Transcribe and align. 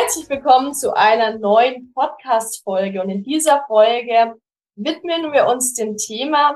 Herzlich 0.00 0.28
willkommen 0.28 0.74
zu 0.74 0.94
einer 0.94 1.38
neuen 1.38 1.92
Podcast-Folge. 1.92 3.02
Und 3.02 3.10
in 3.10 3.24
dieser 3.24 3.64
Folge 3.66 4.36
widmen 4.76 5.32
wir 5.32 5.48
uns 5.48 5.74
dem 5.74 5.96
Thema, 5.96 6.54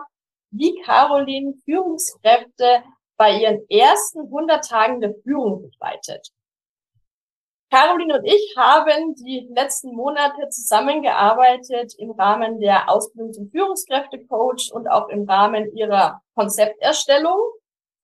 wie 0.53 0.81
Caroline 0.83 1.55
Führungskräfte 1.65 2.85
bei 3.17 3.41
ihren 3.41 3.69
ersten 3.69 4.21
100 4.21 4.65
Tagen 4.65 5.01
der 5.01 5.17
Führung 5.25 5.61
begleitet. 5.61 6.29
Caroline 7.69 8.21
und 8.21 8.25
ich 8.27 8.55
haben 8.57 9.17
die 9.17 9.49
letzten 9.53 9.93
Monate 9.93 10.49
zusammengearbeitet 10.51 11.95
im 11.99 12.13
Rahmen 12.13 12.61
der 12.61 12.89
Ausbildung 12.89 13.33
zum 13.33 13.51
Führungskräftecoach 13.51 14.71
und 14.73 14.87
auch 14.87 15.09
im 15.09 15.29
Rahmen 15.29 15.75
ihrer 15.75 16.23
Konzepterstellung. 16.37 17.41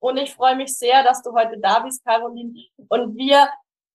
Und 0.00 0.16
ich 0.16 0.34
freue 0.34 0.56
mich 0.56 0.77
sehr, 0.77 1.05
dass 1.05 1.23
du 1.23 1.30
heute 1.33 1.61
da 1.61 1.78
bist, 1.78 2.05
Caroline, 2.05 2.55
und 2.89 3.17
wir 3.17 3.48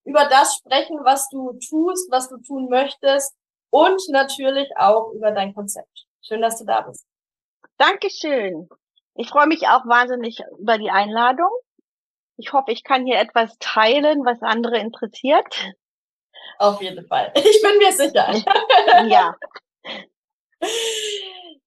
über 0.05 0.25
das 0.25 0.55
sprechen, 0.55 0.99
was 1.03 1.29
du 1.29 1.53
tust, 1.53 2.11
was 2.11 2.29
du 2.29 2.37
tun 2.37 2.69
möchtest 2.69 3.35
und 3.69 4.01
natürlich 4.09 4.69
auch 4.77 5.11
über 5.13 5.31
dein 5.31 5.53
Konzept. 5.53 6.05
Schön, 6.21 6.41
dass 6.41 6.59
du 6.59 6.65
da 6.65 6.81
bist. 6.81 7.05
Dankeschön. 7.77 8.69
Ich 9.15 9.29
freue 9.29 9.47
mich 9.47 9.67
auch 9.67 9.85
wahnsinnig 9.85 10.41
über 10.59 10.77
die 10.77 10.89
Einladung. 10.89 11.49
Ich 12.37 12.51
hoffe, 12.53 12.71
ich 12.71 12.83
kann 12.83 13.05
hier 13.05 13.19
etwas 13.19 13.57
teilen, 13.59 14.25
was 14.25 14.41
andere 14.41 14.77
interessiert. 14.79 15.73
Auf 16.57 16.81
jeden 16.81 17.05
Fall. 17.07 17.31
Ich 17.35 17.61
bin 17.61 17.77
mir 17.77 17.91
sicher. 17.91 18.33
Ja. 19.07 19.35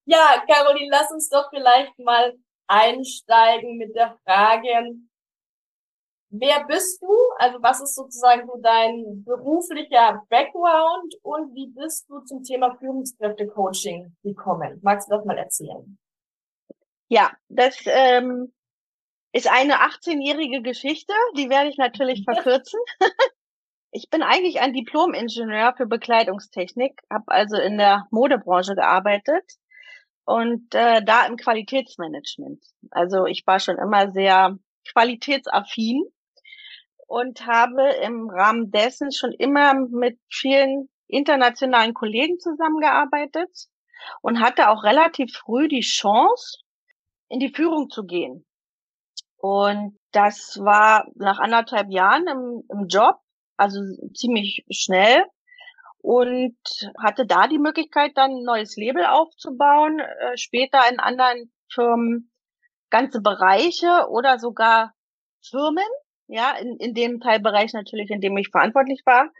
Ja, 0.05 0.45
Caroline, 0.49 0.89
lass 0.91 1.11
uns 1.11 1.29
doch 1.29 1.51
vielleicht 1.51 1.99
mal 1.99 2.35
einsteigen 2.67 3.77
mit 3.77 3.95
der 3.95 4.17
Frage, 4.25 4.95
wer 6.41 6.65
bist 6.67 7.03
du? 7.03 7.13
Also 7.39 7.59
was 7.63 7.81
ist 7.81 7.95
sozusagen 7.95 8.47
so 8.47 8.61
dein 8.63 9.25
beruflicher 9.25 10.23
Background 10.29 11.15
und 11.23 11.55
wie 11.55 11.69
bist 11.69 12.09
du 12.09 12.21
zum 12.21 12.43
Thema 12.43 12.77
Führungskräfte-Coaching 12.79 14.17
gekommen? 14.23 14.81
Magst 14.83 15.09
du 15.11 15.17
das 15.17 15.25
mal 15.25 15.39
erzählen? 15.39 15.99
Ja, 17.09 17.31
das 17.49 17.79
ähm, 17.87 18.53
ist 19.33 19.51
eine 19.51 19.75
18-jährige 19.75 20.63
Geschichte, 20.63 21.13
die 21.37 21.51
werde 21.51 21.69
ich 21.69 21.77
natürlich 21.77 22.25
verkürzen. 22.29 22.81
ich 23.91 24.09
bin 24.11 24.23
eigentlich 24.23 24.61
ein 24.61 24.73
Diplom-Ingenieur 24.73 25.75
für 25.77 25.87
Bekleidungstechnik, 25.87 27.01
habe 27.13 27.25
also 27.29 27.57
in 27.57 27.79
der 27.79 28.07
Modebranche 28.11 28.75
gearbeitet 28.75 29.45
und 30.25 30.75
äh, 30.75 31.03
da 31.05 31.27
im 31.27 31.37
Qualitätsmanagement. 31.37 32.65
Also 32.91 33.27
ich 33.27 33.47
war 33.47 33.61
schon 33.61 33.79
immer 33.79 34.11
sehr 34.11 34.59
qualitätsaffin 34.93 36.05
und 37.07 37.47
habe 37.47 37.89
im 38.03 38.29
Rahmen 38.29 38.71
dessen 38.71 39.13
schon 39.13 39.33
immer 39.33 39.75
mit 39.75 40.19
vielen 40.31 40.89
internationalen 41.09 41.95
Kollegen 41.95 42.39
zusammengearbeitet 42.39 43.51
und 44.23 44.41
hatte 44.41 44.71
auch 44.71 44.83
relativ 44.83 45.33
früh 45.33 45.69
die 45.69 45.81
Chance, 45.81 46.59
in 47.29 47.41
die 47.41 47.53
Führung 47.53 47.91
zu 47.91 48.05
gehen. 48.05 48.45
Und 49.37 49.99
das 50.13 50.59
war 50.61 51.07
nach 51.15 51.39
anderthalb 51.39 51.91
Jahren 51.91 52.27
im, 52.27 52.63
im 52.71 52.89
Job, 52.89 53.17
also 53.57 53.81
ziemlich 54.15 54.65
schnell 54.71 55.25
und 55.99 56.57
hatte 57.03 57.27
da 57.27 57.49
die 57.49 57.59
Möglichkeit, 57.59 58.13
dann 58.15 58.31
ein 58.31 58.45
neues 58.45 58.77
Label 58.77 59.07
aufzubauen, 59.07 59.99
äh, 59.99 60.37
später 60.37 60.81
in 60.91 61.01
anderen 61.01 61.53
Firmen 61.69 62.31
ganze 62.91 63.21
Bereiche 63.21 64.09
oder 64.09 64.39
sogar 64.39 64.93
Firmen, 65.43 65.85
ja, 66.29 66.57
in, 66.57 66.77
in 66.79 66.95
dem 66.95 67.21
Teilbereich 67.21 67.73
natürlich, 67.73 68.11
in 68.11 68.21
dem 68.21 68.37
ich 68.37 68.49
verantwortlich 68.49 69.03
war. 69.05 69.31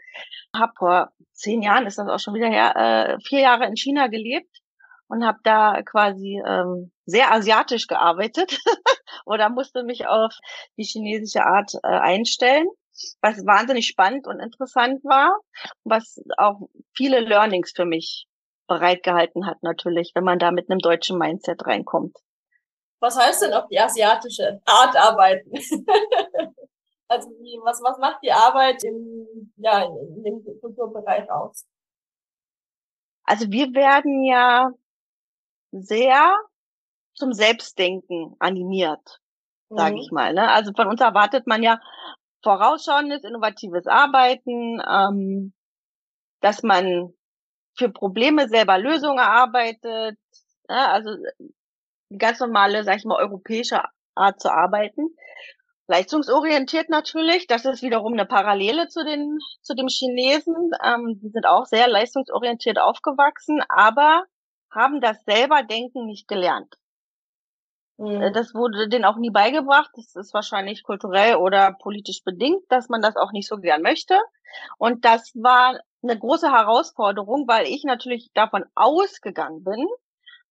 Hab 0.55 0.77
vor 0.77 1.11
zehn 1.33 1.61
Jahren, 1.61 1.85
ist 1.85 1.97
das 1.97 2.07
auch 2.07 2.19
schon 2.19 2.33
wieder 2.33 2.49
her, 2.49 2.75
äh, 2.75 3.17
vier 3.25 3.41
Jahre 3.41 3.65
in 3.65 3.75
China 3.75 4.07
gelebt 4.07 4.61
und 5.07 5.25
habe 5.25 5.39
da 5.43 5.81
quasi 5.83 6.41
ähm, 6.45 6.91
sehr 7.05 7.31
asiatisch 7.31 7.87
gearbeitet 7.87 8.59
oder 9.25 9.49
musste 9.49 9.83
mich 9.83 10.07
auf 10.07 10.33
die 10.77 10.83
chinesische 10.83 11.45
Art 11.45 11.73
äh, 11.83 11.87
einstellen, 11.87 12.67
was 13.21 13.45
wahnsinnig 13.45 13.87
spannend 13.87 14.27
und 14.27 14.39
interessant 14.39 15.03
war, 15.03 15.37
was 15.83 16.21
auch 16.37 16.61
viele 16.95 17.19
Learnings 17.19 17.71
für 17.75 17.85
mich 17.85 18.27
bereitgehalten 18.67 19.45
hat 19.45 19.61
natürlich, 19.61 20.11
wenn 20.13 20.23
man 20.23 20.39
da 20.39 20.51
mit 20.51 20.69
einem 20.69 20.79
deutschen 20.79 21.17
Mindset 21.17 21.65
reinkommt. 21.65 22.17
Was 22.99 23.17
heißt 23.17 23.43
denn 23.43 23.53
auf 23.53 23.67
die 23.67 23.79
asiatische 23.79 24.59
Art 24.65 24.95
arbeiten? 24.95 25.51
also 27.07 27.29
wie, 27.39 27.59
was, 27.63 27.81
was 27.81 27.97
macht 27.99 28.21
die 28.23 28.31
Arbeit 28.31 28.83
im, 28.83 29.51
ja, 29.57 29.83
in 29.83 30.23
dem 30.23 30.43
Kulturbereich 30.61 31.29
aus? 31.31 31.65
Also 33.23 33.51
wir 33.51 33.73
werden 33.73 34.23
ja 34.23 34.71
sehr 35.71 36.35
zum 37.13 37.33
Selbstdenken 37.33 38.35
animiert, 38.39 39.19
sage 39.69 39.95
mhm. 39.95 40.01
ich 40.01 40.11
mal. 40.11 40.33
Ne? 40.33 40.49
Also 40.49 40.71
von 40.73 40.87
uns 40.87 41.01
erwartet 41.01 41.47
man 41.47 41.63
ja 41.63 41.79
vorausschauendes, 42.43 43.23
innovatives 43.23 43.87
Arbeiten, 43.87 44.81
ähm, 44.87 45.53
dass 46.41 46.63
man 46.63 47.13
für 47.77 47.89
Probleme 47.89 48.47
selber 48.47 48.77
Lösungen 48.77 49.19
erarbeitet. 49.19 50.17
Ja, 50.69 50.91
also 50.91 51.11
ganz 52.17 52.39
normale, 52.39 52.83
sag 52.83 52.97
ich 52.97 53.05
mal, 53.05 53.19
europäische 53.19 53.81
Art 54.15 54.39
zu 54.39 54.51
arbeiten. 54.51 55.15
Leistungsorientiert 55.87 56.89
natürlich, 56.89 57.47
das 57.47 57.65
ist 57.65 57.81
wiederum 57.81 58.13
eine 58.13 58.25
Parallele 58.25 58.87
zu 58.89 59.05
den 59.05 59.39
zu 59.61 59.73
dem 59.73 59.87
Chinesen. 59.87 60.71
Ähm, 60.83 61.19
die 61.21 61.29
sind 61.29 61.47
auch 61.47 61.65
sehr 61.65 61.87
leistungsorientiert 61.87 62.77
aufgewachsen, 62.77 63.61
aber 63.69 64.25
haben 64.69 64.99
das 64.99 65.23
selber 65.23 65.63
Denken 65.63 66.05
nicht 66.05 66.27
gelernt. 66.27 66.75
Mhm. 67.97 68.31
Das 68.33 68.53
wurde 68.53 68.89
denen 68.89 69.05
auch 69.05 69.17
nie 69.17 69.31
beigebracht. 69.31 69.89
Das 69.95 70.15
ist 70.15 70.33
wahrscheinlich 70.33 70.83
kulturell 70.83 71.35
oder 71.35 71.73
politisch 71.81 72.21
bedingt, 72.23 72.63
dass 72.69 72.89
man 72.89 73.01
das 73.01 73.15
auch 73.15 73.31
nicht 73.31 73.47
so 73.47 73.57
gern 73.57 73.81
möchte. 73.81 74.19
Und 74.77 75.05
das 75.05 75.31
war 75.35 75.79
eine 76.03 76.17
große 76.17 76.51
Herausforderung, 76.51 77.47
weil 77.47 77.65
ich 77.67 77.83
natürlich 77.83 78.29
davon 78.33 78.65
ausgegangen 78.75 79.63
bin, 79.63 79.87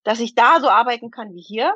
dass 0.06 0.20
ich 0.20 0.36
da 0.36 0.60
so 0.60 0.68
arbeiten 0.68 1.10
kann 1.10 1.34
wie 1.34 1.42
hier 1.42 1.74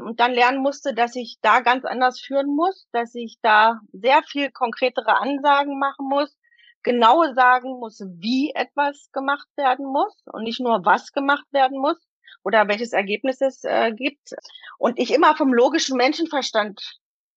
und 0.00 0.18
dann 0.18 0.32
lernen 0.32 0.62
musste, 0.62 0.94
dass 0.94 1.14
ich 1.14 1.36
da 1.42 1.60
ganz 1.60 1.84
anders 1.84 2.18
führen 2.18 2.46
muss, 2.56 2.88
dass 2.90 3.14
ich 3.14 3.36
da 3.42 3.80
sehr 3.92 4.22
viel 4.22 4.50
konkretere 4.50 5.20
Ansagen 5.20 5.78
machen 5.78 6.08
muss, 6.08 6.34
genau 6.82 7.30
sagen 7.34 7.78
muss, 7.78 8.00
wie 8.16 8.50
etwas 8.54 9.10
gemacht 9.12 9.46
werden 9.56 9.84
muss 9.84 10.16
und 10.32 10.44
nicht 10.44 10.58
nur 10.58 10.86
was 10.86 11.12
gemacht 11.12 11.44
werden 11.52 11.78
muss 11.78 11.98
oder 12.42 12.66
welches 12.66 12.94
Ergebnis 12.94 13.42
es 13.42 13.62
äh, 13.64 13.92
gibt. 13.92 14.30
Und 14.78 14.98
ich 14.98 15.12
immer 15.12 15.36
vom 15.36 15.52
logischen 15.52 15.98
Menschenverstand 15.98 16.80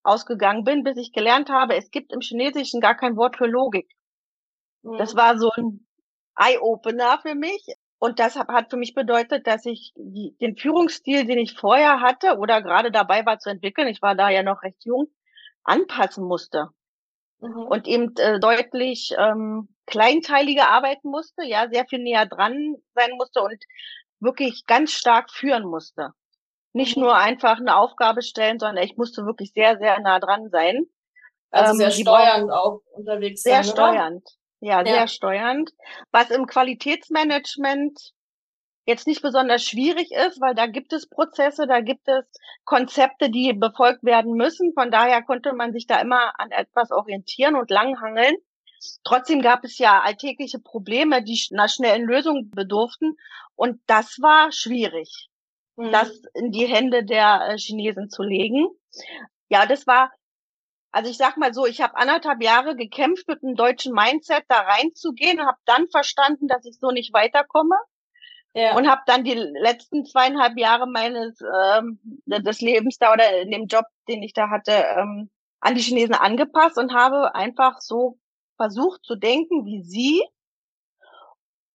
ausgegangen 0.03 0.63
bin, 0.63 0.83
bis 0.83 0.95
ich 0.95 1.11
gelernt 1.11 1.49
habe, 1.49 1.75
es 1.75 1.91
gibt 1.91 2.13
im 2.13 2.21
Chinesischen 2.21 2.79
gar 2.79 2.95
kein 2.95 3.17
Wort 3.17 3.35
für 3.35 3.47
Logik. 3.47 3.91
Mhm. 4.83 4.99
Das 4.99 5.17
war 5.17 5.37
so 5.37 5.51
ein 5.57 5.85
Eye-Opener 6.37 7.19
für 7.23 7.35
mich. 7.35 7.65
Und 7.99 8.19
das 8.19 8.37
hat 8.37 8.69
für 8.69 8.77
mich 8.77 8.93
bedeutet, 8.93 9.45
dass 9.45 9.65
ich 9.65 9.91
die, 9.95 10.35
den 10.39 10.55
Führungsstil, 10.55 11.25
den 11.25 11.37
ich 11.37 11.53
vorher 11.53 11.99
hatte 11.99 12.37
oder 12.37 12.61
gerade 12.61 12.91
dabei 12.91 13.25
war 13.25 13.39
zu 13.39 13.49
entwickeln, 13.49 13.89
ich 13.89 14.01
war 14.01 14.15
da 14.15 14.29
ja 14.29 14.41
noch 14.41 14.63
recht 14.63 14.85
jung, 14.85 15.07
anpassen 15.63 16.25
musste 16.25 16.69
mhm. 17.41 17.67
und 17.67 17.87
eben 17.87 18.15
äh, 18.15 18.39
deutlich 18.39 19.13
ähm, 19.17 19.67
kleinteiliger 19.85 20.69
arbeiten 20.69 21.09
musste, 21.09 21.43
ja, 21.43 21.67
sehr 21.69 21.85
viel 21.85 21.99
näher 21.99 22.25
dran 22.25 22.75
sein 22.95 23.11
musste 23.17 23.41
und 23.41 23.61
wirklich 24.21 24.65
ganz 24.65 24.91
stark 24.91 25.29
führen 25.29 25.65
musste. 25.65 26.11
Nicht 26.71 26.95
mhm. 26.95 27.03
nur 27.03 27.17
einfach 27.17 27.57
eine 27.57 27.75
Aufgabe 27.75 28.21
stellen, 28.21 28.59
sondern 28.59 28.83
ich 28.83 28.95
musste 28.95 29.25
wirklich 29.25 29.51
sehr, 29.53 29.77
sehr 29.77 29.99
nah 29.99 30.19
dran 30.19 30.49
sein. 30.49 30.85
Also 31.51 31.73
sehr 31.73 31.87
ähm, 31.87 31.93
steuernd 31.93 32.51
auch 32.51 32.81
unterwegs 32.93 33.41
sein. 33.41 33.63
Sehr 33.63 33.73
steuernd. 33.73 34.23
Ja, 34.61 34.79
ja, 34.79 34.93
sehr 34.93 35.07
steuernd. 35.07 35.71
Was 36.11 36.31
im 36.31 36.45
Qualitätsmanagement 36.45 38.13
jetzt 38.85 39.07
nicht 39.07 39.21
besonders 39.21 39.63
schwierig 39.63 40.11
ist, 40.11 40.41
weil 40.41 40.55
da 40.55 40.65
gibt 40.65 40.93
es 40.93 41.07
Prozesse, 41.07 41.67
da 41.67 41.79
gibt 41.79 42.07
es 42.07 42.25
Konzepte, 42.65 43.29
die 43.29 43.53
befolgt 43.53 44.03
werden 44.03 44.33
müssen. 44.33 44.73
Von 44.73 44.89
daher 44.89 45.21
konnte 45.21 45.53
man 45.53 45.71
sich 45.71 45.85
da 45.85 45.99
immer 45.99 46.39
an 46.39 46.51
etwas 46.51 46.91
orientieren 46.91 47.55
und 47.55 47.69
langhangeln. 47.69 48.35
Trotzdem 49.03 49.41
gab 49.41 49.63
es 49.63 49.77
ja 49.77 50.01
alltägliche 50.01 50.59
Probleme, 50.59 51.23
die 51.23 51.39
einer 51.51 51.67
schnellen 51.67 52.05
Lösung 52.05 52.49
bedurften. 52.49 53.15
Und 53.55 53.81
das 53.87 54.17
war 54.21 54.51
schwierig, 54.51 55.29
mhm. 55.75 55.91
das 55.91 56.09
in 56.33 56.51
die 56.51 56.65
Hände 56.65 57.03
der 57.03 57.49
äh, 57.49 57.57
Chinesen 57.57 58.09
zu 58.09 58.23
legen. 58.23 58.67
Ja, 59.49 59.65
das 59.65 59.85
war, 59.85 60.11
also 60.91 61.09
ich 61.09 61.17
sag 61.17 61.37
mal 61.37 61.53
so, 61.53 61.65
ich 61.65 61.81
habe 61.81 61.95
anderthalb 61.97 62.41
Jahre 62.41 62.75
gekämpft 62.75 63.27
mit 63.27 63.43
einem 63.43 63.55
deutschen 63.55 63.93
Mindset 63.93 64.43
da 64.47 64.61
reinzugehen 64.61 65.39
und 65.39 65.45
habe 65.45 65.59
dann 65.65 65.87
verstanden, 65.89 66.47
dass 66.47 66.65
ich 66.65 66.79
so 66.79 66.91
nicht 66.91 67.13
weiterkomme. 67.13 67.75
Ja. 68.55 68.75
Und 68.75 68.89
habe 68.89 69.01
dann 69.05 69.23
die 69.23 69.35
letzten 69.35 70.05
zweieinhalb 70.05 70.57
Jahre 70.57 70.87
meines 70.87 71.39
ähm, 71.41 71.99
des 72.25 72.61
Lebens 72.61 72.97
da 72.97 73.13
oder 73.13 73.41
in 73.41 73.51
dem 73.51 73.67
Job, 73.67 73.85
den 74.07 74.23
ich 74.23 74.33
da 74.33 74.49
hatte, 74.49 74.71
ähm, 74.71 75.29
an 75.59 75.75
die 75.75 75.81
Chinesen 75.81 76.15
angepasst 76.15 76.77
und 76.79 76.93
habe 76.93 77.35
einfach 77.35 77.79
so 77.79 78.17
versucht 78.57 79.03
zu 79.03 79.15
denken 79.15 79.65
wie 79.65 79.83
sie. 79.83 80.23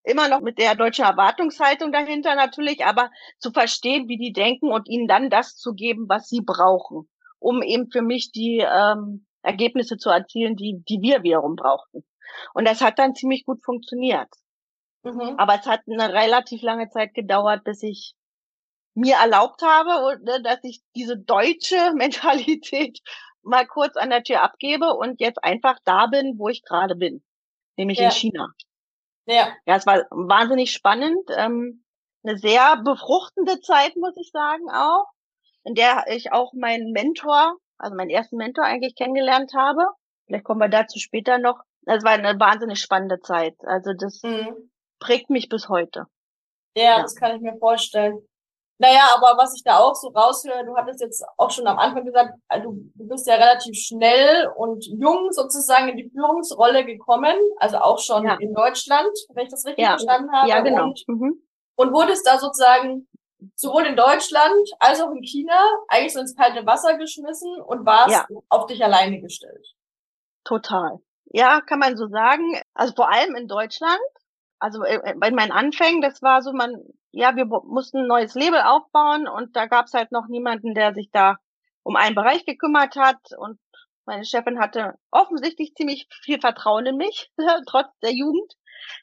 Immer 0.02 0.28
noch 0.28 0.40
mit 0.40 0.58
der 0.58 0.74
deutschen 0.74 1.04
Erwartungshaltung 1.04 1.92
dahinter 1.92 2.34
natürlich, 2.34 2.84
aber 2.84 3.10
zu 3.38 3.52
verstehen, 3.52 4.08
wie 4.08 4.18
die 4.18 4.32
denken 4.32 4.70
und 4.70 4.88
ihnen 4.88 5.06
dann 5.06 5.30
das 5.30 5.56
zu 5.56 5.72
geben, 5.72 6.06
was 6.08 6.28
sie 6.28 6.42
brauchen, 6.42 7.08
um 7.44 7.62
eben 7.62 7.90
für 7.90 8.00
mich 8.00 8.32
die 8.32 8.58
ähm, 8.66 9.26
Ergebnisse 9.42 9.98
zu 9.98 10.08
erzielen, 10.08 10.56
die, 10.56 10.82
die 10.88 11.02
wir 11.02 11.22
wiederum 11.22 11.56
brauchten. 11.56 12.02
Und 12.54 12.66
das 12.66 12.80
hat 12.80 12.98
dann 12.98 13.14
ziemlich 13.14 13.44
gut 13.44 13.62
funktioniert. 13.62 14.28
Mhm. 15.02 15.34
Aber 15.36 15.54
es 15.54 15.66
hat 15.66 15.82
eine 15.86 16.12
relativ 16.12 16.62
lange 16.62 16.88
Zeit 16.88 17.12
gedauert, 17.12 17.62
bis 17.64 17.82
ich 17.82 18.14
mir 18.94 19.16
erlaubt 19.16 19.60
habe, 19.62 20.18
ne, 20.24 20.40
dass 20.42 20.60
ich 20.62 20.80
diese 20.96 21.18
deutsche 21.18 21.92
Mentalität 21.94 23.00
mal 23.42 23.66
kurz 23.66 23.96
an 23.96 24.08
der 24.08 24.22
Tür 24.22 24.42
abgebe 24.42 24.94
und 24.94 25.20
jetzt 25.20 25.44
einfach 25.44 25.78
da 25.84 26.06
bin, 26.06 26.38
wo 26.38 26.48
ich 26.48 26.62
gerade 26.62 26.96
bin, 26.96 27.22
nämlich 27.76 27.98
ja. 27.98 28.06
in 28.06 28.10
China. 28.12 28.48
Ja. 29.26 29.48
Ja, 29.66 29.76
es 29.76 29.84
war 29.84 30.06
wahnsinnig 30.10 30.72
spannend, 30.72 31.28
ähm, 31.36 31.84
eine 32.22 32.38
sehr 32.38 32.78
befruchtende 32.82 33.60
Zeit, 33.60 33.96
muss 33.96 34.16
ich 34.16 34.30
sagen, 34.30 34.70
auch, 34.70 35.13
in 35.64 35.74
der 35.74 36.04
ich 36.08 36.32
auch 36.32 36.52
meinen 36.52 36.92
Mentor, 36.92 37.56
also 37.78 37.96
meinen 37.96 38.10
ersten 38.10 38.36
Mentor 38.36 38.64
eigentlich 38.64 38.94
kennengelernt 38.94 39.52
habe. 39.56 39.86
Vielleicht 40.26 40.44
kommen 40.44 40.60
wir 40.60 40.68
dazu 40.68 40.98
später 40.98 41.38
noch. 41.38 41.60
Es 41.86 42.04
war 42.04 42.12
eine 42.12 42.38
wahnsinnig 42.38 42.80
spannende 42.80 43.20
Zeit. 43.20 43.54
Also 43.64 43.92
das 43.98 44.22
mhm. 44.22 44.70
prägt 44.98 45.30
mich 45.30 45.48
bis 45.48 45.68
heute. 45.68 46.06
Ja, 46.76 46.84
ja, 46.84 47.02
das 47.02 47.14
kann 47.14 47.36
ich 47.36 47.42
mir 47.42 47.56
vorstellen. 47.58 48.18
Naja, 48.78 49.02
aber 49.14 49.38
was 49.40 49.54
ich 49.54 49.62
da 49.62 49.78
auch 49.78 49.94
so 49.94 50.08
raushöre, 50.08 50.64
du 50.64 50.76
hattest 50.76 51.00
jetzt 51.00 51.24
auch 51.36 51.50
schon 51.50 51.66
am 51.66 51.78
Anfang 51.78 52.04
gesagt, 52.04 52.34
äh, 52.48 52.60
du, 52.60 52.90
du 52.94 53.06
bist 53.06 53.26
ja 53.26 53.36
relativ 53.36 53.76
schnell 53.76 54.48
und 54.56 54.84
jung 54.86 55.30
sozusagen 55.30 55.90
in 55.90 55.96
die 55.96 56.10
Führungsrolle 56.10 56.84
gekommen, 56.84 57.36
also 57.58 57.78
auch 57.78 58.00
schon 58.00 58.24
ja. 58.24 58.36
in 58.40 58.52
Deutschland, 58.52 59.10
wenn 59.32 59.44
ich 59.44 59.50
das 59.50 59.64
richtig 59.64 59.84
ja. 59.84 59.90
verstanden 59.90 60.32
habe. 60.32 60.48
Ja, 60.48 60.60
genau. 60.60 60.84
Und, 60.84 61.04
mhm. 61.06 61.42
und 61.76 61.92
wurdest 61.92 62.26
da 62.26 62.38
sozusagen 62.38 63.06
sowohl 63.54 63.86
in 63.86 63.96
Deutschland 63.96 64.70
als 64.78 65.00
auch 65.00 65.10
in 65.10 65.22
China 65.22 65.58
eigentlich 65.88 66.12
so 66.12 66.20
ins 66.20 66.36
kalte 66.36 66.66
Wasser 66.66 66.96
geschmissen 66.98 67.60
und 67.60 67.86
warst 67.86 68.10
ja. 68.10 68.26
auf 68.48 68.66
dich 68.66 68.82
alleine 68.84 69.20
gestellt. 69.20 69.66
Total. 70.44 70.98
Ja, 71.26 71.60
kann 71.60 71.78
man 71.78 71.96
so 71.96 72.06
sagen. 72.08 72.60
Also 72.74 72.94
vor 72.94 73.10
allem 73.10 73.34
in 73.34 73.48
Deutschland. 73.48 74.00
Also 74.58 74.82
äh, 74.84 75.00
äh, 75.02 75.14
bei 75.16 75.30
meinen 75.30 75.52
Anfängen, 75.52 76.00
das 76.00 76.22
war 76.22 76.42
so, 76.42 76.52
man 76.52 76.84
ja, 77.14 77.36
wir 77.36 77.46
mussten 77.46 77.98
ein 77.98 78.06
neues 78.06 78.34
Label 78.34 78.60
aufbauen 78.60 79.28
und 79.28 79.54
da 79.56 79.66
gab 79.66 79.86
es 79.86 79.94
halt 79.94 80.10
noch 80.10 80.26
niemanden, 80.28 80.74
der 80.74 80.94
sich 80.94 81.10
da 81.12 81.36
um 81.84 81.96
einen 81.96 82.14
Bereich 82.14 82.44
gekümmert 82.44 82.96
hat 82.96 83.20
und 83.38 83.58
meine 84.04 84.24
Chefin 84.24 84.58
hatte 84.58 84.94
offensichtlich 85.10 85.74
ziemlich 85.74 86.08
viel 86.22 86.40
Vertrauen 86.40 86.86
in 86.86 86.96
mich, 86.96 87.30
trotz 87.66 87.88
der 88.02 88.12
Jugend. 88.12 88.52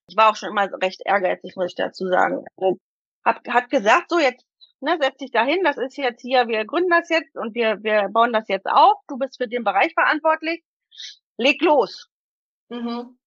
Ich 0.08 0.16
war 0.16 0.30
auch 0.30 0.36
schon 0.36 0.50
immer 0.50 0.70
recht 0.82 1.02
ehrgeizig, 1.06 1.56
muss 1.56 1.68
ich 1.68 1.76
dazu 1.76 2.08
sagen. 2.08 2.46
Hat, 3.24 3.48
hat 3.48 3.70
gesagt, 3.70 4.10
so 4.10 4.20
jetzt 4.20 4.46
ne, 4.82 4.98
setz 5.00 5.18
dich 5.18 5.32
dahin, 5.32 5.64
das 5.64 5.78
ist 5.78 5.98
jetzt 5.98 6.22
hier, 6.22 6.48
wir 6.48 6.66
gründen 6.66 6.90
das 6.90 7.10
jetzt 7.10 7.36
und 7.38 7.54
wir, 7.54 7.82
wir 7.84 8.10
bauen 8.10 8.34
das 8.34 8.48
jetzt 8.48 8.68
auf, 8.68 8.96
du 9.08 9.18
bist 9.18 9.38
für 9.38 9.48
den 9.48 9.64
Bereich 9.64 9.94
verantwortlich, 9.94 10.64
leg 11.38 11.62
los. 11.62 12.10
Mhm. 12.70 13.18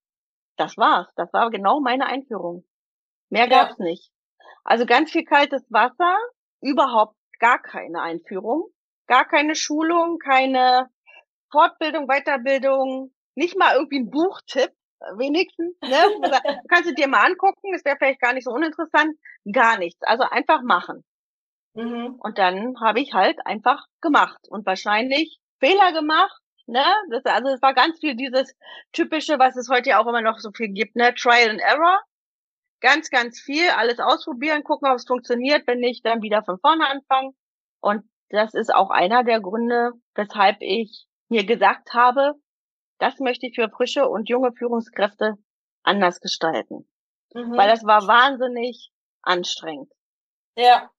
Das 0.56 0.76
war's, 0.76 1.08
das 1.16 1.32
war 1.32 1.50
genau 1.50 1.80
meine 1.80 2.06
Einführung. 2.06 2.64
Mehr 3.30 3.48
ja. 3.48 3.64
gab's 3.64 3.78
nicht. 3.78 4.10
Also 4.64 4.86
ganz 4.86 5.10
viel 5.10 5.24
kaltes 5.24 5.64
Wasser, 5.70 6.16
überhaupt 6.60 7.16
gar 7.38 7.60
keine 7.60 8.00
Einführung, 8.00 8.70
gar 9.06 9.26
keine 9.26 9.54
Schulung, 9.54 10.18
keine 10.18 10.90
Fortbildung, 11.50 12.06
Weiterbildung, 12.06 13.14
nicht 13.34 13.56
mal 13.56 13.74
irgendwie 13.74 14.00
ein 14.00 14.10
Buchtipp, 14.10 14.72
wenigstens. 15.16 15.76
Ne? 15.82 15.96
Kannst 16.68 16.90
du 16.90 16.94
dir 16.94 17.08
mal 17.08 17.24
angucken, 17.26 17.72
das 17.72 17.84
wäre 17.84 17.96
vielleicht 17.96 18.20
gar 18.20 18.32
nicht 18.32 18.44
so 18.44 18.50
uninteressant. 18.50 19.16
Gar 19.50 19.78
nichts. 19.78 20.02
Also 20.02 20.24
einfach 20.24 20.62
machen. 20.62 21.04
Mhm. 21.74 22.16
Und 22.20 22.38
dann 22.38 22.80
habe 22.80 23.00
ich 23.00 23.12
halt 23.12 23.38
einfach 23.44 23.84
gemacht 24.00 24.40
und 24.48 24.66
wahrscheinlich 24.66 25.38
Fehler 25.60 25.92
gemacht. 25.92 26.40
Ne? 26.66 26.84
Das, 27.10 27.24
also 27.26 27.50
es 27.50 27.62
war 27.62 27.74
ganz 27.74 27.98
viel 28.00 28.16
dieses 28.16 28.54
typische, 28.92 29.38
was 29.38 29.56
es 29.56 29.68
heute 29.68 29.90
ja 29.90 30.02
auch 30.02 30.06
immer 30.06 30.22
noch 30.22 30.38
so 30.38 30.50
viel 30.50 30.68
gibt, 30.68 30.96
ne? 30.96 31.14
Trial 31.14 31.50
and 31.50 31.60
Error 31.60 32.00
ganz, 32.84 33.08
ganz 33.08 33.40
viel, 33.40 33.70
alles 33.70 33.98
ausprobieren, 33.98 34.62
gucken, 34.62 34.90
ob 34.90 34.96
es 34.96 35.06
funktioniert. 35.06 35.66
Wenn 35.66 35.78
nicht, 35.78 36.04
dann 36.04 36.20
wieder 36.20 36.44
von 36.44 36.58
vorne 36.58 36.86
anfangen. 36.86 37.32
Und 37.80 38.04
das 38.28 38.52
ist 38.52 38.74
auch 38.74 38.90
einer 38.90 39.24
der 39.24 39.40
Gründe, 39.40 39.92
weshalb 40.14 40.58
ich 40.60 41.06
mir 41.30 41.46
gesagt 41.46 41.94
habe, 41.94 42.34
das 42.98 43.18
möchte 43.18 43.46
ich 43.46 43.54
für 43.54 43.68
frische 43.68 44.08
und 44.08 44.28
junge 44.28 44.52
Führungskräfte 44.52 45.36
anders 45.82 46.20
gestalten. 46.20 46.88
Mhm. 47.34 47.56
Weil 47.56 47.68
das 47.68 47.84
war 47.84 48.06
wahnsinnig 48.06 48.90
anstrengend. 49.22 49.90
Ja. 50.56 50.90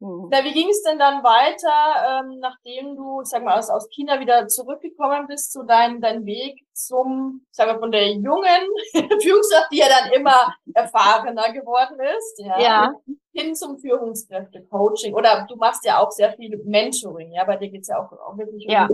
Mhm. 0.00 0.28
Na, 0.30 0.44
wie 0.44 0.52
ging 0.52 0.68
es 0.68 0.82
denn 0.82 0.98
dann 0.98 1.22
weiter, 1.22 2.20
ähm, 2.20 2.38
nachdem 2.40 2.96
du, 2.96 3.22
sag 3.22 3.44
mal, 3.44 3.58
aus, 3.58 3.70
aus 3.70 3.88
China 3.90 4.20
wieder 4.20 4.48
zurückgekommen 4.48 5.26
bist, 5.26 5.52
zu 5.52 5.62
deinem 5.62 6.00
dein 6.00 6.26
Weg 6.26 6.66
zum, 6.72 7.46
sag 7.50 7.68
mal, 7.68 7.78
von 7.78 7.92
der 7.92 8.12
jungen 8.12 8.66
Führungskraft, 9.22 9.72
die 9.72 9.78
ja 9.78 9.86
dann 9.88 10.12
immer 10.12 10.54
erfahrener 10.74 11.52
geworden 11.52 11.98
ist, 12.18 12.38
ja, 12.44 12.60
ja. 12.60 12.94
hin 13.32 13.54
zum 13.54 13.78
Führungskräfte-Coaching. 13.78 15.14
Oder 15.14 15.46
du 15.48 15.56
machst 15.56 15.84
ja 15.84 15.98
auch 15.98 16.10
sehr 16.10 16.32
viel 16.32 16.60
Mentoring, 16.64 17.32
ja, 17.32 17.44
bei 17.44 17.56
dir 17.56 17.70
geht's 17.70 17.88
ja 17.88 17.98
auch, 17.98 18.12
auch 18.12 18.36
wirklich 18.36 18.64
ja. 18.68 18.88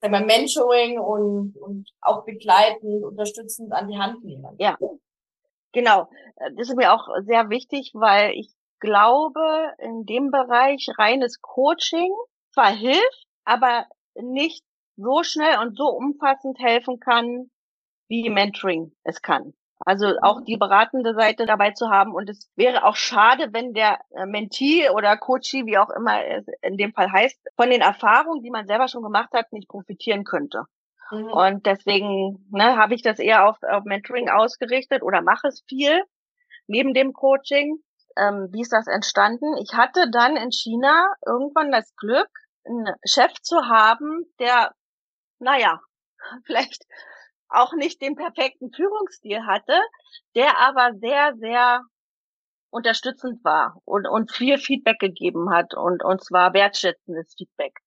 Um 0.00 0.10
sag 0.10 0.10
mal, 0.10 0.24
Mentoring 0.24 0.98
und, 0.98 1.56
und 1.56 1.90
auch 2.00 2.24
begleitend, 2.24 3.04
unterstützend 3.04 3.72
an 3.72 3.88
die 3.88 3.98
Hand 3.98 4.24
nehmen. 4.24 4.54
Ja. 4.58 4.76
Genau. 5.72 6.08
Das 6.56 6.68
ist 6.68 6.76
mir 6.76 6.92
auch 6.92 7.08
sehr 7.22 7.50
wichtig, 7.50 7.90
weil 7.94 8.32
ich 8.32 8.50
glaube, 8.80 9.72
in 9.78 10.04
dem 10.06 10.30
Bereich 10.30 10.88
reines 10.98 11.40
Coaching 11.40 12.12
zwar 12.52 12.70
hilft, 12.70 13.26
aber 13.44 13.86
nicht 14.14 14.64
so 14.96 15.22
schnell 15.22 15.58
und 15.58 15.76
so 15.76 15.88
umfassend 15.88 16.58
helfen 16.58 17.00
kann, 17.00 17.50
wie 18.08 18.30
Mentoring 18.30 18.92
es 19.04 19.20
kann. 19.20 19.52
Also 19.80 20.14
auch 20.22 20.40
die 20.42 20.56
beratende 20.56 21.14
Seite 21.14 21.46
dabei 21.46 21.70
zu 21.70 21.88
haben. 21.88 22.12
Und 22.12 22.28
es 22.28 22.50
wäre 22.56 22.84
auch 22.84 22.96
schade, 22.96 23.48
wenn 23.52 23.74
der 23.74 24.00
äh, 24.10 24.26
Mentee 24.26 24.90
oder 24.90 25.16
Coachee, 25.16 25.66
wie 25.66 25.78
auch 25.78 25.90
immer 25.90 26.24
es 26.26 26.46
in 26.62 26.76
dem 26.76 26.92
Fall 26.92 27.10
heißt, 27.10 27.38
von 27.56 27.70
den 27.70 27.80
Erfahrungen, 27.80 28.42
die 28.42 28.50
man 28.50 28.66
selber 28.66 28.88
schon 28.88 29.02
gemacht 29.02 29.30
hat, 29.32 29.52
nicht 29.52 29.68
profitieren 29.68 30.24
könnte. 30.24 30.64
Mhm. 31.10 31.32
Und 31.32 31.66
deswegen 31.66 32.46
ne, 32.50 32.76
habe 32.76 32.94
ich 32.94 33.02
das 33.02 33.18
eher 33.18 33.48
auf, 33.48 33.56
auf 33.62 33.84
Mentoring 33.84 34.28
ausgerichtet 34.28 35.02
oder 35.02 35.22
mache 35.22 35.48
es 35.48 35.62
viel 35.68 36.02
neben 36.66 36.92
dem 36.92 37.12
Coaching 37.12 37.82
ähm, 38.18 38.48
wie 38.52 38.62
ist 38.62 38.72
das 38.72 38.86
entstanden? 38.86 39.56
Ich 39.58 39.74
hatte 39.74 40.10
dann 40.10 40.36
in 40.36 40.50
China 40.50 41.06
irgendwann 41.24 41.70
das 41.70 41.94
Glück, 41.96 42.28
einen 42.64 42.94
Chef 43.04 43.32
zu 43.42 43.56
haben, 43.68 44.26
der, 44.38 44.74
naja, 45.38 45.80
vielleicht 46.44 46.84
auch 47.48 47.72
nicht 47.72 48.00
den 48.02 48.16
perfekten 48.16 48.72
Führungsstil 48.72 49.46
hatte, 49.46 49.78
der 50.34 50.58
aber 50.58 50.92
sehr, 50.98 51.34
sehr 51.36 51.82
unterstützend 52.70 53.42
war 53.44 53.80
und, 53.84 54.06
und 54.06 54.30
viel 54.30 54.58
Feedback 54.58 54.98
gegeben 54.98 55.50
hat 55.50 55.74
und, 55.74 56.04
und 56.04 56.22
zwar 56.22 56.52
wertschätzendes 56.52 57.34
Feedback. 57.36 57.78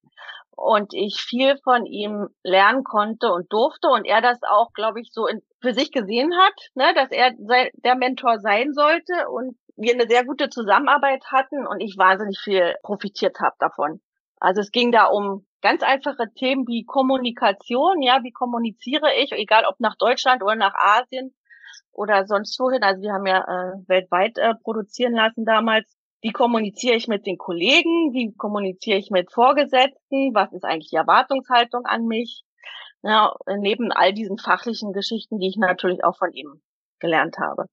Und 0.55 0.93
ich 0.93 1.21
viel 1.21 1.57
von 1.63 1.85
ihm 1.85 2.27
lernen 2.43 2.83
konnte 2.83 3.31
und 3.31 3.51
durfte 3.51 3.87
und 3.87 4.05
er 4.05 4.21
das 4.21 4.39
auch, 4.43 4.73
glaube 4.73 5.01
ich, 5.01 5.11
so 5.11 5.25
in, 5.25 5.41
für 5.61 5.73
sich 5.73 5.91
gesehen 5.91 6.33
hat, 6.37 6.53
ne, 6.75 6.93
dass 6.93 7.09
er 7.11 7.33
sei, 7.39 7.71
der 7.83 7.95
Mentor 7.95 8.39
sein 8.39 8.73
sollte 8.73 9.29
und 9.29 9.57
wir 9.75 9.93
eine 9.93 10.07
sehr 10.07 10.25
gute 10.25 10.49
Zusammenarbeit 10.49 11.23
hatten 11.31 11.65
und 11.65 11.79
ich 11.79 11.95
wahnsinnig 11.97 12.39
viel 12.39 12.75
profitiert 12.83 13.39
habe 13.39 13.55
davon. 13.59 14.01
Also 14.41 14.62
es 14.62 14.71
ging 14.71 14.91
da 14.91 15.05
um 15.05 15.45
ganz 15.62 15.83
einfache 15.83 16.33
Themen 16.33 16.67
wie 16.67 16.83
Kommunikation, 16.83 18.01
ja, 18.01 18.24
wie 18.24 18.31
kommuniziere 18.31 19.13
ich, 19.13 19.31
egal 19.33 19.65
ob 19.65 19.79
nach 19.79 19.95
Deutschland 19.95 20.41
oder 20.41 20.55
nach 20.55 20.74
Asien. 20.74 21.33
oder 21.93 22.25
sonst 22.25 22.60
wohin. 22.60 22.83
Also 22.83 23.01
wir 23.01 23.13
haben 23.13 23.27
ja 23.27 23.41
äh, 23.41 23.74
weltweit 23.88 24.38
äh, 24.38 24.55
produzieren 24.63 25.13
lassen 25.13 25.45
damals. 25.45 25.95
Wie 26.21 26.31
kommuniziere 26.31 26.95
ich 26.95 27.07
mit 27.07 27.27
den 27.27 27.38
Kollegen? 27.38 28.13
Wie 28.13 28.33
kommuniziere 28.36 28.98
ich 28.98 29.12
mit 29.12 29.31
Vorgesetzten? 29.31 30.33
Was 30.33 30.53
ist 30.53 30.63
eigentlich 30.63 30.89
die 30.89 30.95
Erwartungshaltung 30.95 31.86
an 31.86 32.05
mich? 32.05 32.43
Ja, 33.03 33.33
neben 33.60 33.91
all 33.91 34.13
diesen 34.13 34.38
fachlichen 34.38 34.93
Geschichten, 34.93 35.39
die 35.39 35.50
ich 35.50 35.57
natürlich 35.57 36.03
auch 36.03 36.17
von 36.17 36.31
ihm 36.33 36.62
gelernt 37.00 37.38
habe. 37.39 37.65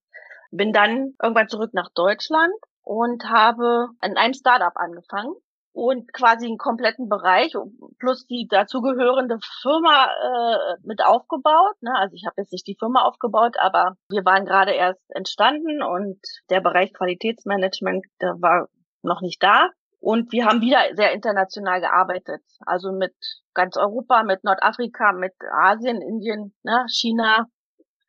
Bin 0.51 0.73
dann 0.73 1.15
irgendwann 1.23 1.49
zurück 1.49 1.73
nach 1.75 1.91
Deutschland 1.95 2.53
und 2.83 3.25
habe 3.31 3.89
in 4.03 4.17
einem 4.17 4.35
Startup 4.35 4.77
angefangen 4.77 5.35
und 5.79 6.13
quasi 6.13 6.47
einen 6.47 6.59
kompletten 6.59 7.09
Bereich 7.09 7.55
plus 8.01 8.27
die 8.27 8.49
dazugehörende 8.51 9.39
Firma 9.63 10.07
äh, 10.07 10.77
mit 10.83 11.05
aufgebaut. 11.05 11.77
Ne? 11.83 11.93
Also 11.97 12.17
ich 12.17 12.27
habe 12.27 12.35
jetzt 12.39 12.51
nicht 12.51 12.67
die 12.67 12.77
Firma 12.77 13.03
aufgebaut, 13.03 13.55
aber 13.61 13.95
wir 14.11 14.25
waren 14.25 14.45
gerade 14.45 14.73
erst 14.73 15.01
entstanden 15.11 15.81
und 15.81 16.19
der 16.51 16.61
Bereich 16.61 16.93
Qualitätsmanagement 16.93 18.05
der 18.21 18.35
war 18.41 18.67
noch 19.03 19.21
nicht 19.21 19.41
da. 19.41 19.69
Und 20.01 20.33
wir 20.33 20.47
haben 20.47 20.61
wieder 20.63 20.81
sehr 20.97 21.13
international 21.13 21.81
gearbeitet. 21.81 22.43
Also 22.67 22.91
mit 22.91 23.15
ganz 23.55 23.77
Europa, 23.77 24.25
mit 24.25 24.43
Nordafrika, 24.43 25.13
mit 25.13 25.35
Asien, 25.53 26.03
Indien, 26.03 26.55
ne, 26.65 26.87
China, 26.89 27.47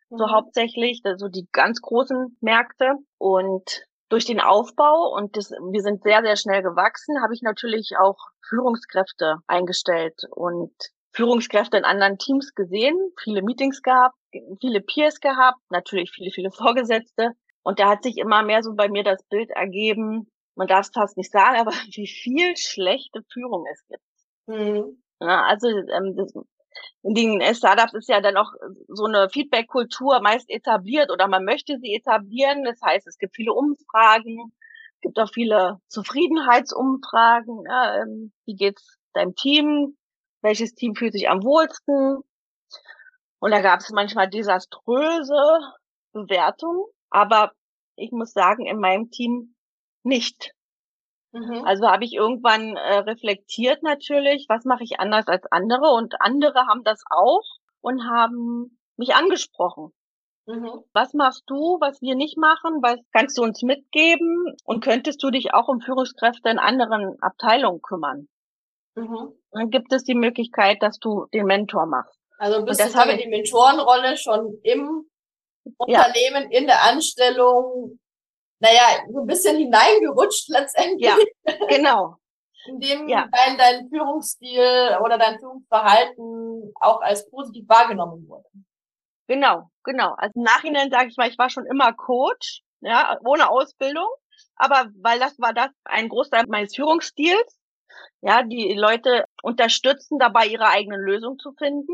mhm. 0.09 0.17
so 0.17 0.31
hauptsächlich, 0.31 1.01
so 1.03 1.09
also 1.09 1.27
die 1.27 1.47
ganz 1.51 1.81
großen 1.81 2.35
Märkte. 2.41 2.95
Und 3.19 3.85
durch 4.09 4.25
den 4.25 4.39
Aufbau 4.39 5.13
und 5.15 5.37
das, 5.37 5.51
wir 5.51 5.81
sind 5.81 6.03
sehr, 6.03 6.21
sehr 6.21 6.35
schnell 6.35 6.63
gewachsen, 6.63 7.21
habe 7.21 7.33
ich 7.33 7.41
natürlich 7.41 7.93
auch 7.99 8.17
Führungskräfte 8.47 9.37
eingestellt 9.47 10.21
und 10.31 10.73
Führungskräfte 11.13 11.77
in 11.77 11.85
anderen 11.85 12.17
Teams 12.17 12.53
gesehen, 12.55 12.97
viele 13.21 13.41
Meetings 13.41 13.81
gehabt, 13.81 14.15
viele 14.59 14.81
Peers 14.81 15.19
gehabt, 15.19 15.59
natürlich 15.69 16.11
viele, 16.11 16.31
viele 16.31 16.51
Vorgesetzte. 16.51 17.31
Und 17.63 17.79
da 17.79 17.89
hat 17.89 18.03
sich 18.03 18.17
immer 18.17 18.43
mehr 18.43 18.63
so 18.63 18.73
bei 18.73 18.89
mir 18.89 19.03
das 19.03 19.23
Bild 19.29 19.49
ergeben, 19.51 20.31
man 20.55 20.67
darf 20.67 20.87
es 20.87 20.91
fast 20.93 21.17
nicht 21.17 21.31
sagen, 21.31 21.57
aber 21.57 21.71
wie 21.95 22.07
viel 22.07 22.55
schlechte 22.57 23.21
Führung 23.31 23.65
es 23.71 23.85
gibt. 23.87 24.03
Mhm. 24.47 25.01
Ja, 25.21 25.43
also 25.43 25.67
ähm, 25.67 26.15
das, 26.15 26.33
in 27.03 27.13
den 27.13 27.55
Startups 27.55 27.93
ist 27.93 28.09
ja 28.09 28.21
dann 28.21 28.37
auch 28.37 28.51
so 28.87 29.05
eine 29.05 29.29
Feedback-Kultur 29.29 30.19
meist 30.21 30.49
etabliert 30.49 31.11
oder 31.11 31.27
man 31.27 31.45
möchte 31.45 31.77
sie 31.79 31.93
etablieren. 31.93 32.63
Das 32.63 32.79
heißt, 32.81 33.07
es 33.07 33.17
gibt 33.17 33.35
viele 33.35 33.53
Umfragen, 33.53 34.51
es 34.95 35.01
gibt 35.01 35.19
auch 35.19 35.31
viele 35.31 35.79
Zufriedenheitsumfragen. 35.87 37.63
Ja, 37.67 38.01
ähm, 38.01 38.33
wie 38.45 38.55
geht's 38.55 38.97
deinem 39.13 39.35
Team? 39.35 39.97
Welches 40.41 40.73
Team 40.73 40.95
fühlt 40.95 41.13
sich 41.13 41.29
am 41.29 41.43
wohlsten? 41.43 42.19
Und 43.39 43.51
da 43.51 43.61
gab 43.61 43.79
es 43.79 43.89
manchmal 43.91 44.29
desaströse 44.29 45.59
Bewertungen, 46.11 46.85
aber 47.09 47.53
ich 47.95 48.11
muss 48.11 48.33
sagen, 48.33 48.65
in 48.65 48.79
meinem 48.79 49.09
Team 49.11 49.55
nicht. 50.03 50.53
Mhm. 51.31 51.63
Also 51.65 51.87
habe 51.87 52.05
ich 52.05 52.13
irgendwann 52.13 52.75
äh, 52.75 52.97
reflektiert 52.99 53.83
natürlich, 53.83 54.45
was 54.49 54.65
mache 54.65 54.83
ich 54.83 54.99
anders 54.99 55.27
als 55.27 55.45
andere 55.51 55.91
und 55.93 56.19
andere 56.19 56.65
haben 56.67 56.83
das 56.83 57.03
auch 57.09 57.43
und 57.81 58.03
haben 58.09 58.79
mich 58.97 59.15
angesprochen. 59.15 59.93
Mhm. 60.47 60.83
Was 60.93 61.13
machst 61.13 61.43
du, 61.45 61.77
was 61.79 62.01
wir 62.01 62.15
nicht 62.15 62.37
machen? 62.37 62.81
Was 62.81 62.99
kannst 63.13 63.37
du 63.37 63.43
uns 63.43 63.61
mitgeben? 63.61 64.55
Und 64.65 64.83
könntest 64.83 65.21
du 65.21 65.29
dich 65.29 65.53
auch 65.53 65.67
um 65.67 65.79
Führungskräfte 65.79 66.49
in 66.49 66.57
anderen 66.57 67.17
Abteilungen 67.21 67.81
kümmern? 67.81 68.27
Mhm. 68.95 69.33
Dann 69.51 69.69
gibt 69.69 69.93
es 69.93 70.03
die 70.03 70.15
Möglichkeit, 70.15 70.77
dass 70.81 70.97
du 70.97 71.27
den 71.33 71.45
Mentor 71.45 71.85
machst. 71.85 72.19
Also 72.39 72.65
bist 72.65 72.79
du 72.79 72.99
aber 72.99 73.15
die 73.15 73.27
Mentorenrolle 73.27 74.17
schon 74.17 74.57
im 74.63 75.07
Unternehmen, 75.77 76.51
ja. 76.51 76.59
in 76.59 76.65
der 76.65 76.83
Anstellung 76.83 77.99
naja, 78.59 79.03
so 79.11 79.21
ein 79.21 79.27
bisschen 79.27 79.57
hineingerutscht 79.57 80.49
letztendlich. 80.49 81.01
Ja, 81.05 81.15
genau. 81.67 82.15
Indem 82.65 83.07
ja. 83.07 83.27
dein, 83.31 83.57
dein 83.57 83.89
Führungsstil 83.89 84.97
oder 85.03 85.17
dein 85.17 85.39
Führungsverhalten 85.39 86.73
auch 86.79 87.01
als 87.01 87.29
positiv 87.29 87.67
wahrgenommen 87.69 88.27
wurde. 88.27 88.49
Genau, 89.27 89.69
genau. 89.83 90.13
Also 90.17 90.33
im 90.35 90.43
Nachhinein 90.43 90.91
sage 90.91 91.09
ich 91.09 91.17
mal, 91.17 91.29
ich 91.29 91.37
war 91.37 91.49
schon 91.49 91.65
immer 91.65 91.93
Coach, 91.93 92.63
ja, 92.81 93.17
ohne 93.25 93.49
Ausbildung. 93.49 94.07
Aber 94.55 94.89
weil 95.01 95.19
das 95.19 95.39
war 95.39 95.53
das 95.53 95.69
ein 95.85 96.09
Großteil 96.09 96.45
meines 96.47 96.75
Führungsstils, 96.75 97.59
ja, 98.21 98.43
die 98.43 98.73
Leute 98.73 99.25
unterstützen 99.41 100.19
dabei, 100.19 100.47
ihre 100.47 100.67
eigenen 100.67 100.99
Lösungen 100.99 101.39
zu 101.39 101.53
finden, 101.53 101.93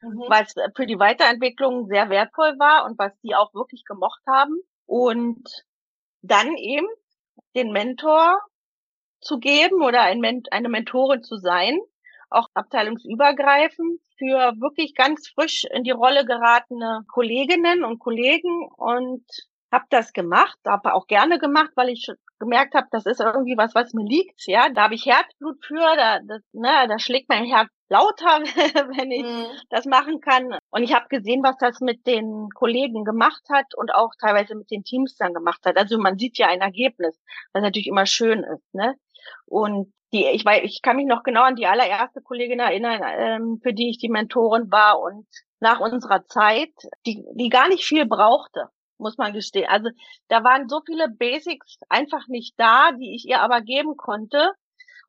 mhm. 0.00 0.24
es 0.30 0.54
für 0.74 0.86
die 0.86 0.98
Weiterentwicklung 0.98 1.86
sehr 1.86 2.10
wertvoll 2.10 2.58
war 2.58 2.84
und 2.86 2.98
was 2.98 3.12
die 3.20 3.34
auch 3.34 3.54
wirklich 3.54 3.84
gemocht 3.84 4.20
haben. 4.26 4.60
Und 4.86 5.65
dann 6.26 6.56
eben 6.56 6.88
den 7.54 7.72
Mentor 7.72 8.40
zu 9.20 9.38
geben 9.38 9.82
oder 9.82 10.02
eine 10.02 10.68
Mentorin 10.68 11.22
zu 11.22 11.36
sein, 11.36 11.78
auch 12.30 12.48
abteilungsübergreifend 12.54 14.00
für 14.18 14.54
wirklich 14.60 14.94
ganz 14.94 15.28
frisch 15.28 15.64
in 15.64 15.84
die 15.84 15.90
Rolle 15.90 16.24
geratene 16.24 17.04
Kolleginnen 17.08 17.84
und 17.84 17.98
Kollegen 17.98 18.68
und 18.76 19.24
habe 19.72 19.86
das 19.90 20.12
gemacht, 20.12 20.58
habe 20.66 20.94
auch 20.94 21.06
gerne 21.06 21.38
gemacht, 21.38 21.70
weil 21.74 21.90
ich 21.90 22.08
gemerkt 22.38 22.74
habe, 22.74 22.86
das 22.90 23.06
ist 23.06 23.20
irgendwie 23.20 23.56
was, 23.56 23.74
was 23.74 23.92
mir 23.92 24.04
liegt. 24.04 24.46
Ja, 24.46 24.68
da 24.68 24.84
habe 24.84 24.94
ich 24.94 25.06
Herzblut 25.06 25.64
für, 25.64 25.96
da, 25.96 26.20
das, 26.20 26.42
ne, 26.52 26.86
da 26.88 26.98
schlägt 26.98 27.28
mein 27.28 27.44
Herz 27.44 27.70
lauter, 27.88 28.40
wenn 28.96 29.10
ich 29.10 29.24
mhm. 29.24 29.46
das 29.70 29.86
machen 29.86 30.20
kann. 30.20 30.58
Und 30.70 30.82
ich 30.82 30.94
habe 30.94 31.08
gesehen, 31.08 31.42
was 31.42 31.56
das 31.58 31.80
mit 31.80 32.06
den 32.06 32.48
Kollegen 32.54 33.04
gemacht 33.04 33.42
hat 33.50 33.74
und 33.76 33.94
auch 33.94 34.10
teilweise 34.20 34.54
mit 34.54 34.70
den 34.70 34.84
Teams 34.84 35.16
dann 35.16 35.34
gemacht 35.34 35.60
hat. 35.64 35.76
Also 35.76 35.98
man 35.98 36.18
sieht 36.18 36.38
ja 36.38 36.48
ein 36.48 36.60
Ergebnis, 36.60 37.18
was 37.52 37.62
natürlich 37.62 37.86
immer 37.86 38.06
schön 38.06 38.42
ist. 38.42 38.74
Ne? 38.74 38.94
Und 39.46 39.92
die, 40.12 40.26
ich 40.26 40.44
weiß, 40.44 40.62
ich 40.64 40.82
kann 40.82 40.96
mich 40.96 41.06
noch 41.06 41.22
genau 41.22 41.42
an 41.42 41.56
die 41.56 41.66
allererste 41.66 42.20
Kollegin 42.22 42.60
erinnern, 42.60 43.02
ähm, 43.04 43.60
für 43.62 43.72
die 43.72 43.90
ich 43.90 43.98
die 43.98 44.08
Mentorin 44.08 44.70
war 44.70 45.00
und 45.00 45.26
nach 45.58 45.80
unserer 45.80 46.24
Zeit, 46.26 46.72
die, 47.06 47.24
die 47.34 47.48
gar 47.48 47.68
nicht 47.68 47.84
viel 47.84 48.06
brauchte 48.06 48.68
muss 48.98 49.18
man 49.18 49.32
gestehen. 49.32 49.68
Also 49.68 49.90
da 50.28 50.44
waren 50.44 50.68
so 50.68 50.80
viele 50.84 51.08
Basics 51.08 51.78
einfach 51.88 52.26
nicht 52.28 52.54
da, 52.58 52.92
die 52.92 53.14
ich 53.14 53.26
ihr 53.26 53.40
aber 53.40 53.60
geben 53.60 53.96
konnte. 53.96 54.52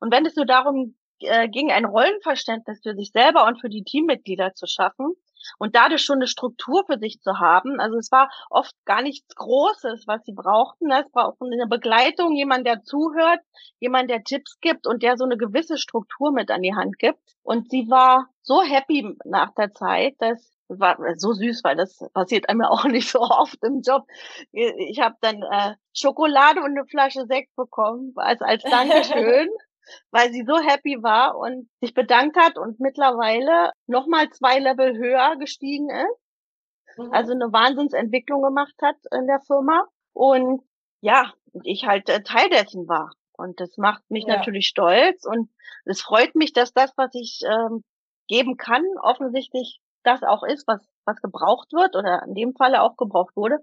Und 0.00 0.12
wenn 0.12 0.26
es 0.26 0.36
nur 0.36 0.46
darum 0.46 0.96
äh, 1.20 1.48
ging, 1.48 1.70
ein 1.70 1.84
Rollenverständnis 1.84 2.80
für 2.82 2.94
sich 2.94 3.10
selber 3.12 3.46
und 3.46 3.60
für 3.60 3.68
die 3.68 3.82
Teammitglieder 3.82 4.54
zu 4.54 4.66
schaffen 4.66 5.14
und 5.58 5.74
dadurch 5.74 6.02
schon 6.02 6.18
eine 6.18 6.26
Struktur 6.26 6.84
für 6.86 6.98
sich 6.98 7.20
zu 7.20 7.38
haben, 7.38 7.80
also 7.80 7.96
es 7.96 8.12
war 8.12 8.30
oft 8.50 8.72
gar 8.84 9.02
nichts 9.02 9.34
Großes, 9.34 10.06
was 10.06 10.24
sie 10.24 10.32
brauchten. 10.34 10.90
Es 10.90 11.10
brauchten 11.10 11.52
eine 11.52 11.66
Begleitung, 11.66 12.34
jemand, 12.36 12.66
der 12.66 12.82
zuhört, 12.82 13.40
jemand, 13.80 14.10
der 14.10 14.22
Tipps 14.22 14.60
gibt 14.60 14.86
und 14.86 15.02
der 15.02 15.16
so 15.16 15.24
eine 15.24 15.36
gewisse 15.36 15.78
Struktur 15.78 16.32
mit 16.32 16.50
an 16.50 16.62
die 16.62 16.74
Hand 16.74 16.98
gibt. 16.98 17.18
Und 17.42 17.70
sie 17.70 17.88
war 17.88 18.28
so 18.42 18.62
happy 18.62 19.16
nach 19.24 19.52
der 19.54 19.72
Zeit, 19.72 20.14
dass 20.18 20.57
war 20.68 20.98
so 21.16 21.32
süß, 21.32 21.64
weil 21.64 21.76
das 21.76 21.98
passiert 22.12 22.48
einem 22.48 22.62
ja 22.62 22.68
auch 22.68 22.84
nicht 22.84 23.10
so 23.10 23.20
oft 23.20 23.62
im 23.64 23.82
Job. 23.82 24.06
Ich 24.52 25.00
habe 25.00 25.16
dann 25.20 25.42
äh, 25.42 25.74
Schokolade 25.94 26.60
und 26.60 26.76
eine 26.76 26.86
Flasche 26.86 27.26
Sekt 27.26 27.54
bekommen, 27.56 28.12
als, 28.16 28.40
als 28.40 28.62
Dankeschön, 28.62 29.48
weil 30.10 30.32
sie 30.32 30.44
so 30.46 30.58
happy 30.58 31.02
war 31.02 31.36
und 31.36 31.68
sich 31.80 31.94
bedankt 31.94 32.36
hat 32.36 32.58
und 32.58 32.80
mittlerweile 32.80 33.72
nochmal 33.86 34.28
zwei 34.30 34.58
Level 34.58 34.96
höher 34.96 35.36
gestiegen 35.36 35.90
ist. 35.90 36.98
Mhm. 36.98 37.12
Also 37.12 37.32
eine 37.32 37.52
Wahnsinnsentwicklung 37.52 38.42
gemacht 38.42 38.74
hat 38.82 38.96
in 39.12 39.26
der 39.26 39.40
Firma. 39.40 39.86
Und 40.12 40.62
ja, 41.00 41.32
ich 41.64 41.86
halt 41.86 42.08
äh, 42.08 42.22
Teil 42.22 42.50
dessen 42.50 42.88
war. 42.88 43.12
Und 43.32 43.60
das 43.60 43.76
macht 43.76 44.02
mich 44.10 44.24
ja. 44.26 44.36
natürlich 44.36 44.66
stolz 44.66 45.24
und 45.24 45.48
es 45.84 46.00
freut 46.02 46.34
mich, 46.34 46.52
dass 46.52 46.72
das, 46.72 46.92
was 46.96 47.14
ich 47.14 47.40
ähm, 47.48 47.84
geben 48.26 48.56
kann, 48.56 48.84
offensichtlich 49.00 49.80
das 50.04 50.22
auch 50.22 50.42
ist, 50.42 50.66
was, 50.66 50.80
was 51.04 51.20
gebraucht 51.20 51.72
wird 51.72 51.96
oder 51.96 52.22
in 52.26 52.34
dem 52.34 52.54
Falle 52.54 52.82
auch 52.82 52.96
gebraucht 52.96 53.36
wurde. 53.36 53.58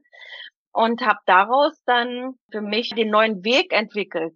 Und 0.71 1.01
habe 1.01 1.19
daraus 1.25 1.73
dann 1.85 2.33
für 2.51 2.61
mich 2.61 2.89
den 2.89 3.09
neuen 3.09 3.45
Weg 3.45 3.71
entwickelt. 3.71 4.35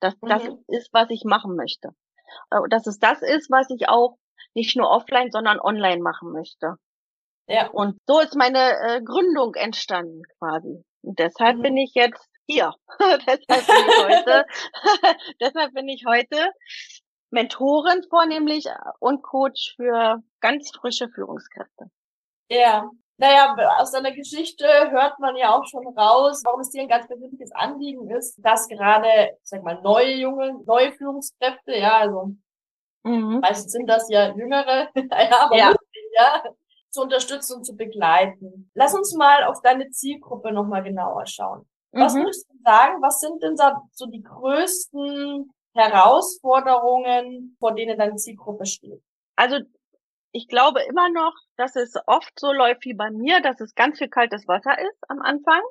Dass 0.00 0.14
mhm. 0.20 0.28
das 0.28 0.42
ist, 0.68 0.90
was 0.92 1.10
ich 1.10 1.24
machen 1.24 1.56
möchte. 1.56 1.90
Äh, 2.50 2.68
dass 2.70 2.86
es 2.86 2.98
das 2.98 3.22
ist, 3.22 3.50
was 3.50 3.68
ich 3.70 3.88
auch 3.88 4.16
nicht 4.54 4.76
nur 4.76 4.88
offline, 4.88 5.30
sondern 5.30 5.60
online 5.60 6.00
machen 6.00 6.32
möchte. 6.32 6.76
Ja. 7.46 7.68
Und 7.70 7.98
so 8.06 8.20
ist 8.20 8.36
meine 8.36 8.58
äh, 8.58 9.02
Gründung 9.02 9.54
entstanden 9.54 10.22
quasi. 10.38 10.84
Und 11.02 11.18
deshalb 11.18 11.58
mhm. 11.58 11.62
bin 11.62 11.76
ich 11.76 11.92
jetzt 11.94 12.28
hier. 12.46 12.72
deshalb 13.00 13.46
bin 13.46 13.88
ich 13.88 14.04
heute, 14.04 14.46
deshalb 15.40 15.74
bin 15.74 15.88
ich 15.88 16.04
heute 16.06 16.52
Mentorin 17.30 18.02
vornehmlich 18.08 18.66
äh, 18.66 18.74
und 18.98 19.22
Coach 19.22 19.74
für 19.76 20.22
ganz 20.40 20.70
frische 20.70 21.08
Führungskräfte. 21.08 21.90
Ja, 22.48 22.90
naja, 23.20 23.54
aus 23.78 23.92
deiner 23.92 24.12
Geschichte 24.12 24.66
hört 24.90 25.18
man 25.18 25.36
ja 25.36 25.54
auch 25.54 25.66
schon 25.66 25.86
raus, 25.88 26.42
warum 26.44 26.60
es 26.60 26.70
dir 26.70 26.80
ein 26.80 26.88
ganz 26.88 27.06
persönliches 27.06 27.52
Anliegen 27.52 28.08
ist, 28.10 28.38
dass 28.38 28.66
gerade, 28.66 29.36
sag 29.42 29.62
mal, 29.62 29.80
neue 29.82 30.14
junge, 30.14 30.58
neue 30.64 30.90
Führungskräfte, 30.92 31.76
ja, 31.76 31.98
also 31.98 32.30
mhm. 33.02 33.40
meistens 33.40 33.72
sind 33.72 33.86
das 33.86 34.08
ja 34.08 34.34
jüngere, 34.34 34.88
ja, 34.96 35.44
aber 35.44 35.56
ja. 35.56 35.74
ja, 36.16 36.42
zu 36.88 37.02
unterstützen 37.02 37.58
und 37.58 37.64
zu 37.64 37.76
begleiten. 37.76 38.70
Lass 38.74 38.94
uns 38.94 39.14
mal 39.14 39.44
auf 39.44 39.60
deine 39.60 39.90
Zielgruppe 39.90 40.50
nochmal 40.50 40.82
genauer 40.82 41.26
schauen. 41.26 41.68
Was 41.92 42.14
mhm. 42.14 42.20
würdest 42.20 42.48
du 42.48 42.56
sagen, 42.64 43.02
was 43.02 43.20
sind 43.20 43.42
denn 43.42 43.56
so 43.92 44.06
die 44.06 44.22
größten 44.22 45.52
Herausforderungen, 45.74 47.56
vor 47.58 47.74
denen 47.74 47.98
deine 47.98 48.16
Zielgruppe 48.16 48.66
steht? 48.66 49.02
Also 49.36 49.58
ich 50.32 50.48
glaube 50.48 50.80
immer 50.82 51.08
noch, 51.10 51.34
dass 51.56 51.76
es 51.76 51.94
oft 52.06 52.38
so 52.38 52.52
läuft 52.52 52.84
wie 52.84 52.94
bei 52.94 53.10
mir, 53.10 53.40
dass 53.40 53.60
es 53.60 53.74
ganz 53.74 53.98
viel 53.98 54.08
kaltes 54.08 54.46
Wasser 54.46 54.78
ist 54.78 54.98
am 55.08 55.20
Anfang. 55.20 55.62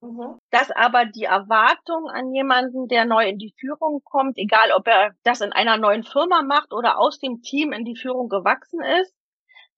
Mhm. 0.00 0.38
Dass 0.50 0.70
aber 0.70 1.06
die 1.06 1.24
Erwartung 1.24 2.08
an 2.08 2.32
jemanden, 2.32 2.86
der 2.88 3.04
neu 3.04 3.26
in 3.28 3.38
die 3.38 3.54
Führung 3.58 4.02
kommt, 4.04 4.36
egal 4.36 4.72
ob 4.72 4.86
er 4.86 5.12
das 5.24 5.40
in 5.40 5.52
einer 5.52 5.78
neuen 5.78 6.04
Firma 6.04 6.42
macht 6.42 6.72
oder 6.72 6.98
aus 6.98 7.18
dem 7.18 7.40
Team 7.42 7.72
in 7.72 7.84
die 7.84 7.96
Führung 7.96 8.28
gewachsen 8.28 8.80
ist, 9.00 9.14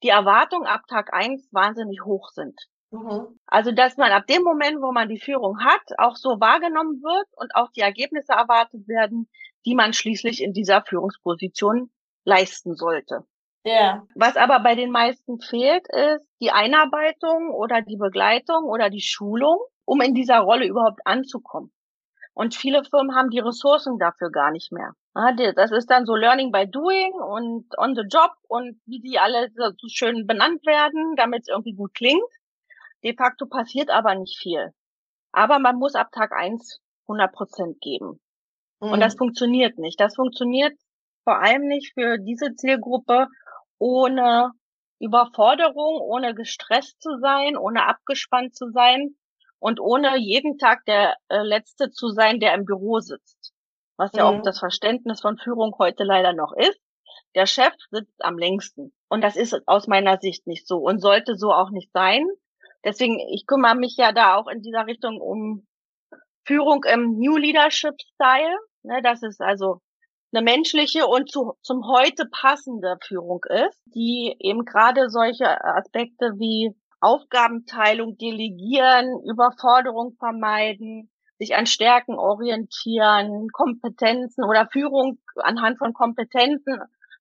die 0.02 0.08
Erwartungen 0.08 0.66
ab 0.66 0.82
Tag 0.88 1.12
eins 1.12 1.49
wahnsinnig 1.52 2.04
hoch 2.04 2.28
sind. 2.30 2.58
Mhm. 2.90 3.38
Also, 3.47 3.73
dass 3.73 3.97
man 3.97 4.12
ab 4.12 4.26
dem 4.26 4.42
Moment, 4.42 4.80
wo 4.80 4.92
man 4.92 5.08
die 5.08 5.20
Führung 5.20 5.62
hat, 5.64 5.82
auch 5.99 6.16
so 6.16 6.40
wahrgenommen 6.40 7.02
wird 7.02 7.26
und 7.37 7.54
auch 7.54 7.70
die 7.73 7.80
Ergebnisse 7.80 8.32
erwartet 8.32 8.88
werden, 8.88 9.28
die 9.64 9.74
man 9.74 9.92
schließlich 9.92 10.42
in 10.42 10.52
dieser 10.52 10.82
Führungsposition 10.82 11.90
leisten 12.24 12.74
sollte. 12.74 13.24
Ja. 13.64 14.06
Was 14.14 14.36
aber 14.36 14.60
bei 14.60 14.74
den 14.74 14.90
meisten 14.90 15.40
fehlt, 15.40 15.86
ist 15.88 16.26
die 16.40 16.50
Einarbeitung 16.50 17.50
oder 17.50 17.82
die 17.82 17.96
Begleitung 17.96 18.64
oder 18.64 18.88
die 18.88 19.02
Schulung, 19.02 19.58
um 19.84 20.00
in 20.00 20.14
dieser 20.14 20.38
Rolle 20.38 20.66
überhaupt 20.66 21.00
anzukommen. 21.04 21.72
Und 22.34 22.54
viele 22.54 22.84
Firmen 22.84 23.16
haben 23.16 23.30
die 23.30 23.40
Ressourcen 23.40 23.98
dafür 23.98 24.30
gar 24.30 24.52
nicht 24.52 24.70
mehr. 24.70 24.92
Das 25.56 25.72
ist 25.72 25.90
dann 25.90 26.06
so 26.06 26.14
Learning 26.14 26.52
by 26.52 26.70
Doing 26.70 27.12
und 27.14 27.66
on 27.76 27.96
the 27.96 28.04
job 28.08 28.30
und 28.46 28.80
wie 28.86 29.00
die 29.00 29.18
alle 29.18 29.50
so 29.54 29.72
schön 29.88 30.26
benannt 30.26 30.64
werden, 30.64 31.16
damit 31.16 31.42
es 31.42 31.48
irgendwie 31.48 31.74
gut 31.74 31.94
klingt. 31.94 32.22
De 33.02 33.16
facto 33.16 33.46
passiert 33.46 33.90
aber 33.90 34.14
nicht 34.14 34.38
viel. 34.38 34.72
Aber 35.32 35.58
man 35.58 35.76
muss 35.76 35.96
ab 35.96 36.12
Tag 36.12 36.32
eins 36.32 36.80
100 37.08 37.32
Prozent 37.32 37.80
geben. 37.80 38.20
Mhm. 38.80 38.92
Und 38.92 39.00
das 39.00 39.14
mhm. 39.14 39.18
funktioniert 39.18 39.78
nicht. 39.78 40.00
Das 40.00 40.16
funktioniert 40.16 40.75
vor 41.25 41.40
allem 41.40 41.66
nicht 41.66 41.92
für 41.94 42.18
diese 42.18 42.54
Zielgruppe 42.54 43.28
ohne 43.78 44.52
Überforderung, 45.00 46.00
ohne 46.00 46.35
gestresst 46.35 47.00
zu 47.00 47.18
sein, 47.20 47.56
ohne 47.56 47.87
abgespannt 47.87 48.56
zu 48.56 48.70
sein 48.70 49.14
und 49.61 49.80
ohne 49.80 50.16
jeden 50.16 50.58
Tag 50.58 50.85
der 50.87 51.16
äh, 51.28 51.42
Letzte 51.42 51.90
zu 51.90 52.08
sein, 52.08 52.40
der 52.40 52.54
im 52.54 52.64
Büro 52.64 53.00
sitzt. 53.00 53.52
Was 53.97 54.12
ja 54.12 54.30
mhm. 54.30 54.38
auch 54.38 54.42
das 54.42 54.58
Verständnis 54.58 55.20
von 55.20 55.38
Führung 55.38 55.75
heute 55.78 56.04
leider 56.04 56.32
noch 56.32 56.52
ist. 56.56 56.80
Der 57.35 57.47
Chef 57.47 57.75
sitzt 57.90 58.25
am 58.25 58.38
längsten. 58.38 58.92
Und 59.08 59.23
das 59.23 59.37
ist 59.37 59.61
aus 59.66 59.87
meiner 59.87 60.18
Sicht 60.18 60.47
nicht 60.47 60.66
so 60.66 60.78
und 60.78 61.00
sollte 61.00 61.37
so 61.37 61.52
auch 61.52 61.70
nicht 61.70 61.90
sein. 61.92 62.26
Deswegen, 62.85 63.18
ich 63.32 63.47
kümmere 63.47 63.75
mich 63.75 63.97
ja 63.97 64.12
da 64.12 64.37
auch 64.37 64.47
in 64.49 64.62
dieser 64.62 64.87
Richtung 64.87 65.20
um 65.20 65.66
Führung 66.44 66.85
im 66.85 67.18
New 67.18 67.37
Leadership 67.37 67.94
Style. 68.14 68.56
Ne, 68.82 69.00
das 69.02 69.23
ist 69.23 69.40
also 69.40 69.80
eine 70.32 70.42
menschliche 70.42 71.06
und 71.06 71.30
zu, 71.30 71.54
zum 71.62 71.87
heute 71.87 72.26
passende 72.30 72.97
Führung 73.02 73.44
ist, 73.49 73.80
die 73.87 74.37
eben 74.40 74.64
gerade 74.64 75.08
solche 75.11 75.64
Aspekte 75.64 76.35
wie 76.37 76.75
Aufgabenteilung, 77.00 78.16
Delegieren, 78.18 79.23
Überforderung 79.25 80.16
vermeiden, 80.18 81.11
sich 81.38 81.54
an 81.54 81.66
Stärken 81.66 82.18
orientieren, 82.18 83.49
Kompetenzen 83.52 84.44
oder 84.44 84.68
Führung 84.70 85.18
anhand 85.37 85.78
von 85.78 85.92
Kompetenzen 85.94 86.80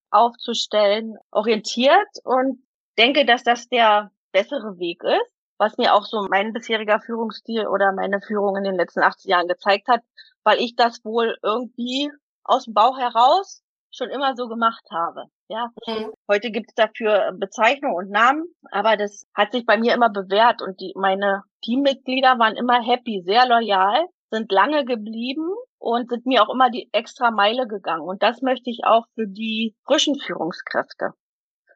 aufzustellen, 0.09 1.17
orientiert 1.31 2.07
und 2.23 2.63
denke, 2.97 3.25
dass 3.25 3.43
das 3.43 3.67
der 3.69 4.11
bessere 4.31 4.79
Weg 4.79 5.03
ist, 5.03 5.31
was 5.57 5.77
mir 5.77 5.93
auch 5.93 6.05
so 6.05 6.27
mein 6.29 6.53
bisheriger 6.53 6.99
Führungsstil 6.99 7.67
oder 7.67 7.91
meine 7.91 8.21
Führung 8.21 8.55
in 8.57 8.63
den 8.63 8.75
letzten 8.75 9.01
80 9.01 9.25
Jahren 9.29 9.47
gezeigt 9.47 9.87
hat, 9.87 10.01
weil 10.47 10.61
ich 10.61 10.77
das 10.77 11.03
wohl 11.03 11.35
irgendwie 11.43 12.09
aus 12.45 12.63
dem 12.63 12.73
Bauch 12.73 12.97
heraus 12.97 13.65
schon 13.91 14.09
immer 14.09 14.33
so 14.37 14.47
gemacht 14.47 14.85
habe. 14.89 15.25
Ja, 15.49 15.71
mhm. 15.85 16.13
heute 16.31 16.51
gibt 16.51 16.69
es 16.69 16.75
dafür 16.75 17.33
Bezeichnungen 17.37 17.97
und 17.97 18.11
Namen, 18.11 18.45
aber 18.71 18.95
das 18.95 19.27
hat 19.33 19.51
sich 19.51 19.65
bei 19.65 19.77
mir 19.77 19.93
immer 19.93 20.09
bewährt 20.09 20.61
und 20.61 20.79
die, 20.79 20.93
meine 20.95 21.43
Teammitglieder 21.65 22.39
waren 22.39 22.55
immer 22.55 22.81
happy, 22.81 23.23
sehr 23.25 23.45
loyal, 23.45 24.07
sind 24.31 24.49
lange 24.49 24.85
geblieben 24.85 25.49
und 25.79 26.09
sind 26.09 26.25
mir 26.25 26.43
auch 26.43 26.53
immer 26.53 26.69
die 26.69 26.87
extra 26.93 27.29
Meile 27.29 27.67
gegangen. 27.67 28.07
Und 28.07 28.23
das 28.23 28.41
möchte 28.41 28.69
ich 28.69 28.85
auch 28.85 29.05
für 29.15 29.27
die 29.27 29.75
frischen 29.85 30.17
Führungskräfte, 30.17 31.11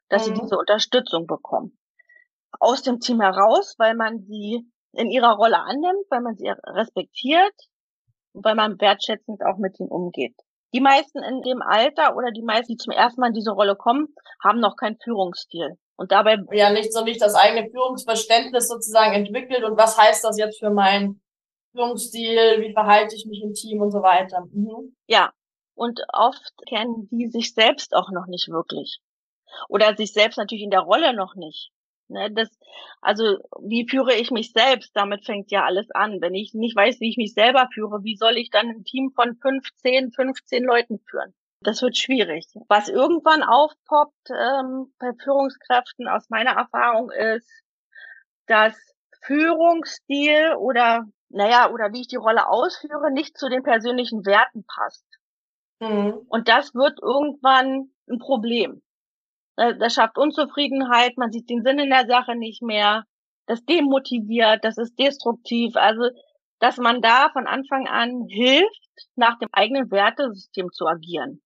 dass 0.08 0.30
mhm. 0.30 0.36
sie 0.36 0.42
diese 0.44 0.58
Unterstützung 0.58 1.28
bekommen. 1.28 1.78
Aus 2.58 2.84
dem 2.84 3.02
Team 3.02 3.20
heraus, 3.20 3.76
weil 3.78 3.96
man 3.96 4.20
sie 4.20 4.66
in 4.94 5.10
ihrer 5.10 5.36
Rolle 5.36 5.60
annimmt, 5.60 6.06
weil 6.10 6.22
man 6.22 6.38
sie 6.38 6.48
respektiert 6.48 7.54
und 8.34 8.46
weil 8.46 8.56
man 8.56 8.80
wertschätzend 8.80 9.42
auch 9.46 9.58
mit 9.58 9.80
ihnen 9.80 9.90
umgeht. 9.90 10.36
Die 10.74 10.82
meisten 10.82 11.22
in 11.22 11.42
dem 11.42 11.62
Alter 11.62 12.16
oder 12.16 12.32
die 12.32 12.44
meisten, 12.44 12.74
die 12.74 12.78
zum 12.78 12.92
ersten 12.92 13.20
Mal 13.20 13.28
in 13.28 13.34
diese 13.34 13.52
Rolle 13.52 13.76
kommen, 13.76 14.08
haben 14.42 14.60
noch 14.60 14.76
keinen 14.78 14.98
Führungsstil. 15.04 15.78
Und 15.98 16.12
dabei. 16.12 16.38
Ja, 16.52 16.72
nicht 16.72 16.94
so 16.94 17.04
nicht 17.04 17.22
das 17.22 17.36
eigene 17.36 17.70
Führungsverständnis 17.70 18.68
sozusagen 18.68 19.14
entwickelt 19.14 19.64
und 19.64 19.78
was 19.78 19.98
heißt 19.98 20.24
das 20.24 20.38
jetzt 20.38 20.60
für 20.60 20.72
meinen 20.72 21.22
Führungsstil, 21.74 22.62
wie 22.62 22.74
verhalte 22.74 23.16
ich 23.16 23.26
mich 23.26 23.42
im 23.44 23.54
Team 23.54 23.82
und 23.82 23.92
so 23.92 24.02
weiter. 24.02 24.46
Mhm. 24.52 24.96
Ja. 25.08 25.32
Und 25.76 26.02
oft 26.12 26.54
kennen 26.68 27.08
die 27.12 27.28
sich 27.28 27.54
selbst 27.54 27.94
auch 27.96 28.12
noch 28.12 28.28
nicht 28.28 28.50
wirklich. 28.50 29.00
Oder 29.70 29.96
sich 29.96 30.14
selbst 30.14 30.38
natürlich 30.38 30.64
in 30.64 30.70
der 30.70 30.82
Rolle 30.82 31.16
noch 31.16 31.36
nicht. 31.36 31.72
Ne, 32.12 32.30
das, 32.32 32.50
also 33.02 33.38
wie 33.62 33.88
führe 33.88 34.14
ich 34.14 34.32
mich 34.32 34.52
selbst? 34.52 34.92
Damit 34.96 35.26
fängt 35.26 35.50
ja 35.50 35.64
alles 35.64 35.90
an. 35.92 36.20
Wenn 36.22 36.36
ich 36.36 36.54
nicht 36.54 36.76
weiß, 36.76 37.00
wie 37.00 37.10
ich 37.10 37.18
mich 37.18 37.34
selber 37.34 37.70
führe, 37.74 38.04
wie 38.04 38.18
soll 38.18 38.38
ich 38.38 38.50
dann 38.50 38.70
ein 38.70 38.84
Team 38.84 39.12
von 39.16 39.36
15, 39.38 40.12
15 40.12 40.64
Leuten 40.64 41.00
führen? 41.10 41.34
Das 41.62 41.82
wird 41.82 41.98
schwierig. 41.98 42.48
Was 42.68 42.90
irgendwann 42.90 43.44
aufpoppt 43.44 44.30
ähm, 44.30 44.94
bei 45.00 45.12
Führungskräften 45.24 46.08
aus 46.08 46.30
meiner 46.30 46.52
Erfahrung 46.52 47.12
ist, 47.12 47.50
dass 48.48 48.76
Führungsstil 49.22 50.56
oder 50.58 51.06
naja, 51.30 51.72
oder 51.72 51.94
wie 51.94 52.02
ich 52.02 52.08
die 52.08 52.18
Rolle 52.18 52.48
ausführe, 52.48 53.12
nicht 53.12 53.38
zu 53.38 53.50
den 53.50 53.64
persönlichen 53.64 54.26
Werten 54.26 54.66
passt. 54.66 55.06
Mhm. 55.80 56.26
Und 56.28 56.48
das 56.48 56.76
wird 56.76 57.00
irgendwann 57.02 57.92
ein 58.10 58.20
Problem. 58.20 58.82
Das 59.56 59.94
schafft 59.94 60.18
Unzufriedenheit, 60.18 61.18
man 61.18 61.32
sieht 61.32 61.50
den 61.50 61.62
Sinn 61.64 61.80
in 61.80 61.90
der 61.90 62.08
Sache 62.08 62.36
nicht 62.36 62.62
mehr, 62.62 63.04
das 63.48 63.64
demotiviert, 63.66 64.64
das 64.64 64.78
ist 64.78 64.98
destruktiv. 64.98 65.76
Also, 65.76 66.10
dass 66.60 66.78
man 66.78 67.02
da 67.02 67.30
von 67.34 67.48
Anfang 67.48 67.88
an 67.88 68.26
hilft, 68.30 68.80
nach 69.16 69.38
dem 69.40 69.50
eigenen 69.52 69.92
Wertesystem 69.92 70.72
zu 70.72 70.88
agieren. 70.88 71.42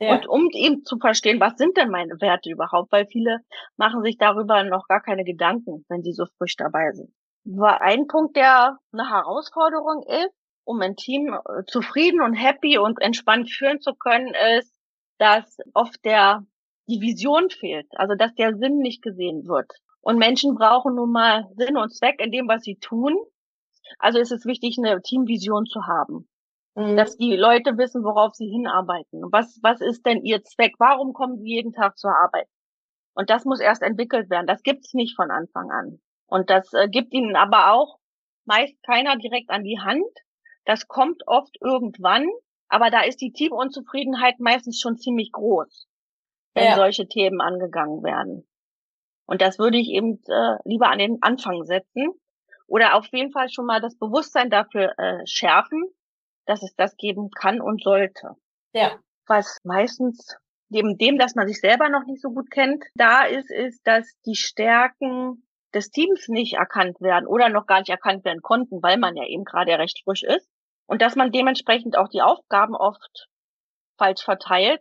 Ja. 0.00 0.14
Und 0.14 0.26
um 0.26 0.48
eben 0.52 0.84
zu 0.84 0.98
verstehen, 0.98 1.40
was 1.40 1.56
sind 1.56 1.76
denn 1.76 1.90
meine 1.90 2.20
Werte 2.20 2.50
überhaupt, 2.50 2.90
weil 2.92 3.06
viele 3.06 3.38
machen 3.76 4.02
sich 4.02 4.18
darüber 4.18 4.62
noch 4.64 4.86
gar 4.88 5.00
keine 5.00 5.24
Gedanken, 5.24 5.84
wenn 5.88 6.02
sie 6.02 6.12
so 6.12 6.24
frisch 6.38 6.56
dabei 6.56 6.90
sind. 6.92 7.12
War 7.44 7.80
ein 7.80 8.06
Punkt, 8.06 8.36
der 8.36 8.78
eine 8.92 9.10
Herausforderung 9.10 10.02
ist, 10.06 10.34
um 10.64 10.80
ein 10.80 10.96
Team 10.96 11.34
äh, 11.34 11.64
zufrieden 11.66 12.22
und 12.22 12.34
happy 12.34 12.78
und 12.78 13.00
entspannt 13.00 13.50
führen 13.50 13.80
zu 13.80 13.94
können, 13.94 14.34
ist, 14.58 14.74
dass 15.18 15.58
oft 15.74 16.04
der 16.04 16.44
die 16.86 17.00
Vision 17.00 17.50
fehlt, 17.50 17.86
also 17.96 18.14
dass 18.14 18.34
der 18.34 18.56
Sinn 18.56 18.78
nicht 18.78 19.02
gesehen 19.02 19.46
wird. 19.46 19.70
Und 20.00 20.18
Menschen 20.18 20.54
brauchen 20.54 20.94
nun 20.96 21.12
mal 21.12 21.48
Sinn 21.56 21.76
und 21.76 21.94
Zweck 21.94 22.20
in 22.20 22.30
dem, 22.30 22.46
was 22.46 22.62
sie 22.62 22.76
tun. 22.76 23.16
Also 23.98 24.18
ist 24.18 24.32
es 24.32 24.44
wichtig, 24.44 24.76
eine 24.78 25.00
Teamvision 25.00 25.64
zu 25.66 25.86
haben. 25.86 26.28
Mhm. 26.74 26.96
Dass 26.96 27.16
die 27.16 27.36
Leute 27.36 27.78
wissen, 27.78 28.04
worauf 28.04 28.34
sie 28.34 28.48
hinarbeiten. 28.48 29.22
Was, 29.32 29.58
was 29.62 29.80
ist 29.80 30.04
denn 30.04 30.22
ihr 30.22 30.42
Zweck? 30.42 30.74
Warum 30.78 31.14
kommen 31.14 31.38
sie 31.38 31.48
jeden 31.48 31.72
Tag 31.72 31.96
zur 31.96 32.10
Arbeit? 32.10 32.48
Und 33.14 33.30
das 33.30 33.44
muss 33.44 33.60
erst 33.60 33.82
entwickelt 33.82 34.28
werden. 34.28 34.46
Das 34.46 34.62
gibt's 34.62 34.92
nicht 34.92 35.16
von 35.16 35.30
Anfang 35.30 35.70
an. 35.70 36.00
Und 36.26 36.50
das 36.50 36.72
äh, 36.74 36.88
gibt 36.88 37.14
ihnen 37.14 37.36
aber 37.36 37.72
auch 37.72 37.98
meist 38.44 38.74
keiner 38.82 39.16
direkt 39.16 39.50
an 39.50 39.64
die 39.64 39.78
Hand. 39.80 40.04
Das 40.66 40.86
kommt 40.88 41.22
oft 41.26 41.56
irgendwann, 41.62 42.26
aber 42.68 42.90
da 42.90 43.02
ist 43.02 43.20
die 43.20 43.32
Teamunzufriedenheit 43.32 44.40
meistens 44.40 44.80
schon 44.80 44.98
ziemlich 44.98 45.30
groß 45.32 45.86
wenn 46.54 46.64
ja. 46.64 46.74
solche 46.76 47.06
Themen 47.06 47.40
angegangen 47.40 48.02
werden. 48.02 48.46
Und 49.26 49.40
das 49.40 49.58
würde 49.58 49.78
ich 49.78 49.88
eben 49.88 50.22
äh, 50.26 50.56
lieber 50.64 50.88
an 50.88 50.98
den 50.98 51.18
Anfang 51.22 51.64
setzen 51.64 52.08
oder 52.66 52.94
auf 52.94 53.06
jeden 53.12 53.32
Fall 53.32 53.48
schon 53.48 53.66
mal 53.66 53.80
das 53.80 53.96
Bewusstsein 53.98 54.50
dafür 54.50 54.92
äh, 54.98 55.26
schärfen, 55.26 55.82
dass 56.46 56.62
es 56.62 56.74
das 56.76 56.96
geben 56.96 57.30
kann 57.30 57.60
und 57.60 57.82
sollte. 57.82 58.36
Ja. 58.72 58.98
Was 59.26 59.58
meistens 59.64 60.36
neben 60.68 60.98
dem, 60.98 61.18
dass 61.18 61.34
man 61.34 61.46
sich 61.46 61.60
selber 61.60 61.88
noch 61.88 62.04
nicht 62.04 62.20
so 62.20 62.30
gut 62.30 62.50
kennt, 62.50 62.84
da 62.94 63.24
ist, 63.24 63.50
ist, 63.50 63.86
dass 63.86 64.06
die 64.26 64.34
Stärken 64.34 65.46
des 65.74 65.90
Teams 65.90 66.28
nicht 66.28 66.54
erkannt 66.54 67.00
werden 67.00 67.26
oder 67.26 67.48
noch 67.48 67.66
gar 67.66 67.80
nicht 67.80 67.90
erkannt 67.90 68.24
werden 68.24 68.42
konnten, 68.42 68.82
weil 68.82 68.98
man 68.98 69.16
ja 69.16 69.24
eben 69.26 69.44
gerade 69.44 69.78
recht 69.78 70.02
frisch 70.04 70.22
ist. 70.22 70.48
Und 70.86 71.00
dass 71.00 71.16
man 71.16 71.32
dementsprechend 71.32 71.96
auch 71.96 72.08
die 72.08 72.22
Aufgaben 72.22 72.74
oft 72.74 73.28
falsch 73.96 74.22
verteilt 74.22 74.80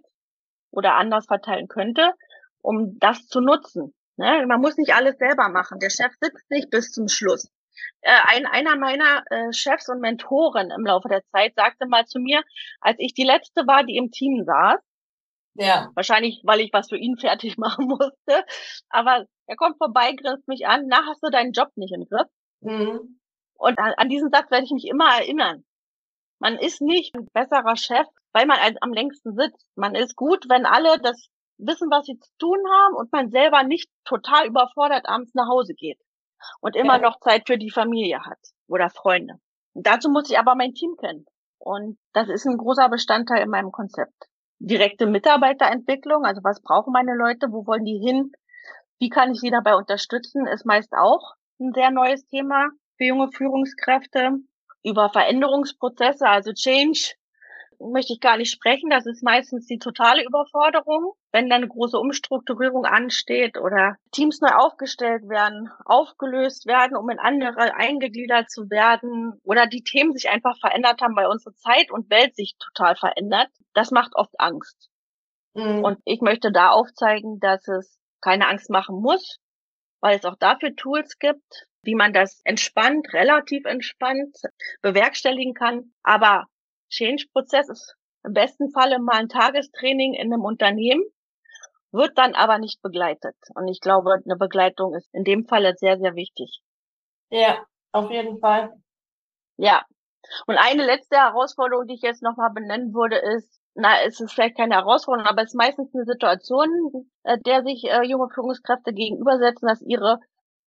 oder 0.74 0.96
anders 0.96 1.26
verteilen 1.28 1.68
könnte, 1.68 2.14
um 2.62 2.98
das 3.00 3.28
zu 3.28 3.40
nutzen. 3.40 3.94
Ne? 4.18 4.46
Man 4.48 4.62
muss 4.62 4.78
nicht 4.78 4.94
alles 4.94 5.18
selber 5.18 5.50
machen. 5.50 5.80
Der 5.80 5.90
Chef 5.90 6.12
sitzt 6.20 6.50
nicht 6.50 6.70
bis 6.70 6.92
zum 6.92 7.08
Schluss. 7.08 7.50
Äh, 8.02 8.18
ein, 8.26 8.46
einer 8.46 8.76
meiner 8.76 9.24
äh, 9.30 9.52
Chefs 9.54 9.90
und 9.90 10.00
Mentoren 10.00 10.72
im 10.72 10.86
Laufe 10.86 11.08
der 11.08 11.24
Zeit 11.32 11.56
sagte 11.56 11.88
mal 11.88 12.06
zu 12.06 12.20
mir, 12.20 12.44
als 12.82 12.98
ich 13.00 13.14
die 13.14 13.24
letzte 13.24 13.66
war, 13.68 13.84
die 13.84 13.98
im 13.98 14.12
Team 14.12 14.44
saß, 14.44 14.80
ja. 15.56 15.92
wahrscheinlich, 15.96 16.42
weil 16.44 16.60
ich 16.60 16.74
was 16.74 16.90
für 16.90 16.98
ihn 16.98 17.18
fertig 17.20 17.58
machen 17.58 17.88
musste, 17.88 18.46
aber 18.90 19.26
er 19.48 19.56
kommt 19.56 19.78
vorbei, 19.78 20.14
grinst 20.14 20.48
mich 20.48 20.68
an, 20.68 20.86
na, 20.88 21.06
hast 21.08 21.24
du 21.24 21.30
deinen 21.30 21.54
Job 21.54 21.70
nicht 21.76 21.94
im 21.94 22.06
Griff? 22.06 22.28
Mhm. 22.62 23.20
Und 23.56 23.80
an, 23.80 23.94
an 23.98 24.10
diesen 24.10 24.30
Satz 24.32 24.52
werde 24.52 24.66
ich 24.66 24.72
mich 24.72 24.88
immer 24.88 25.18
erinnern. 25.18 25.66
Man 26.44 26.58
ist 26.58 26.82
nicht 26.82 27.16
ein 27.16 27.30
besserer 27.32 27.78
Chef, 27.78 28.06
weil 28.34 28.46
man 28.46 28.58
am 28.82 28.92
längsten 28.92 29.34
sitzt. 29.34 29.66
Man 29.76 29.96
ist 29.96 30.18
gut, 30.18 30.50
wenn 30.50 30.66
alle 30.66 31.00
das 31.00 31.30
wissen, 31.58 31.90
was 31.90 32.06
sie 32.06 32.20
zu 32.20 32.30
tun 32.38 32.60
haben 32.70 32.96
und 32.96 33.14
man 33.14 33.30
selber 33.30 33.64
nicht 33.64 33.90
total 34.04 34.48
überfordert 34.48 35.08
abends 35.08 35.34
nach 35.36 35.48
Hause 35.48 35.74
geht 35.74 36.02
und 36.60 36.76
immer 36.76 36.98
noch 36.98 37.22
Zeit 37.22 37.48
für 37.48 37.58
die 37.58 37.72
Familie 37.72 38.26
hat 38.26 38.40
oder 38.68 38.90
Freunde. 38.90 39.36
Und 39.74 39.88
dazu 39.88 40.10
muss 40.10 40.30
ich 40.30 40.38
aber 40.38 40.56
mein 40.56 40.74
Team 40.74 40.98
kennen. 40.98 41.24
Und 41.60 41.98
das 42.12 42.28
ist 42.28 42.46
ein 42.46 42.58
großer 42.58 42.90
Bestandteil 42.90 43.44
in 43.44 43.50
meinem 43.50 43.72
Konzept. 43.72 44.26
Direkte 44.60 45.06
Mitarbeiterentwicklung, 45.08 46.26
also 46.26 46.44
was 46.44 46.62
brauchen 46.62 46.92
meine 46.92 47.16
Leute, 47.16 47.54
wo 47.54 47.66
wollen 47.66 47.86
die 47.86 48.02
hin, 48.06 48.34
wie 49.00 49.08
kann 49.08 49.32
ich 49.32 49.40
sie 49.40 49.50
dabei 49.50 49.76
unterstützen, 49.76 50.46
ist 50.48 50.66
meist 50.66 50.92
auch 50.92 51.36
ein 51.62 51.72
sehr 51.74 51.90
neues 51.90 52.28
Thema 52.28 52.68
für 52.98 53.06
junge 53.06 53.32
Führungskräfte. 53.32 54.40
Über 54.84 55.10
Veränderungsprozesse, 55.10 56.28
also 56.28 56.54
Change, 56.54 57.16
möchte 57.92 58.14
ich 58.14 58.20
gar 58.20 58.38
nicht 58.38 58.52
sprechen. 58.52 58.90
Das 58.90 59.06
ist 59.06 59.24
meistens 59.24 59.68
die 59.68 59.80
totale 59.80 60.24
Überforderung, 60.24 61.14
wenn 61.32 61.50
dann 61.50 61.64
eine 61.64 61.68
große 61.68 61.98
Umstrukturierung 61.98 62.86
ansteht 62.86 63.58
oder 63.58 63.98
Teams 64.12 64.42
neu 64.42 64.50
aufgestellt 64.50 65.28
werden, 65.28 65.70
aufgelöst 65.86 66.66
werden, 66.66 66.96
um 66.96 67.10
in 67.10 67.20
andere 67.20 67.76
eingegliedert 67.76 68.50
zu 68.50 68.70
werden 68.70 69.40
oder 69.44 69.68
die 69.68 69.84
Themen 69.84 70.14
sich 70.14 70.30
einfach 70.30 70.58
verändert 70.60 71.02
haben, 71.02 71.16
weil 71.16 71.28
unsere 71.28 71.56
Zeit 71.56 71.92
und 71.92 72.10
Welt 72.10 72.36
sich 72.36 72.56
total 72.60 72.96
verändert. 72.96 73.50
Das 73.74 73.92
macht 73.92 74.16
oft 74.16 74.34
Angst. 74.40 74.90
Mhm. 75.54 75.84
Und 75.84 76.00
ich 76.06 76.22
möchte 76.22 76.52
da 76.52 76.70
aufzeigen, 76.70 77.40
dass 77.40 77.68
es 77.68 78.00
keine 78.22 78.48
Angst 78.48 78.70
machen 78.70 79.02
muss, 79.02 79.40
weil 80.00 80.18
es 80.18 80.26
auch 80.26 80.38
dafür 80.38 80.76
Tools 80.76 81.20
gibt, 81.20 81.68
wie 81.84 81.96
man 81.96 82.14
das 82.14 82.42
entspannt, 82.46 83.14
relativ 83.14 83.66
entspannt 83.66 84.38
bewerkstelligen 84.82 85.54
kann. 85.54 85.94
Aber 86.02 86.46
Change-Prozess 86.90 87.70
ist 87.70 87.96
im 88.24 88.34
besten 88.34 88.72
Falle 88.72 89.00
mal 89.00 89.18
ein 89.18 89.30
Tagestraining 89.30 90.14
in 90.14 90.34
einem 90.34 90.44
Unternehmen, 90.44 91.04
wird 91.92 92.18
dann 92.18 92.34
aber 92.34 92.58
nicht 92.58 92.82
begleitet. 92.82 93.36
Und 93.54 93.68
ich 93.68 93.80
glaube, 93.80 94.14
eine 94.14 94.38
Begleitung 94.38 94.96
ist 94.96 95.14
in 95.14 95.24
dem 95.24 95.46
Falle 95.46 95.74
sehr, 95.76 95.98
sehr 96.00 96.16
wichtig. 96.16 96.62
Ja, 97.30 97.66
auf 97.92 98.10
jeden 98.10 98.40
Fall. 98.40 98.72
Ja. 99.58 99.84
Und 100.48 100.58
eine 100.58 100.86
letzte 100.86 101.18
Herausforderung, 101.18 101.86
die 101.86 101.96
ich 101.96 102.02
jetzt 102.02 102.24
nochmal 102.24 102.52
benennen 102.52 102.94
würde, 102.94 103.18
ist, 103.18 103.60
na, 103.76 104.02
es 104.06 104.20
ist 104.20 104.32
vielleicht 104.32 104.58
keine 104.58 104.76
Herausforderung, 104.76 105.28
aber 105.28 105.42
es 105.42 105.50
ist 105.50 105.58
meistens 105.58 105.94
eine 105.94 106.06
Situation, 106.06 107.12
äh, 107.24 107.38
der 107.40 107.64
sich 107.64 107.84
äh, 107.86 108.04
junge 108.04 108.30
Führungskräfte 108.34 108.94
gegenübersetzen, 108.94 109.68
dass 109.68 109.82
ihre 109.82 110.20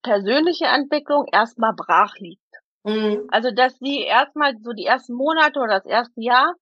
persönliche 0.06 0.66
Entwicklung 0.66 1.26
erstmal 1.32 1.72
brach 1.74 2.14
liegt. 2.18 2.40
Mhm. 2.84 3.26
Also, 3.32 3.50
dass 3.50 3.76
sie 3.78 4.02
erstmal 4.02 4.54
so 4.62 4.72
die 4.72 4.86
ersten 4.86 5.14
Monate 5.14 5.58
oder 5.58 5.80
das 5.80 5.86
erste 5.86 6.20
Jahr 6.20 6.54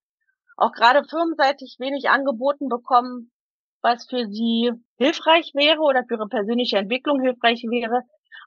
auch 0.57 0.71
gerade 0.71 1.03
firmenseitig 1.07 1.75
wenig 1.79 2.09
angeboten 2.09 2.69
bekommen, 2.69 3.31
was 3.81 4.07
für 4.09 4.25
sie 4.25 4.71
hilfreich 4.97 5.51
wäre 5.53 5.79
oder 5.81 6.03
für 6.07 6.15
ihre 6.15 6.27
persönliche 6.27 6.77
Entwicklung 6.77 7.21
hilfreich 7.21 7.61
wäre, 7.69 8.01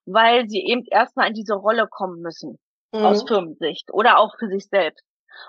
weil 0.05 0.49
sie 0.49 0.65
eben 0.67 0.83
erstmal 0.91 1.29
in 1.29 1.35
diese 1.35 1.55
Rolle 1.55 1.87
kommen 1.89 2.21
müssen 2.21 2.59
mhm. 2.93 3.05
aus 3.05 3.23
Firmensicht 3.23 3.93
oder 3.93 4.19
auch 4.19 4.35
für 4.39 4.49
sich 4.49 4.67
selbst. 4.67 5.05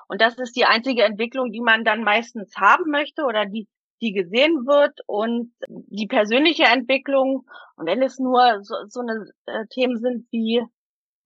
Und 0.07 0.21
das 0.21 0.37
ist 0.37 0.55
die 0.55 0.65
einzige 0.65 1.03
Entwicklung, 1.03 1.51
die 1.51 1.61
man 1.61 1.83
dann 1.83 2.03
meistens 2.03 2.55
haben 2.57 2.91
möchte 2.91 3.23
oder 3.23 3.47
die, 3.47 3.67
die 4.01 4.13
gesehen 4.13 4.65
wird 4.65 4.99
und 5.07 5.53
die 5.67 6.07
persönliche 6.07 6.63
Entwicklung. 6.63 7.45
Und 7.75 7.85
wenn 7.85 8.01
es 8.01 8.19
nur 8.19 8.59
so, 8.63 8.75
so 8.87 9.01
eine 9.01 9.29
äh, 9.45 9.65
Themen 9.67 9.97
sind 9.97 10.27
wie 10.31 10.63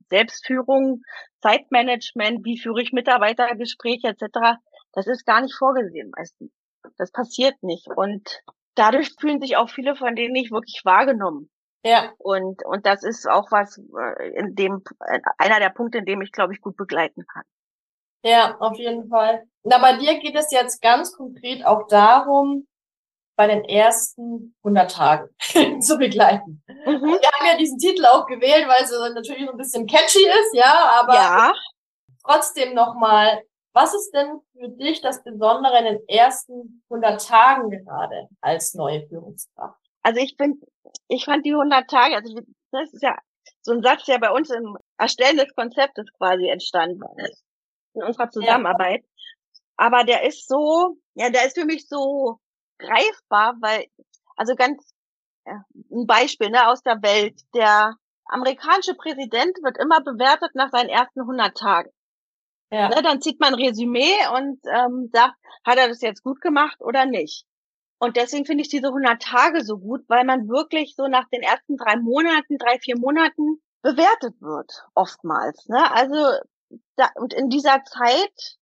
Selbstführung, 0.10 1.02
Zeitmanagement, 1.42 2.46
wie 2.46 2.60
führe 2.60 2.82
ich 2.82 2.94
Mitarbeitergespräche 2.94 4.08
etc., 4.10 4.60
das 4.94 5.08
ist 5.08 5.26
gar 5.26 5.42
nicht 5.42 5.56
vorgesehen 5.56 6.12
meistens. 6.16 6.52
Das 6.98 7.12
passiert 7.12 7.56
nicht. 7.64 7.88
Und 7.96 8.42
dadurch 8.76 9.12
fühlen 9.20 9.42
sich 9.42 9.58
auch 9.58 9.70
viele 9.70 9.96
von 9.96 10.16
denen 10.16 10.34
nicht 10.34 10.52
wirklich 10.52 10.82
wahrgenommen. 10.84 11.50
Ja. 11.86 12.14
Und, 12.18 12.64
und 12.66 12.86
das 12.86 13.04
ist 13.04 13.28
auch 13.28 13.52
was, 13.52 13.78
äh, 13.78 14.30
in 14.40 14.56
dem, 14.56 14.84
äh, 15.06 15.20
einer 15.38 15.60
der 15.60 15.70
Punkte, 15.70 15.98
in 15.98 16.06
dem 16.06 16.22
ich, 16.22 16.32
glaube 16.32 16.54
ich, 16.54 16.62
gut 16.62 16.78
begleiten 16.78 17.26
kann. 17.28 17.44
Ja, 18.24 18.58
auf 18.60 18.78
jeden 18.78 19.10
Fall. 19.10 19.44
Na, 19.64 19.78
bei 19.78 19.98
dir 19.98 20.20
geht 20.20 20.36
es 20.36 20.52
jetzt 20.52 20.82
ganz 20.82 21.14
konkret 21.14 21.66
auch 21.66 21.88
darum, 21.88 22.68
bei 23.36 23.48
den 23.48 23.64
ersten 23.66 24.56
100 24.64 24.92
Tagen 24.92 25.30
zu 25.82 25.98
begleiten. 25.98 26.64
Mhm. 26.68 27.02
Wir 27.02 27.32
haben 27.32 27.48
ja 27.48 27.58
diesen 27.58 27.80
Titel 27.80 28.06
auch 28.06 28.26
gewählt, 28.28 28.68
weil 28.68 28.84
es 28.84 28.92
natürlich 29.14 29.46
so 29.46 29.52
ein 29.52 29.58
bisschen 29.58 29.88
catchy 29.88 30.26
ist, 30.26 30.54
ja, 30.54 31.02
aber 31.02 31.16
ja. 31.16 31.54
trotzdem 32.24 32.76
nochmal, 32.76 33.42
was 33.74 33.94
ist 33.94 34.12
denn 34.12 34.40
für 34.52 34.70
dich 34.70 35.02
das 35.02 35.24
Besondere 35.24 35.80
in 35.80 35.86
den 35.86 36.08
ersten 36.08 36.84
100 36.90 37.28
Tagen 37.28 37.72
gerade 37.72 38.28
als 38.42 38.74
neue 38.76 39.08
Führungskraft? 39.08 39.80
Also 40.04 40.20
ich 40.20 40.38
bin, 40.38 40.62
ich 41.08 41.26
fand 41.26 41.46
die 41.46 41.54
100 41.54 41.90
Tage, 41.90 42.16
also 42.16 42.40
das 42.72 42.94
ist 42.94 43.02
ja 43.02 43.18
so 43.62 43.72
ein 43.72 43.82
Satz, 43.82 44.06
der 44.06 44.20
bei 44.20 44.30
uns 44.30 44.50
im 44.50 44.78
Erstellen 44.98 45.38
des 45.38 45.56
Konzeptes 45.56 46.06
quasi 46.18 46.48
entstanden 46.50 47.02
ist, 47.18 47.44
in 47.94 48.04
unserer 48.04 48.30
Zusammenarbeit. 48.30 49.02
Ja. 49.02 49.13
Aber 49.78 50.04
der 50.04 50.24
ist 50.28 50.48
so, 50.48 50.98
ja, 51.16 51.30
der 51.30 51.46
ist 51.46 51.58
für 51.58 51.66
mich 51.66 51.88
so 51.88 52.40
greifbar, 52.80 53.56
weil, 53.60 53.86
also 54.36 54.56
ganz 54.56 54.94
ja, 55.46 55.64
ein 55.92 56.08
Beispiel 56.08 56.50
ne, 56.50 56.68
aus 56.68 56.82
der 56.84 57.02
Welt. 57.02 57.40
Der 57.54 57.96
amerikanische 58.26 58.96
Präsident 58.96 59.58
wird 59.64 59.78
immer 59.78 60.02
bewertet 60.02 60.52
nach 60.54 60.72
seinen 60.72 60.90
ersten 60.90 61.22
100 61.22 61.58
Tagen. 61.58 61.90
Ja. 62.72 62.90
Ne, 62.90 63.02
dann 63.04 63.22
zieht 63.22 63.40
man 63.40 63.54
ein 63.54 63.62
Resümee 63.62 64.16
und 64.36 64.60
ähm, 64.66 65.10
sagt, 65.14 65.36
hat 65.66 65.78
er 65.78 65.90
das 65.90 66.02
jetzt 66.02 66.24
gut 66.24 66.42
gemacht 66.42 66.78
oder 66.80 67.06
nicht. 67.06 67.46
Und 68.00 68.18
deswegen 68.18 68.46
finde 68.46 68.64
ich 68.64 68.70
diese 68.70 68.88
100 68.88 69.22
Tage 69.22 69.64
so 69.64 69.78
gut, 69.78 70.02
weil 70.08 70.26
man 70.26 70.50
wirklich 70.50 70.96
so 70.96 71.08
nach 71.08 71.28
den 71.30 71.42
ersten 71.42 71.78
drei 71.78 71.96
Monaten, 71.98 72.58
drei, 72.58 72.80
vier 72.80 72.98
Monaten 72.98 73.62
bewertet 73.82 74.42
wird, 74.42 74.72
oftmals. 74.94 75.68
Ne? 75.68 75.92
Also, 75.92 76.16
da, 76.96 77.10
und 77.16 77.34
in 77.34 77.50
dieser 77.50 77.84
Zeit 77.84 78.58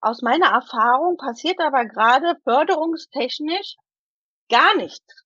aus 0.00 0.22
meiner 0.22 0.48
Erfahrung 0.48 1.16
passiert 1.16 1.60
aber 1.60 1.84
gerade 1.84 2.36
förderungstechnisch 2.44 3.76
gar 4.48 4.76
nichts 4.76 5.24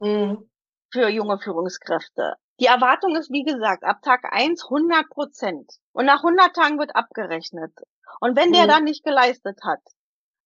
mhm. 0.00 0.50
für 0.92 1.08
junge 1.08 1.38
Führungskräfte. 1.38 2.34
Die 2.60 2.66
Erwartung 2.66 3.16
ist, 3.16 3.30
wie 3.32 3.42
gesagt, 3.42 3.82
ab 3.82 4.00
Tag 4.02 4.32
eins 4.32 4.64
100 4.64 5.08
Prozent. 5.10 5.72
Und 5.92 6.06
nach 6.06 6.22
100 6.22 6.54
Tagen 6.54 6.78
wird 6.78 6.94
abgerechnet. 6.94 7.72
Und 8.20 8.36
wenn 8.36 8.52
der 8.52 8.64
mhm. 8.64 8.68
dann 8.68 8.84
nicht 8.84 9.04
geleistet 9.04 9.58
hat, 9.64 9.80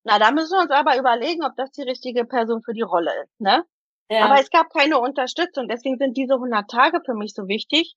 na, 0.05 0.19
da 0.19 0.31
müssen 0.31 0.53
wir 0.53 0.63
uns 0.63 0.71
aber 0.71 0.99
überlegen, 0.99 1.45
ob 1.45 1.55
das 1.57 1.71
die 1.73 1.83
richtige 1.83 2.25
Person 2.25 2.63
für 2.63 2.73
die 2.73 2.83
Rolle 2.83 3.11
ist, 3.25 3.41
ne? 3.41 3.65
Ja. 4.11 4.25
Aber 4.25 4.41
es 4.41 4.49
gab 4.49 4.71
keine 4.71 4.99
Unterstützung. 4.99 5.69
Deswegen 5.69 5.99
sind 5.99 6.17
diese 6.17 6.35
100 6.35 6.71
Tage 6.71 7.03
für 7.05 7.13
mich 7.13 7.35
so 7.35 7.47
wichtig. 7.47 7.95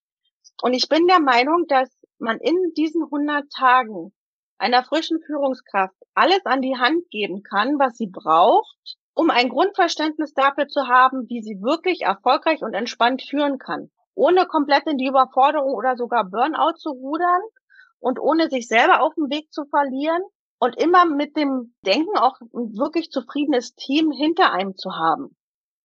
Und 0.61 0.73
ich 0.73 0.89
bin 0.89 1.07
der 1.07 1.21
Meinung, 1.21 1.67
dass 1.67 1.89
man 2.19 2.37
in 2.39 2.73
diesen 2.75 3.03
100 3.03 3.49
Tagen 3.49 4.13
einer 4.61 4.83
frischen 4.83 5.19
Führungskraft 5.25 5.95
alles 6.13 6.45
an 6.45 6.61
die 6.61 6.77
Hand 6.77 7.09
geben 7.09 7.43
kann, 7.43 7.79
was 7.79 7.97
sie 7.97 8.07
braucht, 8.07 8.97
um 9.13 9.29
ein 9.29 9.49
Grundverständnis 9.49 10.33
dafür 10.33 10.67
zu 10.67 10.87
haben, 10.87 11.27
wie 11.29 11.41
sie 11.41 11.61
wirklich 11.61 12.01
erfolgreich 12.01 12.61
und 12.61 12.73
entspannt 12.73 13.23
führen 13.23 13.57
kann, 13.57 13.89
ohne 14.13 14.45
komplett 14.45 14.85
in 14.87 14.97
die 14.97 15.07
Überforderung 15.07 15.73
oder 15.73 15.95
sogar 15.97 16.25
Burnout 16.25 16.77
zu 16.77 16.91
rudern 16.91 17.41
und 17.99 18.19
ohne 18.19 18.49
sich 18.49 18.67
selber 18.67 19.01
auf 19.01 19.13
dem 19.15 19.29
Weg 19.29 19.51
zu 19.51 19.65
verlieren 19.65 20.21
und 20.59 20.77
immer 20.79 21.05
mit 21.05 21.35
dem 21.35 21.73
Denken 21.85 22.17
auch 22.17 22.39
ein 22.39 22.77
wirklich 22.77 23.09
zufriedenes 23.09 23.73
Team 23.75 24.11
hinter 24.11 24.51
einem 24.51 24.75
zu 24.77 24.91
haben. 24.91 25.35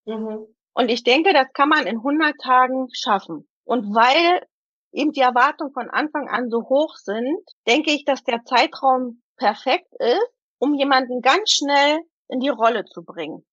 Mhm. 0.05 0.47
Und 0.75 0.91
ich 0.91 1.03
denke, 1.03 1.33
das 1.33 1.51
kann 1.55 1.71
man 1.71 1.87
in 1.87 1.97
100 1.97 2.35
Tagen 2.39 2.89
schaffen. 2.93 3.49
Und 3.65 3.95
weil 3.95 4.43
eben 4.97 5.13
die 5.13 5.21
Erwartungen 5.21 5.73
von 5.73 5.91
Anfang 5.91 6.29
an 6.29 6.51
so 6.51 6.69
hoch 6.69 6.97
sind, 6.97 7.39
denke 7.67 7.93
ich, 7.93 8.05
dass 8.05 8.25
der 8.25 8.45
Zeitraum 8.45 9.23
perfekt 9.37 9.93
ist, 9.99 10.31
um 10.59 10.75
jemanden 10.75 11.21
ganz 11.21 11.51
schnell 11.51 11.99
in 12.29 12.41
die 12.41 12.49
Rolle 12.49 12.85
zu 12.85 13.03
bringen. 13.05 13.45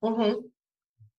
Mhm. 0.00 0.52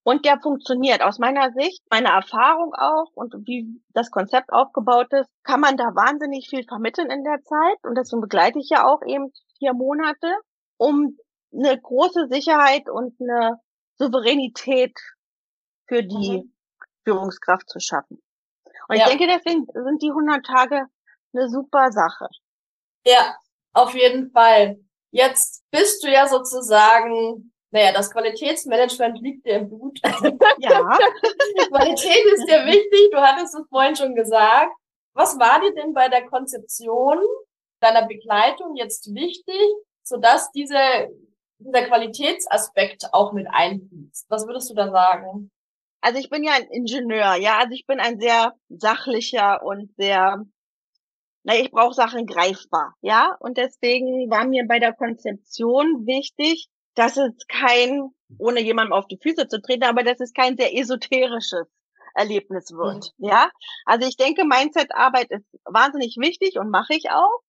Und 0.03 0.25
der 0.25 0.39
funktioniert. 0.39 1.01
Aus 1.01 1.19
meiner 1.19 1.51
Sicht, 1.51 1.83
meiner 1.91 2.11
Erfahrung 2.11 2.73
auch 2.73 3.11
und 3.13 3.33
wie 3.45 3.81
das 3.89 4.09
Konzept 4.09 4.51
aufgebaut 4.51 5.11
ist, 5.11 5.29
kann 5.43 5.59
man 5.59 5.75
da 5.75 5.95
wahnsinnig 5.95 6.47
viel 6.49 6.63
vermitteln 6.63 7.11
in 7.11 7.23
der 7.23 7.41
Zeit. 7.43 7.77
Und 7.83 7.95
deswegen 7.95 8.21
begleite 8.21 8.59
ich 8.59 8.69
ja 8.69 8.85
auch 8.85 9.01
eben 9.05 9.31
vier 9.57 9.73
Monate, 9.73 10.33
um 10.77 11.17
eine 11.53 11.79
große 11.79 12.27
Sicherheit 12.29 12.89
und 12.89 13.15
eine 13.19 13.59
Souveränität 13.97 14.97
für 15.87 16.03
die 16.03 16.43
mhm 16.43 16.53
Führungskraft 17.07 17.69
zu 17.69 17.79
schaffen. 17.79 18.21
Und 18.87 18.97
ja. 18.97 19.03
ich 19.03 19.17
denke, 19.17 19.27
deswegen 19.27 19.65
sind 19.65 20.01
die 20.01 20.09
100 20.09 20.45
Tage 20.45 20.85
eine 21.33 21.49
super 21.49 21.91
Sache. 21.91 22.27
Ja, 23.05 23.35
auf 23.73 23.93
jeden 23.93 24.31
Fall. 24.31 24.79
Jetzt 25.11 25.63
bist 25.71 26.03
du 26.03 26.11
ja 26.11 26.27
sozusagen, 26.27 27.53
naja, 27.71 27.91
das 27.91 28.11
Qualitätsmanagement 28.11 29.19
liegt 29.21 29.45
dir 29.45 29.57
im 29.57 29.69
Blut. 29.69 29.99
Ja. 30.59 30.97
Qualität 31.67 32.25
ist 32.33 32.47
dir 32.47 32.65
wichtig, 32.65 33.11
du 33.11 33.17
hattest 33.17 33.55
es 33.55 33.67
vorhin 33.69 33.95
schon 33.95 34.15
gesagt. 34.15 34.71
Was 35.13 35.37
war 35.39 35.59
dir 35.61 35.73
denn 35.73 35.93
bei 35.93 36.09
der 36.09 36.27
Konzeption 36.27 37.19
deiner 37.79 38.07
Begleitung 38.07 38.75
jetzt 38.75 39.13
wichtig, 39.13 39.61
sodass 40.03 40.51
diese, 40.51 40.77
dieser 41.59 41.85
Qualitätsaspekt 41.85 43.13
auch 43.13 43.33
mit 43.33 43.47
einfließt? 43.49 44.25
Was 44.29 44.45
würdest 44.47 44.69
du 44.69 44.75
da 44.75 44.91
sagen? 44.91 45.51
Also 46.07 46.19
ich 46.19 46.29
bin 46.29 46.41
ja 46.41 46.53
ein 46.53 46.69
Ingenieur, 46.69 47.35
ja, 47.35 47.57
also 47.57 47.73
ich 47.73 47.85
bin 47.85 47.99
ein 47.99 48.17
sehr 48.17 48.53
sachlicher 48.69 49.61
und 49.61 49.93
sehr 49.97 50.41
na, 51.43 51.55
ich 51.55 51.69
brauche 51.69 51.93
Sachen 51.93 52.25
greifbar, 52.25 52.93
ja. 53.01 53.35
Und 53.41 53.57
deswegen 53.57 54.29
war 54.29 54.47
mir 54.47 54.65
bei 54.65 54.79
der 54.79 54.93
Konzeption 54.93 56.07
wichtig, 56.07 56.69
dass 56.95 57.17
es 57.17 57.33
kein, 57.49 58.09
ohne 58.37 58.61
jemandem 58.61 58.93
auf 58.93 59.05
die 59.07 59.19
Füße 59.21 59.49
zu 59.49 59.61
treten, 59.61 59.83
aber 59.83 60.03
dass 60.03 60.21
es 60.21 60.31
kein 60.31 60.55
sehr 60.55 60.73
esoterisches 60.77 61.67
Erlebnis 62.15 62.71
wird, 62.71 63.11
mhm. 63.17 63.27
ja. 63.27 63.51
Also 63.83 64.07
ich 64.07 64.15
denke, 64.15 64.45
Mindset-Arbeit 64.45 65.29
ist 65.31 65.45
wahnsinnig 65.65 66.15
wichtig 66.17 66.57
und 66.57 66.69
mache 66.69 66.93
ich 66.93 67.09
auch, 67.11 67.41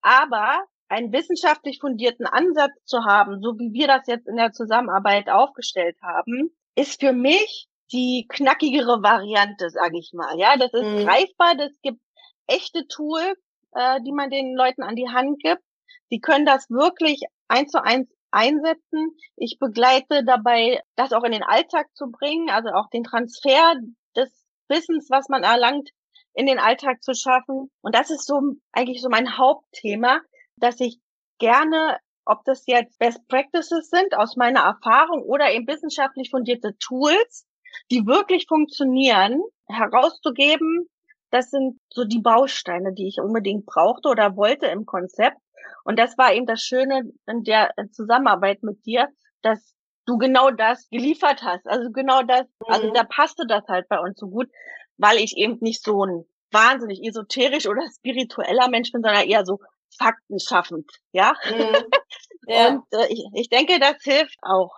aber 0.00 0.64
einen 0.88 1.12
wissenschaftlich 1.12 1.80
fundierten 1.80 2.24
Ansatz 2.24 2.72
zu 2.86 3.04
haben, 3.04 3.42
so 3.42 3.58
wie 3.58 3.74
wir 3.74 3.88
das 3.88 4.06
jetzt 4.06 4.26
in 4.26 4.36
der 4.36 4.52
Zusammenarbeit 4.52 5.28
aufgestellt 5.28 5.98
haben, 6.00 6.56
ist 6.76 7.00
für 7.00 7.12
mich 7.12 7.68
die 7.92 8.26
knackigere 8.28 9.02
Variante, 9.02 9.70
sage 9.70 9.98
ich 9.98 10.12
mal. 10.12 10.38
Ja, 10.38 10.56
das 10.56 10.72
ist 10.72 10.84
mhm. 10.84 11.04
greifbar, 11.04 11.56
das 11.56 11.72
gibt 11.82 12.00
echte 12.46 12.86
Tools, 12.88 13.38
äh, 13.72 14.00
die 14.02 14.12
man 14.12 14.30
den 14.30 14.54
Leuten 14.54 14.82
an 14.82 14.96
die 14.96 15.08
Hand 15.08 15.42
gibt. 15.42 15.62
Sie 16.08 16.20
können 16.20 16.46
das 16.46 16.68
wirklich 16.70 17.22
eins 17.48 17.72
zu 17.72 17.82
eins 17.82 18.08
einsetzen. 18.30 19.16
Ich 19.36 19.58
begleite 19.58 20.24
dabei, 20.24 20.82
das 20.96 21.12
auch 21.12 21.24
in 21.24 21.32
den 21.32 21.42
Alltag 21.42 21.86
zu 21.94 22.10
bringen, 22.10 22.50
also 22.50 22.70
auch 22.70 22.88
den 22.90 23.04
Transfer 23.04 23.74
des 24.14 24.30
Wissens, 24.68 25.08
was 25.10 25.28
man 25.28 25.42
erlangt, 25.42 25.90
in 26.34 26.46
den 26.46 26.58
Alltag 26.58 27.02
zu 27.02 27.14
schaffen. 27.14 27.70
Und 27.80 27.94
das 27.94 28.10
ist 28.10 28.26
so 28.26 28.40
eigentlich 28.72 29.00
so 29.00 29.08
mein 29.08 29.38
Hauptthema, 29.38 30.20
dass 30.56 30.80
ich 30.80 30.98
gerne, 31.38 31.98
ob 32.24 32.44
das 32.44 32.66
jetzt 32.66 32.98
Best 32.98 33.26
Practices 33.28 33.88
sind 33.88 34.14
aus 34.16 34.36
meiner 34.36 34.60
Erfahrung 34.60 35.22
oder 35.22 35.50
eben 35.52 35.66
wissenschaftlich 35.66 36.30
fundierte 36.30 36.76
Tools, 36.78 37.45
die 37.90 38.06
wirklich 38.06 38.46
funktionieren, 38.48 39.42
herauszugeben, 39.68 40.88
das 41.30 41.50
sind 41.50 41.80
so 41.92 42.04
die 42.04 42.20
Bausteine, 42.20 42.92
die 42.92 43.08
ich 43.08 43.18
unbedingt 43.20 43.66
brauchte 43.66 44.08
oder 44.08 44.36
wollte 44.36 44.66
im 44.66 44.86
Konzept. 44.86 45.38
Und 45.84 45.98
das 45.98 46.16
war 46.18 46.32
eben 46.32 46.46
das 46.46 46.62
Schöne 46.62 47.02
in 47.26 47.42
der 47.42 47.72
Zusammenarbeit 47.92 48.62
mit 48.62 48.84
dir, 48.86 49.08
dass 49.42 49.74
du 50.06 50.18
genau 50.18 50.50
das 50.50 50.88
geliefert 50.90 51.42
hast. 51.42 51.66
Also 51.66 51.90
genau 51.90 52.22
das, 52.22 52.46
also 52.66 52.88
mhm. 52.88 52.94
da 52.94 53.04
passte 53.04 53.46
das 53.46 53.66
halt 53.68 53.88
bei 53.88 53.98
uns 53.98 54.18
so 54.18 54.28
gut, 54.28 54.48
weil 54.96 55.18
ich 55.18 55.36
eben 55.36 55.58
nicht 55.60 55.82
so 55.82 56.04
ein 56.04 56.24
wahnsinnig 56.52 57.02
esoterisch 57.02 57.66
oder 57.66 57.82
spiritueller 57.96 58.68
Mensch 58.68 58.92
bin, 58.92 59.02
sondern 59.02 59.28
eher 59.28 59.44
so 59.44 59.58
faktenschaffend, 59.98 60.90
ja. 61.12 61.34
Mhm. 61.44 61.76
ja. 62.46 62.68
Und 62.68 62.84
äh, 62.92 63.06
ich, 63.08 63.24
ich 63.34 63.48
denke, 63.48 63.78
das 63.78 63.96
hilft 64.02 64.38
auch 64.42 64.72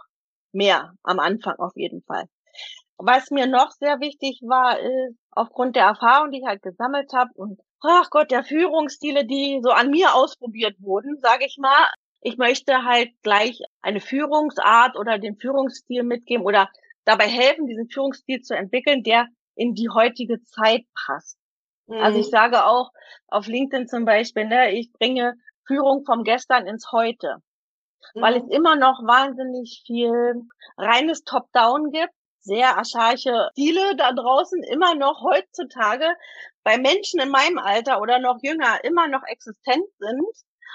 mehr 0.52 0.92
am 1.02 1.18
Anfang 1.18 1.56
auf 1.58 1.72
jeden 1.76 2.02
Fall. 2.02 2.24
Was 2.98 3.30
mir 3.30 3.46
noch 3.46 3.70
sehr 3.70 4.00
wichtig 4.00 4.40
war, 4.42 4.78
ist, 4.78 5.16
aufgrund 5.30 5.76
der 5.76 5.84
Erfahrung, 5.84 6.32
die 6.32 6.40
ich 6.40 6.46
halt 6.46 6.62
gesammelt 6.62 7.12
habe 7.12 7.30
und 7.34 7.60
ach 7.80 8.10
Gott, 8.10 8.30
der 8.32 8.42
Führungsstile, 8.42 9.24
die 9.24 9.60
so 9.62 9.70
an 9.70 9.90
mir 9.90 10.14
ausprobiert 10.14 10.76
wurden, 10.80 11.16
sage 11.18 11.46
ich 11.46 11.58
mal, 11.58 11.92
ich 12.20 12.36
möchte 12.36 12.84
halt 12.84 13.10
gleich 13.22 13.60
eine 13.80 14.00
Führungsart 14.00 14.96
oder 14.96 15.18
den 15.18 15.36
Führungsstil 15.36 16.02
mitgeben 16.02 16.44
oder 16.44 16.68
dabei 17.04 17.28
helfen, 17.28 17.66
diesen 17.66 17.88
Führungsstil 17.88 18.40
zu 18.40 18.56
entwickeln, 18.56 19.04
der 19.04 19.28
in 19.54 19.74
die 19.74 19.88
heutige 19.88 20.42
Zeit 20.42 20.82
passt. 21.06 21.38
Mhm. 21.86 21.98
Also 21.98 22.18
ich 22.18 22.26
mhm. 22.26 22.32
sage 22.32 22.64
auch 22.64 22.90
auf 23.28 23.46
LinkedIn 23.46 23.86
zum 23.86 24.04
Beispiel, 24.04 24.46
ne, 24.46 24.72
ich 24.72 24.92
bringe 24.92 25.34
Führung 25.66 26.04
vom 26.04 26.24
Gestern 26.24 26.66
ins 26.66 26.90
Heute, 26.90 27.36
mhm. 28.14 28.20
weil 28.20 28.36
es 28.36 28.48
immer 28.50 28.74
noch 28.74 29.02
wahnsinnig 29.04 29.84
viel 29.86 30.34
reines 30.76 31.22
Top-Down 31.22 31.92
gibt 31.92 32.12
sehr 32.48 32.76
archaische 32.76 33.50
Stile 33.52 33.94
da 33.96 34.12
draußen 34.12 34.62
immer 34.64 34.94
noch 34.94 35.22
heutzutage 35.22 36.06
bei 36.64 36.78
Menschen 36.78 37.20
in 37.20 37.28
meinem 37.28 37.58
Alter 37.58 38.00
oder 38.00 38.18
noch 38.18 38.38
jünger 38.42 38.82
immer 38.82 39.06
noch 39.06 39.22
existent 39.26 39.84
sind 39.98 40.26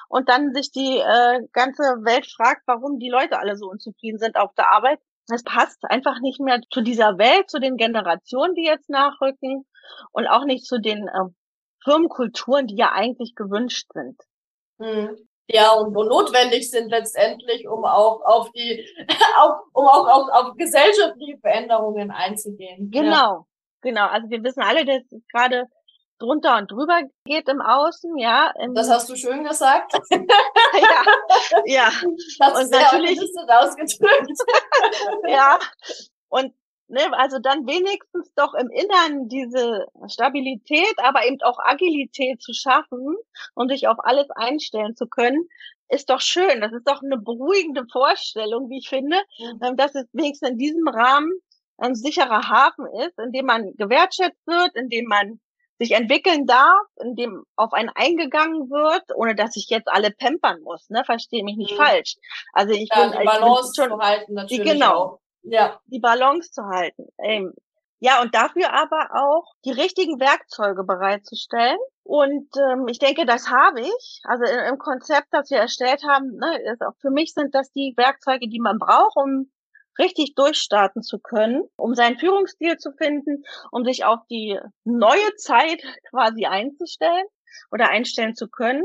und 0.08 0.30
dann 0.30 0.54
sich 0.54 0.72
die 0.72 1.00
äh, 1.00 1.42
ganze 1.52 1.84
Welt 2.06 2.28
fragt, 2.28 2.62
warum 2.68 3.00
die 3.00 3.10
Leute 3.10 3.40
alle 3.40 3.58
so 3.58 3.68
unzufrieden 3.70 4.20
sind 4.20 4.38
auf 4.38 4.54
der 4.56 4.72
Arbeit. 4.72 5.00
Es 5.30 5.44
passt 5.44 5.84
einfach 5.86 6.20
nicht 6.22 6.40
mehr 6.40 6.62
zu 6.70 6.82
dieser 6.82 7.18
Welt, 7.18 7.50
zu 7.50 7.60
den 7.60 7.78
Generationen, 7.78 8.56
die 8.56 8.66
jetzt 8.66 8.90
nachrücken 8.90 9.66
und 10.12 10.28
auch 10.28 10.46
nicht 10.46 10.66
zu 10.66 10.80
den 10.80 11.08
äh, 11.08 11.30
Firmenkulturen, 11.84 12.68
die 12.68 12.76
ja 12.76 12.92
eigentlich 12.92 13.36
gewünscht 13.36 13.88
sind. 13.94 14.22
Hm 14.80 15.18
ja, 15.48 15.72
und, 15.74 15.96
und 15.96 16.08
notwendig 16.08 16.70
sind 16.70 16.90
letztendlich, 16.90 17.68
um 17.68 17.84
auch 17.86 18.22
auf 18.24 18.52
die, 18.52 18.88
auf, 19.38 19.62
um 19.74 19.86
auch 19.86 20.08
auf, 20.08 20.30
auf 20.32 20.56
gesellschaftliche 20.56 21.38
Veränderungen 21.40 22.12
einzugehen. 22.12 22.90
Genau, 22.92 23.10
ja. 23.12 23.46
genau. 23.82 24.08
Also 24.08 24.30
wir 24.30 24.44
wissen 24.44 24.64
alle, 24.64 24.86
dass 24.86 25.04
es 25.12 25.22
gerade 25.32 25.68
drunter 26.20 26.58
und 26.58 26.72
drüber 26.72 27.02
geht 27.26 27.50
im 27.50 27.62
Außen, 27.62 28.18
ja. 28.18 28.54
Im 28.60 28.74
das 28.74 28.90
hast 28.90 29.10
du 29.10 29.16
schön 29.16 29.44
gesagt. 29.44 29.94
ja, 30.12 31.04
ja. 31.66 31.92
Das 32.40 32.64
und 32.64 32.72
natürlich 32.72 33.20
ausgedrückt. 33.20 34.32
ja. 35.28 35.60
Und 36.30 36.54
ne, 36.88 37.02
also 37.14 37.40
dann 37.40 37.66
wenigstens 37.68 38.34
doch 38.36 38.54
im 38.54 38.70
Innern 38.70 39.28
diese 39.28 39.88
Stabilität, 40.08 40.94
aber 40.98 41.26
eben 41.26 41.42
auch 41.42 41.60
Agilität 41.60 42.42
zu 42.42 42.54
schaffen 42.54 43.16
und 43.56 43.70
sich 43.70 43.88
auf 43.88 43.98
alles 44.00 44.30
einstellen 44.32 44.96
zu 44.96 45.08
können, 45.08 45.48
ist 45.90 46.10
doch 46.10 46.22
schön. 46.22 46.62
Das 46.62 46.74
ist 46.74 46.88
doch 46.88 47.02
eine 47.02 47.18
beruhigende 47.18 47.86
Vorstellung, 47.92 48.70
wie 48.70 48.80
ich 48.80 48.90
finde, 48.90 49.18
mhm. 49.40 49.78
dass 49.78 49.96
es 49.96 50.06
wenigstens 50.14 50.52
in 50.52 50.58
diesem 50.58 50.88
Rahmen 50.88 51.32
ein 51.78 51.96
sicherer 51.96 52.50
Hafen 52.50 52.86
ist, 53.02 53.18
in 53.20 53.32
dem 53.32 53.46
man 53.46 53.74
gewertschätzt 53.76 54.46
wird, 54.46 54.76
in 54.76 54.90
dem 54.90 55.06
man 55.06 55.40
sich 55.80 55.92
entwickeln 55.92 56.46
darf, 56.46 56.86
in 57.02 57.16
dem 57.16 57.44
auf 57.56 57.74
einen 57.74 57.90
eingegangen 57.90 58.70
wird, 58.70 59.04
ohne 59.16 59.36
dass 59.36 59.58
ich 59.58 59.70
jetzt 59.70 59.88
alle 59.88 60.12
pampern 60.12 60.62
muss, 60.62 60.90
ne? 60.90 61.04
Verstehe 61.04 61.44
mich 61.44 61.58
nicht 61.58 61.74
mhm. 61.74 61.84
falsch. 61.84 62.16
Also 62.54 62.74
ich 62.74 62.90
ja, 62.94 63.08
bin 63.10 63.20
die 63.20 63.26
Balance 63.26 63.72
ich 63.74 63.78
bin 63.78 63.90
schon, 63.90 64.00
zu 64.00 64.06
halten 64.06 64.34
natürlich. 64.34 64.64
Die, 64.64 64.72
genau. 64.72 64.94
Auch 64.94 65.20
ja. 65.44 65.80
die 65.86 66.00
Balance 66.00 66.52
zu 66.52 66.64
halten. 66.64 67.08
Ähm, 67.20 67.54
ja, 68.00 68.22
und 68.22 68.36
dafür 68.36 68.74
aber 68.74 69.12
auch 69.14 69.54
die 69.64 69.72
richtigen 69.72 70.20
Werkzeuge 70.20 70.84
bereitzustellen. 70.84 71.78
Und 72.04 72.50
ähm, 72.58 72.86
ich 72.90 73.00
denke, 73.00 73.26
das 73.26 73.50
habe 73.50 73.80
ich. 73.80 74.22
Also 74.26 74.44
im 74.44 74.78
Konzept, 74.78 75.28
das 75.32 75.50
wir 75.50 75.60
erstellt 75.60 76.04
haben, 76.06 76.36
ne, 76.36 76.62
ist 76.70 76.82
auch 76.82 76.96
für 77.00 77.12
mich 77.12 77.34
sind 77.34 77.56
das 77.56 77.72
die 77.72 77.94
Werkzeuge, 77.96 78.50
die 78.50 78.60
man 78.60 78.78
braucht, 78.78 79.16
um 79.16 79.50
richtig 79.98 80.36
durchstarten 80.36 81.02
zu 81.02 81.20
können, 81.20 81.64
um 81.78 81.94
seinen 81.94 82.18
Führungsstil 82.18 82.78
zu 82.78 82.92
finden, 82.92 83.44
um 83.72 83.86
sich 83.86 84.04
auf 84.04 84.20
die 84.30 84.60
neue 84.84 85.36
Zeit 85.38 85.82
quasi 86.10 86.46
einzustellen 86.46 87.26
oder 87.72 87.90
einstellen 87.90 88.36
zu 88.36 88.50
können 88.50 88.84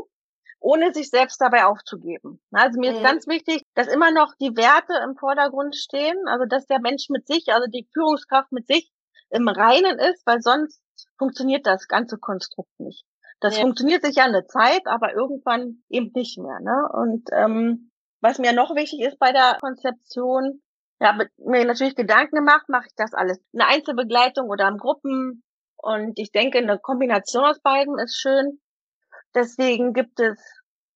ohne 0.60 0.92
sich 0.92 1.10
selbst 1.10 1.40
dabei 1.40 1.64
aufzugeben. 1.64 2.40
Also 2.52 2.80
mir 2.80 2.90
mhm. 2.90 2.96
ist 2.96 3.02
ganz 3.02 3.26
wichtig, 3.26 3.62
dass 3.74 3.86
immer 3.86 4.10
noch 4.10 4.34
die 4.40 4.56
Werte 4.56 4.94
im 5.04 5.16
Vordergrund 5.16 5.76
stehen, 5.76 6.16
also 6.26 6.44
dass 6.46 6.66
der 6.66 6.80
Mensch 6.80 7.08
mit 7.10 7.26
sich, 7.26 7.52
also 7.52 7.68
die 7.68 7.88
Führungskraft 7.92 8.52
mit 8.52 8.66
sich 8.66 8.90
im 9.30 9.48
Reinen 9.48 9.98
ist, 9.98 10.26
weil 10.26 10.40
sonst 10.40 10.80
funktioniert 11.16 11.66
das 11.66 11.86
ganze 11.86 12.18
Konstrukt 12.18 12.72
nicht. 12.78 13.04
Das 13.40 13.56
ja. 13.56 13.62
funktioniert 13.62 14.04
sicher 14.04 14.24
eine 14.24 14.46
Zeit, 14.46 14.82
aber 14.86 15.14
irgendwann 15.14 15.82
eben 15.88 16.10
nicht 16.14 16.38
mehr. 16.38 16.58
Ne? 16.60 16.88
Und 16.92 17.28
ähm, 17.32 17.90
was 18.20 18.38
mir 18.38 18.52
noch 18.52 18.74
wichtig 18.74 19.00
ist 19.00 19.18
bei 19.18 19.32
der 19.32 19.58
Konzeption, 19.60 20.60
ja, 21.00 21.16
mir 21.36 21.64
natürlich 21.64 21.94
Gedanken 21.94 22.34
gemacht, 22.34 22.68
mache 22.68 22.86
ich 22.88 22.94
das 22.96 23.14
alles 23.14 23.38
eine 23.54 23.66
Einzelbegleitung 23.68 24.48
oder 24.48 24.66
in 24.66 24.78
Gruppen. 24.78 25.44
Und 25.76 26.18
ich 26.18 26.32
denke, 26.32 26.58
eine 26.58 26.80
Kombination 26.80 27.44
aus 27.44 27.60
beiden 27.60 27.96
ist 28.00 28.20
schön. 28.20 28.60
Deswegen 29.38 29.92
gibt 29.92 30.18
es 30.18 30.36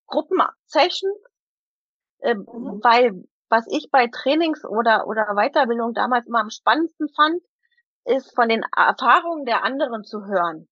Gruppensessions, 0.09 1.17
äh, 2.19 2.35
mhm. 2.35 2.81
weil 2.83 3.25
was 3.49 3.67
ich 3.69 3.89
bei 3.93 4.09
Trainings 4.09 4.65
oder, 4.65 5.07
oder 5.07 5.27
Weiterbildung 5.37 5.95
damals 5.95 6.27
immer 6.27 6.41
am 6.41 6.51
spannendsten 6.51 7.09
fand, 7.15 7.41
ist 8.05 8.35
von 8.35 8.49
den 8.49 8.65
Erfahrungen 8.77 9.45
der 9.45 9.63
anderen 9.63 10.03
zu 10.03 10.25
hören. 10.25 10.69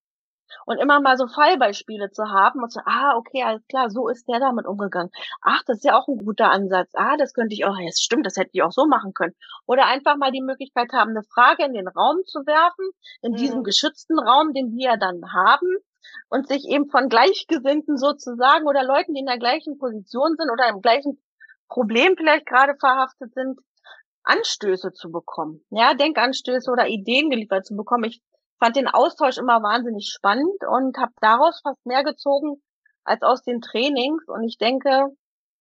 Und 0.66 0.78
immer 0.78 1.00
mal 1.00 1.16
so 1.16 1.28
Fallbeispiele 1.28 2.11
zu 2.11 2.24
haben 2.24 2.61
und 2.61 2.72
so, 2.72 2.80
ah, 2.85 3.14
okay, 3.16 3.44
alles 3.44 3.64
klar, 3.68 3.88
so 3.88 4.09
ist 4.09 4.26
der 4.26 4.40
damit 4.40 4.66
umgegangen. 4.66 5.12
Ach, 5.42 5.62
das 5.64 5.76
ist 5.76 5.85
ja 5.85 5.96
auch 5.96 6.09
ein 6.09 6.18
guter 6.18 6.50
Ansatz. 6.50 6.90
Ah, 6.94 7.16
das 7.16 7.35
könnte 7.35 7.54
ich 7.54 7.64
auch, 7.64 7.78
ja, 7.78 7.88
stimmt, 7.94 8.26
das 8.26 8.37
hätte 8.37 8.50
ich 8.52 8.62
auch 8.64 8.72
so 8.72 8.87
machen 8.87 9.14
können. 9.14 9.37
Oder 9.66 9.87
einfach 9.87 10.16
mal 10.16 10.33
die 10.33 10.42
Möglichkeit 10.42 10.90
haben, 10.92 11.11
eine 11.11 11.22
Frage 11.22 11.64
in 11.66 11.74
den 11.74 11.87
Raum 11.87 12.24
zu 12.24 12.40
werfen, 12.46 12.90
in 13.22 13.33
mhm. 13.33 13.37
diesem 13.37 13.62
geschützten 13.62 14.18
Raum, 14.18 14.52
den 14.54 14.74
wir 14.74 14.96
dann 14.96 15.33
haben, 15.33 15.68
und 16.31 16.49
sich 16.49 16.64
eben 16.69 16.88
von 16.88 17.09
Gleichgesinnten 17.09 17.99
sozusagen 17.99 18.66
oder 18.66 18.85
Leuten, 18.85 19.14
die 19.14 19.21
in 19.21 19.27
der 19.27 19.38
gleichen 19.38 19.79
Position 19.79 20.37
sind 20.38 20.51
oder 20.51 20.69
im 20.69 20.81
gleichen 20.81 21.23
Problem 21.69 22.14
vielleicht 22.16 22.47
gerade 22.47 22.75
verhaftet 22.79 23.35
sind, 23.35 23.59
Anstöße 24.23 24.93
zu 24.93 25.11
bekommen. 25.11 25.64
Ja, 25.71 25.95
Denkanstöße 25.95 26.71
oder 26.71 26.87
Ideen 26.88 27.31
geliefert 27.31 27.66
zu 27.66 27.75
bekommen. 27.77 28.05
Ich 28.05 28.23
fand 28.59 28.77
den 28.77 28.88
Austausch 28.88 29.38
immer 29.38 29.62
wahnsinnig 29.62 30.11
spannend 30.14 30.62
und 30.69 30.97
habe 30.99 31.12
daraus 31.21 31.61
fast 31.62 31.85
mehr 31.85 32.05
gezogen 32.05 32.62
als 33.05 33.23
aus 33.23 33.43
den 33.43 33.61
Trainings. 33.61 34.23
Und 34.29 34.45
ich 34.45 34.57
denke, 34.59 35.09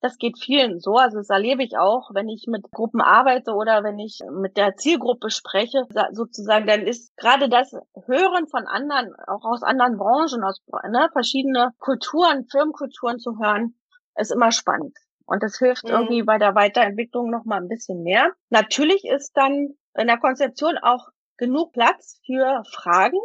das 0.02 0.18
geht 0.18 0.40
vielen 0.40 0.80
so. 0.80 0.96
Also 0.96 1.18
das 1.18 1.30
erlebe 1.30 1.64
ich 1.64 1.78
auch, 1.78 2.10
wenn 2.14 2.30
ich 2.30 2.46
mit 2.48 2.64
Gruppen 2.72 3.02
arbeite 3.02 3.52
oder 3.52 3.84
wenn 3.84 4.00
ich 4.00 4.20
mit 4.32 4.58
der 4.58 4.76
Zielgruppe 4.76 5.30
spreche, 5.30 5.84
sozusagen, 6.12 6.68
dann 6.68 6.82
ist 6.82 7.16
gerade 7.18 7.50
das 7.50 7.72
Hören 8.06 8.48
von 8.48 8.66
anderen, 8.68 9.14
auch 9.28 9.44
aus 9.44 9.64
anderen 9.64 9.98
Branchen, 9.98 10.44
aus 10.44 10.62
ne, 10.90 11.10
verschiedene 11.12 11.72
Kulturen, 11.80 12.46
Firmenkulturen 12.50 13.20
zu 13.20 13.38
hören, 13.40 13.76
ist 14.16 14.32
immer 14.32 14.52
spannend. 14.52 14.98
Und 15.26 15.44
das 15.44 15.58
hilft 15.60 15.84
mhm. 15.86 15.92
irgendwie 15.92 16.24
bei 16.24 16.38
der 16.38 16.56
Weiterentwicklung 16.56 17.30
noch 17.30 17.46
mal 17.46 17.62
ein 17.62 17.68
bisschen 17.68 18.04
mehr. 18.04 18.32
Natürlich 18.50 19.04
ist 19.06 19.32
dann 19.36 19.76
in 19.96 20.08
der 20.08 20.18
Konzeption 20.18 20.78
auch 20.78 21.10
genug 21.38 21.74
Platz 21.74 22.20
für 22.26 22.64
Fragen. 22.72 23.20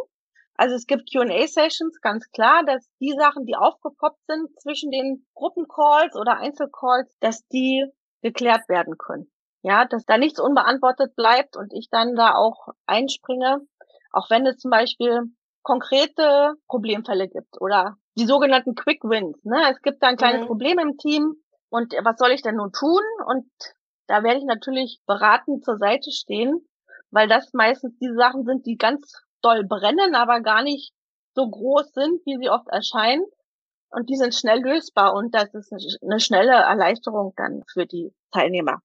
Also 0.57 0.77
es 0.77 0.87
gibt 0.87 1.11
Q&A-Sessions, 1.13 2.01
ganz 2.01 2.31
klar, 2.31 2.65
dass 2.65 2.89
die 3.01 3.15
Sachen, 3.19 3.45
die 3.45 3.57
aufgepoppt 3.57 4.21
sind 4.27 4.49
zwischen 4.61 4.91
den 4.91 5.27
Gruppencalls 5.35 6.15
oder 6.15 6.39
Einzelcalls, 6.39 7.13
dass 7.21 7.47
die 7.49 7.85
geklärt 8.23 8.69
werden 8.69 8.97
können. 8.97 9.31
Ja, 9.63 9.87
dass 9.87 10.05
da 10.05 10.19
nichts 10.19 10.39
unbeantwortet 10.39 11.17
bleibt 11.17 11.57
und 11.57 11.73
ich 11.73 11.89
dann 11.91 12.15
da 12.15 12.35
auch 12.35 12.69
einspringe, 12.87 13.61
auch 14.13 14.31
wenn 14.31 14.47
es 14.47 14.59
zum 14.59 14.71
Beispiel 14.71 15.23
konkrete 15.63 16.53
Problemfälle 16.69 17.29
gibt 17.29 17.61
oder 17.61 17.97
die 18.17 18.27
sogenannten 18.27 18.75
Quick 18.75 19.03
Wins. 19.05 19.43
Ne? 19.45 19.57
Es 19.71 19.81
gibt 19.83 20.03
da 20.03 20.09
ein 20.09 20.17
kleines 20.17 20.43
mhm. 20.43 20.47
Problem 20.47 20.79
im 20.79 20.99
Team 20.99 21.35
und 21.71 21.95
was 22.05 22.19
soll 22.19 22.31
ich 22.31 22.43
denn 22.43 22.57
nun 22.57 22.73
tun? 22.73 23.03
Und 23.27 23.51
da 24.07 24.23
werde 24.23 24.39
ich 24.39 24.45
natürlich 24.45 25.01
beratend 25.07 25.65
zur 25.65 25.79
Seite 25.79 26.11
stehen 26.13 26.69
weil 27.15 27.29
das 27.29 27.53
meistens 27.53 27.97
die 27.99 28.13
Sachen 28.13 28.45
sind, 28.45 28.67
die 28.67 28.77
ganz 28.77 29.23
doll 29.45 29.65
brennen, 29.65 30.15
aber 30.15 30.41
gar 30.41 30.63
nicht 30.63 30.93
so 31.35 31.49
groß 31.49 31.93
sind, 31.93 32.21
wie 32.25 32.39
sie 32.39 32.51
oft 32.51 32.69
erscheinen. 32.69 33.25
Und 33.91 34.09
die 34.09 34.17
sind 34.17 34.35
schnell 34.35 34.61
lösbar 34.61 35.15
und 35.15 35.35
das 35.35 35.55
ist 35.55 35.73
eine 36.03 36.19
schnelle 36.19 36.53
Erleichterung 36.53 37.33
dann 37.37 37.63
für 37.73 37.87
die 37.87 38.13
Teilnehmer. 38.33 38.81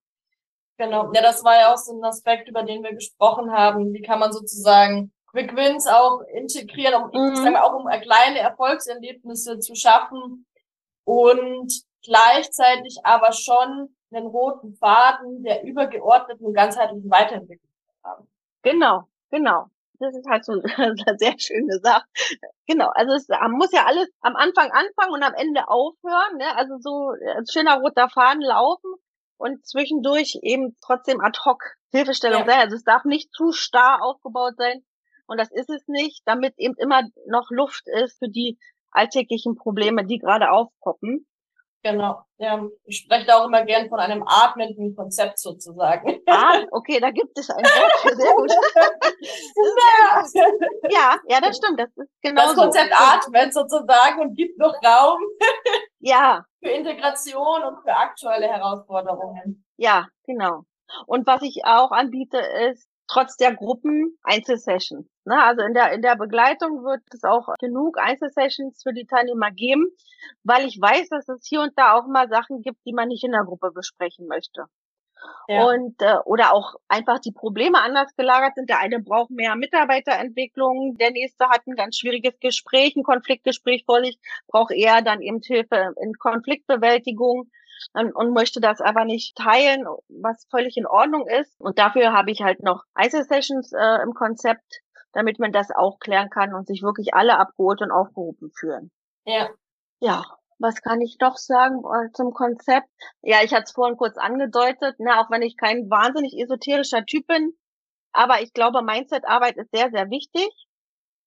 Genau, 0.78 1.12
ja, 1.12 1.20
das 1.20 1.44
war 1.44 1.54
ja 1.56 1.72
auch 1.72 1.76
so 1.76 1.92
ein 1.92 2.04
Aspekt, 2.04 2.48
über 2.48 2.62
den 2.62 2.82
wir 2.82 2.94
gesprochen 2.94 3.52
haben. 3.52 3.92
Wie 3.92 4.02
kann 4.02 4.20
man 4.20 4.32
sozusagen 4.32 5.12
Quick 5.26 5.54
Wins 5.54 5.86
auch 5.86 6.22
integrieren, 6.32 7.02
um 7.02 7.10
mhm. 7.10 7.36
sagen 7.36 7.52
wir, 7.52 7.64
auch 7.64 7.74
um 7.74 7.86
kleine 7.86 8.38
Erfolgserlebnisse 8.38 9.58
zu 9.58 9.74
schaffen 9.74 10.46
und 11.04 11.72
gleichzeitig 12.02 12.98
aber 13.04 13.32
schon 13.32 13.94
einen 14.12 14.26
roten 14.26 14.74
Faden 14.74 15.42
der 15.42 15.62
übergeordneten 15.64 16.52
ganzheitlichen 16.52 17.10
Weiterentwicklung 17.10 17.70
haben. 18.02 18.26
Genau, 18.62 19.08
genau. 19.30 19.66
Das 20.00 20.16
ist 20.16 20.26
halt 20.28 20.44
so 20.46 20.52
eine 20.52 20.62
sehr 21.18 21.34
schöne 21.38 21.78
Sache. 21.82 22.06
Genau, 22.66 22.88
also 22.94 23.12
es 23.12 23.28
muss 23.50 23.70
ja 23.70 23.84
alles 23.84 24.08
am 24.22 24.34
Anfang 24.34 24.70
anfangen 24.72 25.12
und 25.12 25.22
am 25.22 25.34
Ende 25.34 25.68
aufhören. 25.68 26.38
Ne? 26.38 26.56
Also 26.56 26.78
so 26.80 27.10
ein 27.10 27.44
äh, 27.44 27.52
schöner 27.52 27.80
roter 27.80 28.08
Faden 28.08 28.42
laufen 28.42 28.90
und 29.36 29.66
zwischendurch 29.66 30.38
eben 30.42 30.76
trotzdem 30.80 31.20
ad 31.20 31.38
hoc 31.44 31.62
Hilfestellung 31.92 32.40
ja. 32.40 32.46
sein. 32.46 32.60
Also 32.60 32.76
es 32.76 32.84
darf 32.84 33.04
nicht 33.04 33.32
zu 33.32 33.52
starr 33.52 34.02
aufgebaut 34.02 34.54
sein. 34.56 34.82
Und 35.26 35.38
das 35.38 35.50
ist 35.52 35.70
es 35.70 35.86
nicht, 35.86 36.22
damit 36.24 36.54
eben 36.56 36.74
immer 36.76 37.02
noch 37.26 37.50
Luft 37.50 37.84
ist 37.86 38.18
für 38.18 38.28
die 38.28 38.58
alltäglichen 38.90 39.54
Probleme, 39.54 40.04
die 40.04 40.18
gerade 40.18 40.50
aufpoppen. 40.50 41.26
Genau. 41.82 42.20
Ja, 42.36 42.62
ich 42.84 42.98
spreche 42.98 43.26
da 43.26 43.38
auch 43.38 43.46
immer 43.46 43.64
gern 43.64 43.88
von 43.88 43.98
einem 43.98 44.22
atmenden 44.26 44.94
Konzept 44.94 45.38
sozusagen. 45.38 46.20
Ah, 46.26 46.62
okay, 46.72 47.00
da 47.00 47.10
gibt 47.10 47.38
es 47.38 47.48
ein 47.50 47.64
Wort 47.64 47.92
für 48.00 48.16
sehr 48.16 48.34
gut. 48.34 48.52
ja, 50.90 51.18
ja, 51.28 51.40
das 51.40 51.56
stimmt. 51.56 51.80
Das 51.80 51.88
ist 51.96 52.10
genau 52.22 52.42
Das 52.42 52.54
Konzept 52.54 52.90
so. 52.90 53.04
atmet 53.04 53.54
sozusagen 53.54 54.20
und 54.20 54.36
gibt 54.36 54.58
noch 54.58 54.74
Raum. 54.84 55.20
ja. 56.00 56.44
Für 56.62 56.70
Integration 56.70 57.62
und 57.64 57.82
für 57.82 57.94
aktuelle 57.94 58.46
Herausforderungen. 58.46 59.64
Ja, 59.76 60.08
genau. 60.26 60.62
Und 61.06 61.26
was 61.26 61.42
ich 61.42 61.62
auch 61.64 61.90
anbiete, 61.92 62.38
ist 62.70 62.86
trotz 63.08 63.36
der 63.36 63.54
Gruppen 63.54 64.18
Einzelsessions. 64.22 65.06
Ne? 65.24 65.42
Also 65.42 65.62
in 65.62 65.74
der, 65.74 65.92
in 65.92 66.02
der 66.02 66.16
Begleitung 66.16 66.84
wird 66.84 67.02
es 67.12 67.24
auch 67.24 67.54
genug 67.58 67.98
Einzelsessions 67.98 68.82
für 68.82 68.92
die 68.92 69.06
Teilnehmer 69.06 69.50
geben, 69.50 69.86
weil 70.44 70.66
ich 70.66 70.80
weiß, 70.80 71.08
dass 71.08 71.28
es 71.28 71.46
hier 71.46 71.60
und 71.62 71.72
da 71.76 71.94
auch 71.94 72.06
mal 72.06 72.28
Sachen 72.28 72.62
gibt, 72.62 72.78
die 72.86 72.92
man 72.92 73.08
nicht 73.08 73.24
in 73.24 73.32
der 73.32 73.44
Gruppe 73.44 73.70
besprechen 73.72 74.26
möchte. 74.26 74.64
Ja. 75.48 75.64
Und 75.66 76.00
äh, 76.00 76.16
oder 76.24 76.54
auch 76.54 76.76
einfach 76.88 77.18
die 77.18 77.32
Probleme 77.32 77.78
anders 77.80 78.14
gelagert 78.16 78.54
sind. 78.54 78.70
Der 78.70 78.80
eine 78.80 79.00
braucht 79.00 79.30
mehr 79.30 79.54
Mitarbeiterentwicklung, 79.56 80.96
der 80.98 81.10
nächste 81.10 81.48
hat 81.48 81.66
ein 81.66 81.76
ganz 81.76 81.98
schwieriges 81.98 82.38
Gespräch, 82.40 82.96
ein 82.96 83.02
Konfliktgespräch 83.02 83.84
vor 83.84 84.02
sich, 84.02 84.18
braucht 84.48 84.72
eher 84.72 85.02
dann 85.02 85.20
eben 85.20 85.40
Hilfe 85.42 85.94
in 86.00 86.14
Konfliktbewältigung 86.14 87.50
und 87.92 88.34
möchte 88.34 88.60
das 88.60 88.80
aber 88.80 89.04
nicht 89.04 89.36
teilen, 89.36 89.86
was 90.08 90.46
völlig 90.50 90.76
in 90.76 90.86
Ordnung 90.86 91.26
ist. 91.26 91.58
Und 91.60 91.78
dafür 91.78 92.12
habe 92.12 92.30
ich 92.30 92.42
halt 92.42 92.62
noch 92.62 92.84
Einzelsessions 92.94 93.72
äh, 93.72 94.02
im 94.02 94.14
Konzept, 94.14 94.80
damit 95.12 95.38
man 95.38 95.52
das 95.52 95.70
auch 95.70 95.98
klären 95.98 96.30
kann 96.30 96.54
und 96.54 96.66
sich 96.66 96.82
wirklich 96.82 97.14
alle 97.14 97.38
abgeholt 97.38 97.82
und 97.82 97.90
aufgehoben 97.90 98.50
fühlen. 98.54 98.90
Ja. 99.24 99.48
Ja, 100.00 100.24
was 100.58 100.82
kann 100.82 101.00
ich 101.00 101.18
doch 101.18 101.36
sagen 101.36 101.82
äh, 101.84 102.12
zum 102.12 102.32
Konzept? 102.32 102.88
Ja, 103.22 103.38
ich 103.42 103.52
hatte 103.52 103.64
es 103.64 103.72
vorhin 103.72 103.96
kurz 103.96 104.16
angedeutet, 104.16 104.98
ne, 104.98 105.18
auch 105.20 105.30
wenn 105.30 105.42
ich 105.42 105.56
kein 105.56 105.90
wahnsinnig 105.90 106.38
esoterischer 106.38 107.04
Typ 107.04 107.26
bin, 107.26 107.54
aber 108.12 108.42
ich 108.42 108.52
glaube, 108.52 108.82
Mindset-Arbeit 108.82 109.56
ist 109.56 109.70
sehr, 109.72 109.90
sehr 109.90 110.10
wichtig. 110.10 110.48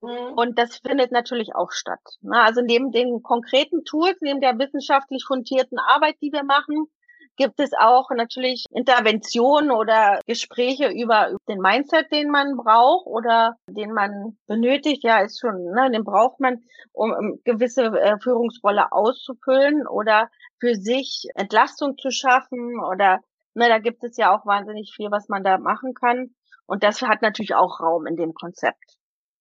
Mhm. 0.02 0.34
Und 0.36 0.60
das 0.60 0.78
findet 0.78 1.12
natürlich 1.12 1.56
auch 1.56 1.72
statt. 1.72 2.02
Also 2.30 2.62
neben 2.62 2.92
den 2.92 3.24
konkreten 3.24 3.86
Tools, 3.86 4.18
neben 4.22 4.42
der 4.42 4.58
wissenschaftlich 4.60 5.24
fundierten 5.26 5.80
Arbeit, 5.80 6.18
die 6.22 6.32
wir 6.32 6.44
machen, 6.44 6.88
gibt 7.36 7.60
es 7.60 7.72
auch 7.78 8.10
natürlich 8.12 8.66
Interventionen 8.72 9.72
oder 9.72 10.20
Gespräche 10.26 10.90
über 10.90 11.36
den 11.48 11.60
Mindset, 11.60 12.12
den 12.12 12.30
man 12.30 12.56
braucht 12.58 13.08
oder 13.08 13.56
den 13.68 13.92
man 13.92 14.38
benötigt. 14.48 15.04
Ja, 15.04 15.20
ist 15.20 15.40
schon, 15.40 15.64
ne, 15.72 15.90
den 15.92 16.04
braucht 16.04 16.40
man, 16.40 16.64
um 16.92 17.40
gewisse 17.44 17.84
äh, 17.86 18.18
Führungsrolle 18.20 18.92
auszufüllen 18.92 19.88
oder 19.88 20.30
für 20.60 20.76
sich 20.76 21.28
Entlastung 21.36 21.98
zu 21.98 22.12
schaffen 22.12 22.80
oder 22.80 23.20
ne, 23.54 23.68
da 23.68 23.80
gibt 23.80 24.04
es 24.04 24.18
ja 24.18 24.36
auch 24.36 24.46
wahnsinnig 24.46 24.94
viel, 24.96 25.10
was 25.12 25.28
man 25.30 25.44
da 25.44 25.58
machen 25.58 25.94
kann. 25.94 26.34
Und 26.66 26.84
das 26.84 27.02
hat 27.02 27.22
natürlich 27.22 27.56
auch 27.56 27.80
Raum 27.82 28.06
in 28.08 28.16
dem 28.16 28.34
Konzept. 28.34 28.98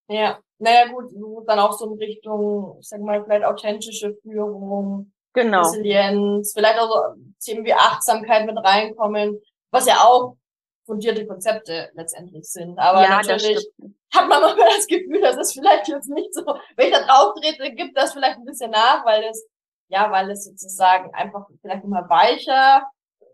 Ja, 0.09 0.41
naja 0.59 0.93
gut, 0.93 1.13
dann 1.47 1.59
auch 1.59 1.73
so 1.73 1.87
in 1.87 1.99
Richtung, 1.99 2.79
ich 2.81 2.89
sag 2.89 3.01
mal, 3.01 3.23
vielleicht 3.25 3.45
authentische 3.45 4.15
Führung, 4.23 5.13
genau. 5.33 5.63
Resilienz, 5.63 6.53
vielleicht 6.55 6.79
auch 6.79 6.89
so 6.89 7.23
Themen 7.41 7.65
wie 7.65 7.75
Achtsamkeit 7.75 8.47
mit 8.47 8.57
reinkommen, 8.57 9.41
was 9.71 9.87
ja 9.87 9.97
auch 10.03 10.37
fundierte 10.85 11.27
Konzepte 11.27 11.91
letztendlich 11.95 12.51
sind. 12.51 12.79
Aber 12.79 13.03
ja, 13.03 13.11
natürlich 13.11 13.69
hat 14.13 14.29
man 14.29 14.41
manchmal 14.43 14.69
das 14.77 14.87
Gefühl, 14.87 15.21
dass 15.21 15.37
es 15.37 15.53
vielleicht 15.53 15.89
jetzt 15.89 16.09
nicht 16.09 16.35
so, 16.35 16.45
wenn 16.77 16.89
ich 16.89 16.93
da 16.93 17.05
drauf 17.05 17.35
trete, 17.41 17.73
gibt 17.75 17.97
das 17.97 18.13
vielleicht 18.13 18.39
ein 18.39 18.45
bisschen 18.45 18.71
nach, 18.71 19.05
weil 19.05 19.25
es, 19.25 19.47
ja, 19.89 20.11
weil 20.11 20.31
es 20.31 20.45
sozusagen 20.45 21.15
einfach 21.15 21.47
vielleicht 21.61 21.85
immer 21.85 22.09
weicher 22.09 22.87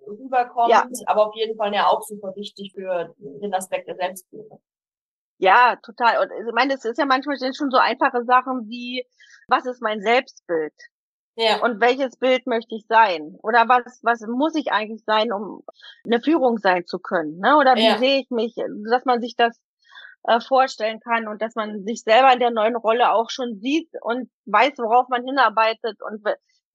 rüberkommt, 0.07 0.71
ja. 0.71 0.87
aber 1.07 1.29
auf 1.29 1.35
jeden 1.35 1.57
Fall 1.57 1.75
ja 1.75 1.87
auch 1.87 2.03
super 2.03 2.35
wichtig 2.35 2.73
für 2.75 3.15
den 3.19 3.53
Aspekt 3.55 3.89
der 3.89 3.97
Selbstführung. 3.97 4.63
Ja, 5.39 5.77
total. 5.85 6.23
Und 6.23 6.33
ich 6.33 6.53
meine, 6.55 6.75
es 6.75 6.85
ist 6.85 6.99
ja 6.99 7.07
manchmal 7.07 7.37
schon 7.39 7.71
so 7.71 7.77
einfache 7.77 8.25
Sachen 8.25 8.69
wie, 8.69 9.07
was 9.47 9.67
ist 9.67 9.81
mein 9.81 10.01
Selbstbild? 10.01 10.75
Ja. 11.39 11.63
Und 11.63 11.81
welches 11.81 12.17
Bild 12.17 12.49
möchte 12.49 12.75
ich 12.75 12.85
sein? 12.89 13.39
Oder 13.45 13.69
was, 13.69 14.01
was 14.03 14.23
muss 14.27 14.57
ich 14.57 14.73
eigentlich 14.73 15.05
sein, 15.05 15.33
um 15.33 15.63
eine 16.05 16.21
Führung 16.21 16.59
sein 16.59 16.85
zu 16.85 16.99
können? 16.99 17.39
Ne? 17.39 17.57
Oder 17.57 17.77
wie 17.77 17.85
ja. 17.85 17.99
sehe 17.99 18.19
ich 18.19 18.31
mich, 18.31 18.57
dass 18.91 19.05
man 19.05 19.21
sich 19.21 19.37
das 19.37 19.57
äh, 20.25 20.41
vorstellen 20.41 20.99
kann 20.99 21.29
und 21.29 21.41
dass 21.41 21.55
man 21.55 21.85
sich 21.85 22.03
selber 22.03 22.33
in 22.33 22.41
der 22.41 22.51
neuen 22.51 22.75
Rolle 22.75 23.13
auch 23.13 23.31
schon 23.31 23.61
sieht 23.61 23.89
und 24.03 24.29
weiß, 24.47 24.73
worauf 24.79 25.09
man 25.09 25.25
hinarbeitet 25.25 26.03
und 26.03 26.25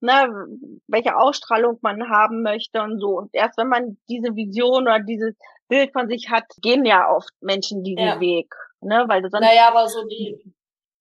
ne, 0.00 0.46
welche 0.86 1.14
Ausstrahlung 1.14 1.78
man 1.82 2.08
haben 2.08 2.42
möchte 2.42 2.80
und 2.80 2.98
so. 3.00 3.18
Und 3.18 3.34
erst 3.34 3.58
wenn 3.58 3.68
man 3.68 3.98
diese 4.08 4.34
Vision 4.34 4.84
oder 4.84 5.00
dieses 5.00 5.34
Bild 5.68 5.92
von 5.92 6.08
sich 6.08 6.30
hat, 6.30 6.44
gehen 6.62 6.86
ja 6.86 7.10
oft 7.10 7.30
Menschen 7.42 7.84
diesen 7.84 8.06
ja. 8.06 8.18
Weg. 8.18 8.54
Ne, 8.80 9.04
weil 9.08 9.20
sonst 9.22 9.40
naja, 9.40 9.68
aber 9.68 9.88
so 9.88 10.06
die, 10.06 10.38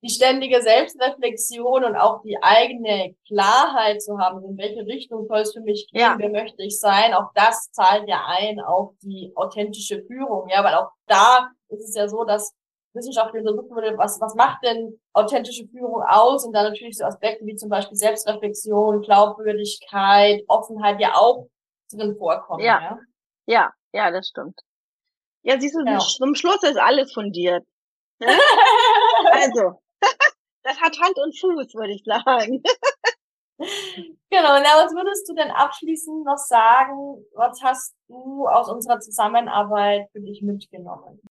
die 0.04 0.10
ständige 0.10 0.62
Selbstreflexion 0.62 1.86
und 1.86 1.96
auch 1.96 2.22
die 2.24 2.38
eigene 2.42 3.16
Klarheit 3.26 4.02
zu 4.02 4.20
haben, 4.20 4.44
in 4.44 4.58
welche 4.58 4.86
Richtung 4.86 5.26
soll 5.28 5.40
es 5.40 5.54
für 5.54 5.62
mich 5.62 5.88
gehen, 5.90 6.02
ja. 6.02 6.16
wer 6.18 6.30
möchte 6.30 6.62
ich 6.62 6.78
sein, 6.78 7.14
auch 7.14 7.32
das 7.36 7.72
zahlt 7.72 8.08
ja 8.08 8.22
ein 8.28 8.60
auf 8.60 8.92
die 9.02 9.32
authentische 9.36 10.04
Führung, 10.04 10.50
ja, 10.50 10.64
weil 10.64 10.76
auch 10.76 10.90
da 11.08 11.50
ist 11.70 11.88
es 11.88 11.96
ja 11.96 12.10
so, 12.10 12.26
dass 12.26 12.54
Wissenschaftler 12.94 13.42
gucken 13.44 13.76
würde, 13.76 13.98
was, 13.98 14.20
was 14.22 14.36
macht 14.36 14.64
denn 14.64 15.00
authentische 15.14 15.68
Führung 15.68 16.04
aus? 16.04 16.46
Und 16.46 16.54
dann 16.54 16.66
natürlich 16.66 16.98
so 16.98 17.06
Aspekte 17.06 17.46
wie 17.46 17.56
zum 17.56 17.70
Beispiel 17.70 17.98
Selbstreflexion, 17.98 19.02
Glaubwürdigkeit, 19.02 20.44
Offenheit 20.48 21.00
ja 21.00 21.16
auch 21.16 21.48
drin 21.92 22.16
vorkommen. 22.18 22.64
Ja, 22.64 22.82
ja, 22.82 23.00
ja, 23.48 23.74
ja 23.94 24.12
das 24.12 24.28
stimmt. 24.28 24.60
Ja, 25.42 25.60
siehst 25.60 25.76
du, 25.76 25.84
ja. 25.86 25.98
zum 25.98 26.36
Schluss 26.36 26.62
ist 26.62 26.78
alles 26.78 27.12
fundiert. 27.14 27.66
Ne? 28.20 28.28
also, 29.32 29.82
das 30.64 30.80
hat 30.82 31.00
Hand 31.00 31.18
und 31.18 31.38
Fuß, 31.38 31.74
würde 31.76 31.94
ich 31.94 32.04
sagen. 32.06 32.64
genau, 34.30 34.60
na, 34.60 34.84
was 34.84 34.94
würdest 34.94 35.30
du 35.30 35.36
denn 35.36 35.52
abschließend 35.52 36.26
noch 36.26 36.38
sagen? 36.38 37.26
Was 37.36 37.62
hast 37.62 37.96
du 38.08 38.48
aus 38.48 38.70
unserer 38.70 39.00
Zusammenarbeit 39.00 40.10
für 40.12 40.22
dich 40.22 40.42
mitgenommen? 40.42 41.22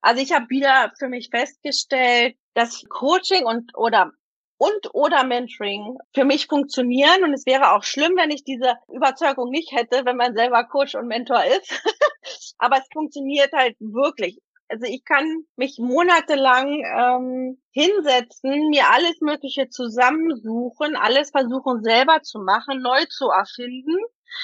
Also 0.00 0.22
ich 0.22 0.32
habe 0.32 0.48
wieder 0.48 0.92
für 0.98 1.08
mich 1.08 1.28
festgestellt, 1.30 2.36
dass 2.54 2.84
Coaching 2.88 3.44
und 3.46 3.76
oder 3.76 4.12
und 4.58 4.92
oder 4.92 5.24
Mentoring 5.24 5.98
für 6.14 6.24
mich 6.24 6.46
funktionieren 6.46 7.22
und 7.24 7.32
es 7.32 7.46
wäre 7.46 7.72
auch 7.72 7.84
schlimm, 7.84 8.16
wenn 8.16 8.30
ich 8.30 8.44
diese 8.44 8.74
Überzeugung 8.88 9.50
nicht 9.50 9.72
hätte, 9.72 10.04
wenn 10.04 10.16
man 10.16 10.34
selber 10.34 10.64
Coach 10.64 10.96
und 10.96 11.06
Mentor 11.06 11.44
ist. 11.44 11.70
Aber 12.58 12.78
es 12.78 12.88
funktioniert 12.92 13.52
halt 13.52 13.76
wirklich. 13.78 14.38
Also 14.68 14.84
ich 14.86 15.04
kann 15.04 15.44
mich 15.56 15.78
monatelang 15.78 16.82
ähm, 16.84 17.62
hinsetzen, 17.70 18.68
mir 18.68 18.90
alles 18.90 19.20
Mögliche 19.20 19.68
zusammensuchen, 19.70 20.94
alles 20.96 21.30
versuchen 21.30 21.82
selber 21.82 22.22
zu 22.22 22.40
machen, 22.40 22.82
neu 22.82 23.04
zu 23.08 23.28
erfinden. 23.28 23.96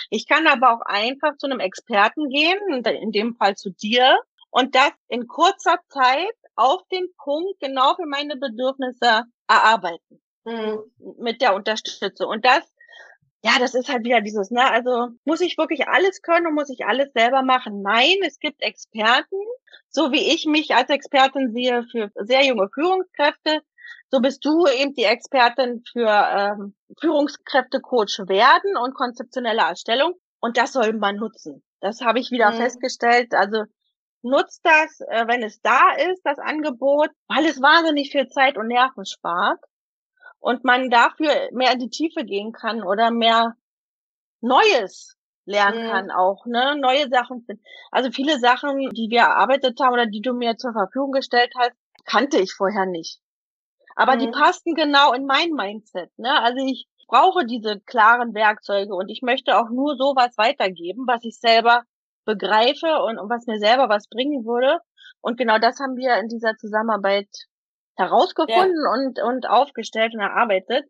Ich 0.09 0.27
kann 0.27 0.47
aber 0.47 0.72
auch 0.72 0.81
einfach 0.87 1.37
zu 1.37 1.47
einem 1.47 1.61
Experten 1.61 2.29
gehen, 2.31 2.59
in 2.85 3.12
dem 3.12 3.35
Fall 3.37 3.55
zu 3.55 3.70
dir, 3.70 4.18
und 4.51 4.75
das 4.77 4.93
in 5.09 5.27
kurzer 5.27 5.81
Zeit 5.89 6.37
auf 6.55 6.83
den 6.93 7.09
Punkt 7.16 7.59
genau 7.61 7.95
für 7.97 8.07
meine 8.07 8.37
Bedürfnisse 8.37 9.25
erarbeiten. 9.49 10.22
Mhm. 10.45 10.85
Mit 11.18 11.43
der 11.43 11.55
Unterstützung. 11.55 12.29
Und 12.29 12.45
das, 12.45 12.62
ja, 13.45 13.59
das 13.59 13.74
ist 13.74 13.90
halt 13.90 14.05
wieder 14.05 14.22
dieses, 14.22 14.51
ne, 14.51 14.70
also 14.70 15.09
muss 15.26 15.42
ich 15.42 15.59
wirklich 15.59 15.86
alles 15.86 16.22
können 16.22 16.47
und 16.47 16.55
muss 16.55 16.70
ich 16.70 16.86
alles 16.86 17.12
selber 17.12 17.42
machen? 17.42 17.82
Nein, 17.82 18.16
es 18.26 18.38
gibt 18.38 18.62
Experten, 18.62 19.36
so 19.90 20.12
wie 20.12 20.32
ich 20.32 20.47
mich 20.47 20.74
als 20.74 20.88
Expertin 20.88 21.53
sehe 21.53 21.84
für 21.92 22.11
sehr 22.14 22.42
junge 22.47 22.70
Führungskräfte, 22.72 23.61
so 24.11 24.20
bist 24.20 24.42
du 24.47 24.66
eben 24.66 24.95
die 24.95 25.05
Expertin 25.05 25.82
für 25.92 26.09
ähm, 26.09 26.74
Führungskräfte-Coach 26.99 28.20
werden 28.28 28.78
und 28.78 28.95
konzeptionelle 28.95 29.61
Erstellung. 29.61 30.14
Und 30.40 30.57
das 30.57 30.72
soll 30.72 30.95
man 30.95 31.16
nutzen. 31.16 31.62
Das 31.80 32.01
habe 32.01 32.20
ich 32.20 32.30
wieder 32.30 32.51
mhm. 32.53 32.57
festgestellt. 32.57 33.34
Also 33.34 33.64
nutzt 34.22 34.61
das, 34.62 35.01
äh, 35.09 35.26
wenn 35.26 35.42
es 35.42 35.61
da 35.61 35.92
ist, 35.97 36.22
das 36.24 36.38
Angebot, 36.38 37.11
weil 37.28 37.45
es 37.45 37.61
wahnsinnig 37.61 38.11
viel 38.11 38.28
Zeit 38.28 38.57
und 38.57 38.68
Nerven 38.68 39.05
spart 39.05 39.61
und 40.45 40.62
man 40.62 40.90
dafür 40.90 41.49
mehr 41.53 41.72
in 41.72 41.78
die 41.78 41.88
Tiefe 41.88 42.22
gehen 42.22 42.53
kann 42.53 42.82
oder 42.82 43.11
mehr 43.11 43.57
Neues 44.42 45.16
lernen 45.47 45.86
mhm. 45.86 45.90
kann 45.90 46.11
auch, 46.11 46.45
ne, 46.45 46.76
neue 46.78 47.09
Sachen. 47.09 47.47
Also 47.90 48.11
viele 48.11 48.38
Sachen, 48.38 48.90
die 48.90 49.09
wir 49.09 49.20
erarbeitet 49.20 49.80
haben 49.80 49.95
oder 49.95 50.05
die 50.05 50.20
du 50.20 50.34
mir 50.34 50.59
zur 50.59 50.74
Verfügung 50.74 51.12
gestellt 51.12 51.51
hast, 51.59 51.72
kannte 52.05 52.38
ich 52.38 52.53
vorher 52.53 52.84
nicht. 52.84 53.20
Aber 53.97 54.16
mhm. 54.16 54.18
die 54.18 54.30
passten 54.32 54.74
genau 54.74 55.14
in 55.14 55.24
mein 55.24 55.53
Mindset, 55.53 56.11
ne? 56.18 56.42
Also 56.42 56.62
ich 56.62 56.86
brauche 57.09 57.47
diese 57.47 57.80
klaren 57.80 58.34
Werkzeuge 58.34 58.95
und 58.95 59.09
ich 59.09 59.22
möchte 59.22 59.57
auch 59.57 59.70
nur 59.70 59.97
sowas 59.97 60.36
weitergeben, 60.36 61.05
was 61.07 61.24
ich 61.24 61.38
selber 61.40 61.84
begreife 62.26 63.03
und, 63.07 63.18
und 63.18 63.30
was 63.30 63.47
mir 63.47 63.59
selber 63.59 63.88
was 63.88 64.09
bringen 64.09 64.45
würde. 64.45 64.80
Und 65.22 65.38
genau 65.38 65.59
das 65.59 65.80
haben 65.80 65.97
wir 65.97 66.18
in 66.18 66.28
dieser 66.28 66.55
Zusammenarbeit 66.57 67.28
herausgefunden 67.97 68.84
ja. 68.84 68.92
und, 68.92 69.20
und 69.22 69.49
aufgestellt 69.49 70.14
und 70.14 70.20
erarbeitet. 70.20 70.84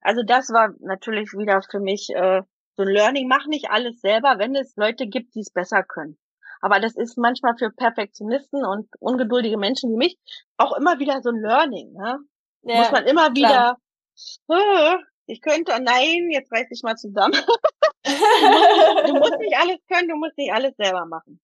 Also 0.00 0.22
das 0.22 0.48
war 0.50 0.70
natürlich 0.80 1.32
wieder 1.32 1.60
für 1.62 1.80
mich 1.80 2.08
äh, 2.14 2.42
so 2.76 2.82
ein 2.82 2.88
Learning. 2.88 3.28
Mach 3.28 3.46
nicht 3.46 3.70
alles 3.70 4.00
selber, 4.00 4.38
wenn 4.38 4.54
es 4.54 4.76
Leute 4.76 5.06
gibt, 5.06 5.34
die 5.34 5.40
es 5.40 5.50
besser 5.50 5.82
können. 5.82 6.18
Aber 6.60 6.80
das 6.80 6.96
ist 6.96 7.16
manchmal 7.16 7.56
für 7.56 7.70
Perfektionisten 7.70 8.64
und 8.64 8.88
ungeduldige 8.98 9.58
Menschen 9.58 9.92
wie 9.92 9.96
mich 9.96 10.18
auch 10.56 10.76
immer 10.76 10.98
wieder 10.98 11.20
so 11.22 11.30
ein 11.30 11.40
Learning. 11.40 11.92
Ne? 11.92 12.18
Ja, 12.62 12.76
Muss 12.76 12.90
man 12.90 13.06
immer 13.06 13.34
wieder, 13.34 13.76
äh, 14.48 14.96
ich 15.26 15.40
könnte, 15.40 15.72
nein, 15.80 16.30
jetzt 16.30 16.50
reiß 16.52 16.68
dich 16.68 16.82
mal 16.82 16.96
zusammen. 16.96 17.34
du, 18.04 18.10
musst, 18.10 19.08
du 19.08 19.14
musst 19.14 19.38
nicht 19.38 19.56
alles 19.56 19.78
können, 19.86 20.08
du 20.08 20.16
musst 20.16 20.36
nicht 20.36 20.52
alles 20.52 20.74
selber 20.76 21.06
machen. 21.06 21.40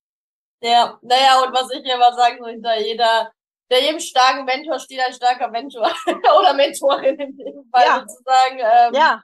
Ja, 0.62 0.98
naja, 1.02 1.42
und 1.44 1.52
was 1.52 1.70
ich 1.72 1.84
immer 1.84 2.12
sagen 2.14 2.38
soll, 2.40 2.82
jeder, 2.82 3.30
der 3.70 3.82
jedem 3.82 4.00
starken 4.00 4.44
Mentor 4.44 4.78
steht 4.78 5.00
ein 5.00 5.12
starker 5.12 5.48
Mentor 5.48 5.90
oder 6.06 6.54
Mentorin 6.54 7.18
in 7.18 7.36
dem 7.36 7.64
Fall 7.70 7.84
ja. 7.84 8.00
sozusagen. 8.06 8.58
Ähm, 8.58 8.94
ja. 8.94 9.22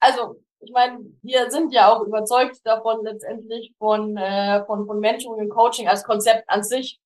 Also, 0.00 0.36
ich 0.60 0.72
meine, 0.72 1.00
wir 1.22 1.50
sind 1.50 1.72
ja 1.72 1.92
auch 1.92 2.02
überzeugt 2.02 2.58
davon 2.64 3.04
letztendlich 3.04 3.74
von, 3.78 4.16
äh, 4.16 4.64
von, 4.66 4.86
von 4.86 5.00
Mentoring 5.00 5.44
und 5.44 5.50
Coaching 5.50 5.88
als 5.88 6.04
Konzept 6.04 6.48
an 6.48 6.62
sich. 6.62 7.00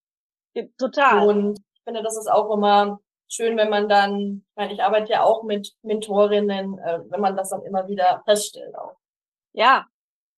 Total. 0.78 1.26
Und 1.26 1.58
ich 1.58 1.82
finde, 1.84 2.02
das 2.02 2.16
ist 2.16 2.30
auch 2.30 2.52
immer 2.52 3.00
schön, 3.28 3.56
wenn 3.56 3.70
man 3.70 3.88
dann, 3.88 4.44
ich 4.48 4.56
meine, 4.56 4.72
ich 4.72 4.82
arbeite 4.82 5.12
ja 5.12 5.22
auch 5.22 5.42
mit 5.42 5.72
Mentorinnen, 5.82 6.78
äh, 6.78 7.00
wenn 7.08 7.20
man 7.20 7.36
das 7.36 7.50
dann 7.50 7.62
immer 7.62 7.88
wieder 7.88 8.22
feststellt 8.24 8.76
auch. 8.76 8.96
Ja, 9.52 9.86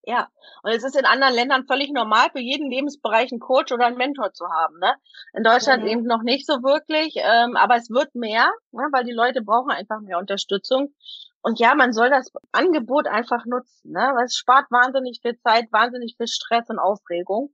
ja. 0.07 0.29
Und 0.63 0.71
es 0.71 0.85
ist 0.85 0.97
in 0.97 1.05
anderen 1.05 1.35
Ländern 1.35 1.67
völlig 1.67 1.91
normal, 1.93 2.29
für 2.31 2.41
jeden 2.41 2.71
Lebensbereich 2.71 3.33
einen 3.33 3.41
Coach 3.41 3.73
oder 3.73 3.87
einen 3.87 3.97
Mentor 3.97 4.33
zu 4.33 4.47
haben. 4.47 4.79
Ne? 4.79 4.95
In 5.35 5.43
Deutschland 5.43 5.83
mhm. 5.83 5.89
eben 5.89 6.03
noch 6.05 6.23
nicht 6.23 6.47
so 6.47 6.63
wirklich, 6.63 7.17
ähm, 7.17 7.57
aber 7.57 7.77
es 7.77 7.91
wird 7.91 8.15
mehr, 8.15 8.51
ne? 8.71 8.89
weil 8.93 9.05
die 9.05 9.13
Leute 9.13 9.43
brauchen 9.43 9.71
einfach 9.71 10.01
mehr 10.01 10.19
Unterstützung. 10.19 10.95
Und 11.43 11.59
ja, 11.59 11.75
man 11.75 11.93
soll 11.93 12.09
das 12.09 12.33
Angebot 12.53 13.09
einfach 13.09 13.45
nutzen, 13.47 13.93
ne? 13.93 14.13
weil 14.15 14.27
es 14.27 14.37
spart 14.37 14.71
wahnsinnig 14.71 15.19
viel 15.23 15.37
Zeit, 15.39 15.67
wahnsinnig 15.73 16.15
viel 16.17 16.29
Stress 16.29 16.71
und 16.71 16.79
Aufregung. 16.79 17.53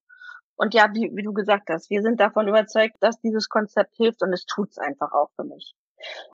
Und 0.54 0.74
ja, 0.74 0.88
wie, 0.92 1.10
wie 1.14 1.22
du 1.22 1.32
gesagt 1.32 1.70
hast, 1.70 1.88
wir 1.88 2.02
sind 2.02 2.20
davon 2.20 2.48
überzeugt, 2.48 2.96
dass 3.00 3.18
dieses 3.20 3.48
Konzept 3.48 3.96
hilft 3.96 4.22
und 4.22 4.32
es 4.32 4.44
tut's 4.44 4.78
einfach 4.78 5.10
auch 5.12 5.30
für 5.36 5.44
mich. 5.44 5.74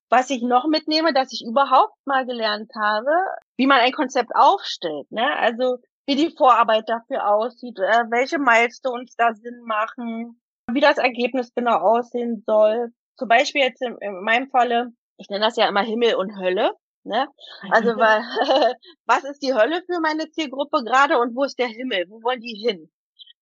Was 0.09 0.31
ich 0.31 0.43
noch 0.43 0.66
mitnehme, 0.66 1.12
dass 1.12 1.33
ich 1.33 1.45
überhaupt 1.47 1.95
mal 2.07 2.27
gelernt 2.27 2.73
habe, 2.75 3.11
wie 3.57 3.66
man 3.66 3.81
ein 3.81 3.93
Konzept 3.93 4.31
aufstellt. 4.35 5.11
Ne? 5.11 5.27
Also 5.39 5.79
wie 6.09 6.17
die 6.17 6.35
Vorarbeit 6.35 6.89
dafür 6.89 7.29
aussieht, 7.29 7.79
äh, 7.79 8.05
welche 8.09 8.39
Milestones 8.39 9.15
da 9.17 9.35
Sinn 9.35 9.61
machen, 9.61 10.41
wie 10.73 10.81
das 10.81 10.97
Ergebnis 10.97 11.53
genau 11.55 11.77
aussehen 11.77 12.43
soll. 12.47 12.95
Zum 13.19 13.29
Beispiel 13.29 13.61
jetzt 13.61 13.83
in, 13.83 13.95
in 14.01 14.23
meinem 14.23 14.49
Falle, 14.49 14.93
ich 15.19 15.29
nenne 15.29 15.45
das 15.45 15.57
ja 15.57 15.69
immer 15.69 15.83
Himmel 15.83 16.15
und 16.15 16.35
Hölle. 16.39 16.73
Ne? 17.05 17.29
Also 17.71 17.91
weil, 17.99 18.23
was 19.07 19.25
ist 19.25 19.43
die 19.43 19.53
Hölle 19.53 19.83
für 19.85 20.01
meine 20.01 20.31
Zielgruppe 20.31 20.83
gerade 20.83 21.19
und 21.19 21.37
wo 21.37 21.45
ist 21.45 21.59
der 21.59 21.69
Himmel? 21.69 22.07
Wo 22.09 22.23
wollen 22.23 22.41
die 22.41 22.57
hin? 22.57 22.91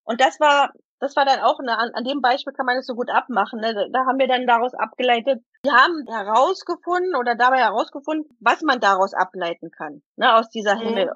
Und 0.02 0.20
das 0.20 0.40
war, 0.40 0.72
das 0.98 1.14
war 1.16 1.24
dann 1.24 1.40
auch, 1.40 1.58
eine, 1.58 1.78
an, 1.78 1.90
an 1.92 2.04
dem 2.04 2.20
Beispiel 2.20 2.52
kann 2.52 2.66
man 2.66 2.76
das 2.76 2.86
so 2.86 2.94
gut 2.94 3.10
abmachen. 3.10 3.60
Ne? 3.60 3.74
Da 3.92 4.06
haben 4.06 4.18
wir 4.18 4.28
dann 4.28 4.46
daraus 4.46 4.74
abgeleitet, 4.74 5.42
wir 5.62 5.72
haben 5.72 6.04
herausgefunden 6.08 7.14
oder 7.16 7.34
dabei 7.34 7.58
herausgefunden, 7.58 8.36
was 8.40 8.62
man 8.62 8.80
daraus 8.80 9.12
ableiten 9.12 9.70
kann, 9.70 10.02
ne, 10.16 10.34
aus 10.34 10.48
dieser 10.48 10.76
mhm. 10.76 10.80
Himmel, 10.80 11.12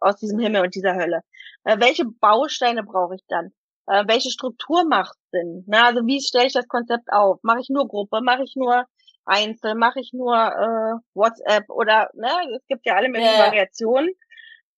aus 0.00 0.16
diesem 0.16 0.38
Himmel 0.38 0.62
und 0.62 0.74
dieser 0.74 0.94
Hölle. 0.94 1.20
Äh, 1.64 1.78
welche 1.78 2.04
Bausteine 2.04 2.82
brauche 2.82 3.14
ich 3.14 3.24
dann? 3.28 3.52
Äh, 3.86 4.04
welche 4.06 4.30
Struktur 4.30 4.84
macht 4.84 5.16
Sinn? 5.30 5.64
Ne? 5.66 5.84
Also 5.84 6.06
wie 6.06 6.20
stelle 6.20 6.46
ich 6.46 6.52
das 6.52 6.68
Konzept 6.68 7.12
auf? 7.12 7.38
Mache 7.42 7.60
ich 7.60 7.68
nur 7.68 7.86
Gruppe? 7.86 8.20
Mache 8.22 8.42
ich 8.44 8.54
nur 8.56 8.84
Einzel? 9.24 9.74
Mache 9.74 10.00
ich 10.00 10.12
nur 10.12 10.34
äh, 10.36 10.94
WhatsApp? 11.14 11.68
Oder 11.68 12.10
ne, 12.14 12.30
es 12.56 12.66
gibt 12.66 12.86
ja 12.86 12.94
alle 12.94 13.08
möglichen 13.08 13.34
yeah. 13.34 13.46
Variationen 13.46 14.10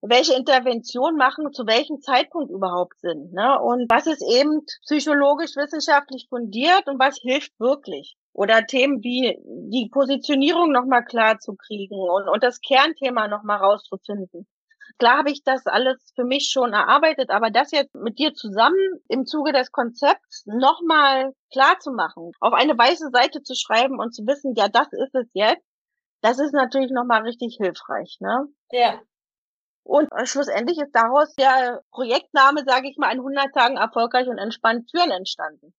welche 0.02 0.34
Intervention 0.34 1.16
machen 1.16 1.52
zu 1.52 1.66
welchem 1.66 2.00
Zeitpunkt 2.00 2.50
überhaupt 2.50 2.98
Sinn. 3.00 3.30
Ne? 3.32 3.60
Und 3.60 3.90
was 3.90 4.06
ist 4.06 4.22
eben 4.22 4.64
psychologisch, 4.84 5.56
wissenschaftlich 5.56 6.26
fundiert 6.28 6.88
und 6.88 6.98
was 6.98 7.18
hilft 7.18 7.58
wirklich. 7.60 8.16
Oder 8.32 8.66
Themen 8.66 9.02
wie 9.02 9.38
die 9.44 9.88
Positionierung 9.90 10.72
nochmal 10.72 11.04
klar 11.04 11.38
zu 11.38 11.54
kriegen 11.54 11.94
und, 11.94 12.28
und 12.28 12.42
das 12.42 12.60
Kernthema 12.60 13.28
nochmal 13.28 13.58
rauszufinden. 13.58 14.48
Klar 14.98 15.18
habe 15.18 15.30
ich 15.30 15.42
das 15.44 15.66
alles 15.66 16.12
für 16.14 16.24
mich 16.24 16.50
schon 16.50 16.72
erarbeitet, 16.72 17.30
aber 17.30 17.50
das 17.50 17.70
jetzt 17.70 17.94
mit 17.94 18.18
dir 18.18 18.34
zusammen 18.34 19.00
im 19.08 19.24
Zuge 19.24 19.52
des 19.52 19.70
Konzepts 19.72 20.44
nochmal 20.46 21.32
klar 21.52 21.78
zu 21.80 21.92
machen, 21.92 22.32
auf 22.40 22.52
eine 22.52 22.76
weiße 22.76 23.10
Seite 23.12 23.42
zu 23.42 23.54
schreiben 23.54 23.98
und 23.98 24.14
zu 24.14 24.26
wissen, 24.26 24.54
ja, 24.56 24.68
das 24.68 24.88
ist 24.92 25.14
es 25.14 25.28
jetzt, 25.32 25.64
das 26.20 26.38
ist 26.38 26.52
natürlich 26.52 26.90
nochmal 26.90 27.22
richtig 27.22 27.56
hilfreich, 27.60 28.18
ne? 28.20 28.46
Ja. 28.70 29.00
Und 29.84 30.08
schlussendlich 30.24 30.78
ist 30.78 30.94
daraus 30.94 31.34
der 31.34 31.82
Projektname, 31.90 32.62
sage 32.64 32.88
ich 32.88 32.96
mal, 32.98 33.12
in 33.12 33.18
100 33.18 33.52
Tagen 33.52 33.76
erfolgreich 33.76 34.28
und 34.28 34.38
entspannt 34.38 34.90
führen 34.90 35.10
entstanden. 35.10 35.74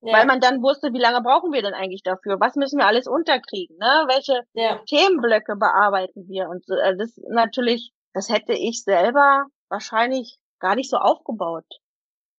Ja. 0.00 0.18
Weil 0.18 0.26
man 0.26 0.40
dann 0.40 0.62
wusste, 0.62 0.92
wie 0.92 1.00
lange 1.00 1.22
brauchen 1.22 1.52
wir 1.52 1.62
denn 1.62 1.72
eigentlich 1.72 2.02
dafür? 2.02 2.38
Was 2.38 2.56
müssen 2.56 2.78
wir 2.78 2.86
alles 2.86 3.06
unterkriegen? 3.06 3.78
Ne? 3.78 4.04
Welche 4.08 4.42
ja. 4.52 4.80
Themenblöcke 4.86 5.56
bearbeiten 5.56 6.28
wir? 6.28 6.48
Und 6.48 6.68
äh, 6.68 6.96
das 6.96 7.16
natürlich, 7.28 7.92
das 8.12 8.28
hätte 8.28 8.52
ich 8.52 8.82
selber 8.82 9.46
wahrscheinlich 9.70 10.38
gar 10.58 10.74
nicht 10.74 10.90
so 10.90 10.98
aufgebaut. 10.98 11.64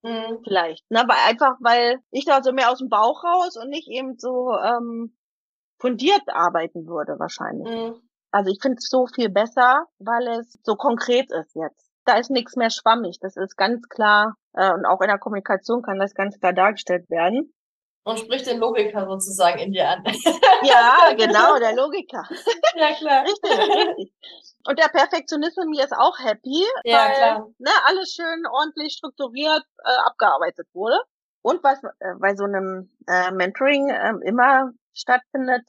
Mhm. 0.03 0.41
Vielleicht. 0.43 0.83
Ne? 0.91 1.05
Weil 1.07 1.17
einfach, 1.27 1.55
weil 1.59 1.99
ich 2.11 2.25
da 2.25 2.43
so 2.43 2.51
mehr 2.51 2.71
aus 2.71 2.77
dem 2.77 2.89
Bauch 2.89 3.23
raus 3.23 3.57
und 3.57 3.69
nicht 3.69 3.87
eben 3.87 4.19
so 4.19 4.51
ähm, 4.51 5.17
fundiert 5.79 6.21
arbeiten 6.27 6.85
würde, 6.85 7.17
wahrscheinlich. 7.17 7.67
Mhm. 7.67 8.04
Also 8.35 8.51
ich 8.51 8.59
finde 8.61 8.79
es 8.79 8.89
so 8.89 9.07
viel 9.07 9.29
besser, 9.29 9.85
weil 9.97 10.27
es 10.27 10.59
so 10.63 10.75
konkret 10.75 11.31
ist 11.31 11.55
jetzt. 11.55 11.89
Da 12.03 12.17
ist 12.17 12.29
nichts 12.29 12.57
mehr 12.57 12.69
schwammig. 12.69 13.17
Das 13.21 13.37
ist 13.37 13.55
ganz 13.55 13.87
klar, 13.87 14.35
äh, 14.51 14.73
und 14.73 14.85
auch 14.85 14.99
in 14.99 15.07
der 15.07 15.19
Kommunikation 15.19 15.81
kann 15.81 15.99
das 15.99 16.13
ganz 16.13 16.37
klar 16.37 16.51
dargestellt 16.51 17.09
werden. 17.09 17.53
Und 18.03 18.19
spricht 18.19 18.45
den 18.45 18.59
Logiker 18.59 19.07
sozusagen 19.07 19.59
in 19.59 19.71
dir 19.71 19.87
an. 19.87 20.03
Ja, 20.63 21.13
genau, 21.15 21.57
der 21.59 21.75
Logiker. 21.75 22.27
Ja, 22.75 22.93
klar. 22.93 23.23
Richtig, 23.23 23.51
richtig. 23.51 24.13
Und 24.67 24.79
der 24.79 24.89
Perfektionist 24.89 25.57
in 25.57 25.69
mir 25.69 25.85
ist 25.85 25.93
auch 25.93 26.19
happy, 26.19 26.65
ja, 26.83 26.97
weil 26.97 27.15
klar. 27.15 27.47
Ne, 27.57 27.71
alles 27.85 28.11
schön 28.11 28.43
ordentlich 28.51 28.95
strukturiert 28.97 29.63
äh, 29.85 30.07
abgearbeitet 30.07 30.67
wurde. 30.73 30.97
Und 31.41 31.63
was 31.63 31.81
äh, 31.83 32.15
bei 32.19 32.35
so 32.35 32.43
einem 32.43 32.91
äh, 33.07 33.31
Mentoring 33.31 33.89
äh, 33.89 34.13
immer 34.27 34.71
stattfindet, 34.93 35.63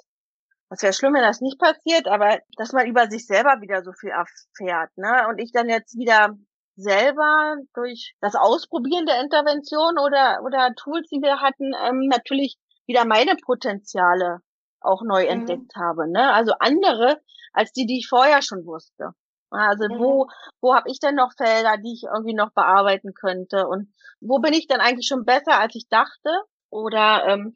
was 0.68 0.82
wäre 0.82 0.92
schlimm, 0.92 1.14
wenn 1.14 1.22
das 1.22 1.40
nicht 1.40 1.58
passiert, 1.58 2.08
aber 2.08 2.40
dass 2.56 2.72
man 2.72 2.86
über 2.86 3.08
sich 3.08 3.26
selber 3.26 3.60
wieder 3.60 3.82
so 3.82 3.92
viel 3.92 4.10
erfährt, 4.10 4.90
ne? 4.96 5.26
Und 5.28 5.38
ich 5.38 5.52
dann 5.52 5.68
jetzt 5.68 5.96
wieder 5.96 6.36
selber 6.76 7.56
durch 7.74 8.14
das 8.20 8.34
Ausprobieren 8.34 9.06
der 9.06 9.20
Intervention 9.20 9.98
oder, 9.98 10.42
oder 10.44 10.74
Tools, 10.76 11.08
die 11.08 11.22
wir 11.22 11.40
hatten, 11.40 11.72
ähm, 11.84 12.08
natürlich 12.08 12.58
wieder 12.86 13.04
meine 13.04 13.36
Potenziale 13.36 14.40
auch 14.80 15.02
neu 15.02 15.24
mhm. 15.24 15.30
entdeckt 15.30 15.74
habe. 15.74 16.10
Ne? 16.10 16.32
Also 16.32 16.52
andere 16.60 17.20
als 17.52 17.72
die, 17.72 17.86
die 17.86 17.98
ich 17.98 18.08
vorher 18.08 18.42
schon 18.42 18.66
wusste. 18.66 19.12
Also 19.50 19.84
mhm. 19.88 19.98
wo, 19.98 20.26
wo 20.60 20.74
habe 20.74 20.90
ich 20.90 21.00
denn 21.00 21.14
noch 21.14 21.32
Felder, 21.36 21.76
die 21.78 21.94
ich 21.94 22.04
irgendwie 22.04 22.34
noch 22.34 22.52
bearbeiten 22.52 23.14
könnte? 23.14 23.66
Und 23.66 23.92
wo 24.20 24.38
bin 24.38 24.52
ich 24.52 24.66
denn 24.66 24.80
eigentlich 24.80 25.08
schon 25.08 25.24
besser, 25.24 25.58
als 25.58 25.74
ich 25.74 25.88
dachte? 25.88 26.30
Oder 26.68 27.26
ähm, 27.26 27.54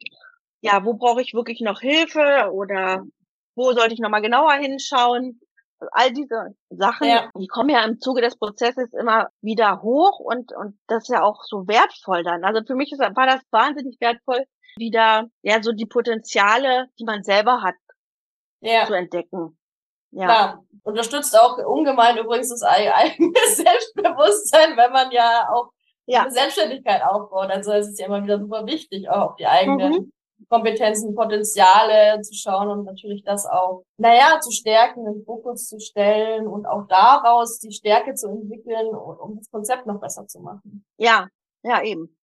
ja, 0.61 0.85
wo 0.85 0.93
brauche 0.93 1.21
ich 1.21 1.33
wirklich 1.33 1.61
noch 1.61 1.81
Hilfe? 1.81 2.51
Oder 2.51 3.03
wo 3.55 3.73
sollte 3.73 3.93
ich 3.93 3.99
nochmal 3.99 4.21
genauer 4.21 4.53
hinschauen? 4.53 5.39
all 5.91 6.11
diese 6.11 6.55
Sachen, 6.69 7.07
ja. 7.07 7.29
die 7.35 7.47
kommen 7.47 7.69
ja 7.69 7.83
im 7.83 7.99
Zuge 7.99 8.21
des 8.21 8.37
Prozesses 8.37 8.93
immer 8.93 9.29
wieder 9.41 9.81
hoch 9.81 10.19
und, 10.19 10.53
und 10.53 10.77
das 10.87 11.03
ist 11.03 11.09
ja 11.09 11.23
auch 11.23 11.43
so 11.43 11.67
wertvoll 11.67 12.23
dann. 12.23 12.43
Also 12.43 12.61
für 12.65 12.75
mich 12.75 12.91
ist, 12.91 12.99
war 12.99 13.27
das 13.27 13.41
wahnsinnig 13.51 13.99
wertvoll, 13.99 14.45
wieder, 14.77 15.27
ja, 15.41 15.61
so 15.61 15.71
die 15.71 15.85
Potenziale, 15.85 16.87
die 16.99 17.03
man 17.03 17.23
selber 17.23 17.61
hat, 17.61 17.75
ja. 18.61 18.85
zu 18.85 18.93
entdecken. 18.93 19.57
Ja. 20.11 20.25
Klar. 20.25 20.65
Unterstützt 20.83 21.37
auch 21.37 21.57
ungemein 21.57 22.17
übrigens 22.17 22.49
das 22.49 22.63
eigene 22.63 23.33
Selbstbewusstsein, 23.47 24.77
wenn 24.77 24.91
man 24.91 25.11
ja 25.11 25.47
auch 25.51 25.71
ja. 26.05 26.23
eine 26.23 26.31
Selbstständigkeit 26.31 27.03
aufbaut. 27.03 27.49
Also 27.49 27.71
es 27.73 27.89
ist 27.89 27.99
ja 27.99 28.07
immer 28.07 28.23
wieder 28.23 28.39
super 28.39 28.65
wichtig, 28.65 29.09
auch 29.09 29.31
auf 29.31 29.35
die 29.35 29.47
eigenen 29.47 29.91
mhm. 29.91 30.13
Kompetenzen, 30.49 31.15
Potenziale 31.15 32.21
zu 32.21 32.33
schauen 32.33 32.69
und 32.69 32.85
natürlich 32.85 33.23
das 33.23 33.45
auch, 33.45 33.83
naja, 33.97 34.39
zu 34.39 34.51
stärken, 34.51 35.05
den 35.05 35.23
Fokus 35.23 35.67
zu 35.67 35.79
stellen 35.79 36.47
und 36.47 36.65
auch 36.65 36.87
daraus 36.87 37.59
die 37.59 37.71
Stärke 37.71 38.13
zu 38.13 38.29
entwickeln, 38.29 38.87
um 38.87 39.37
das 39.37 39.49
Konzept 39.49 39.85
noch 39.85 39.99
besser 39.99 40.27
zu 40.27 40.39
machen. 40.39 40.85
Ja, 40.97 41.27
ja, 41.63 41.81
eben. 41.83 42.15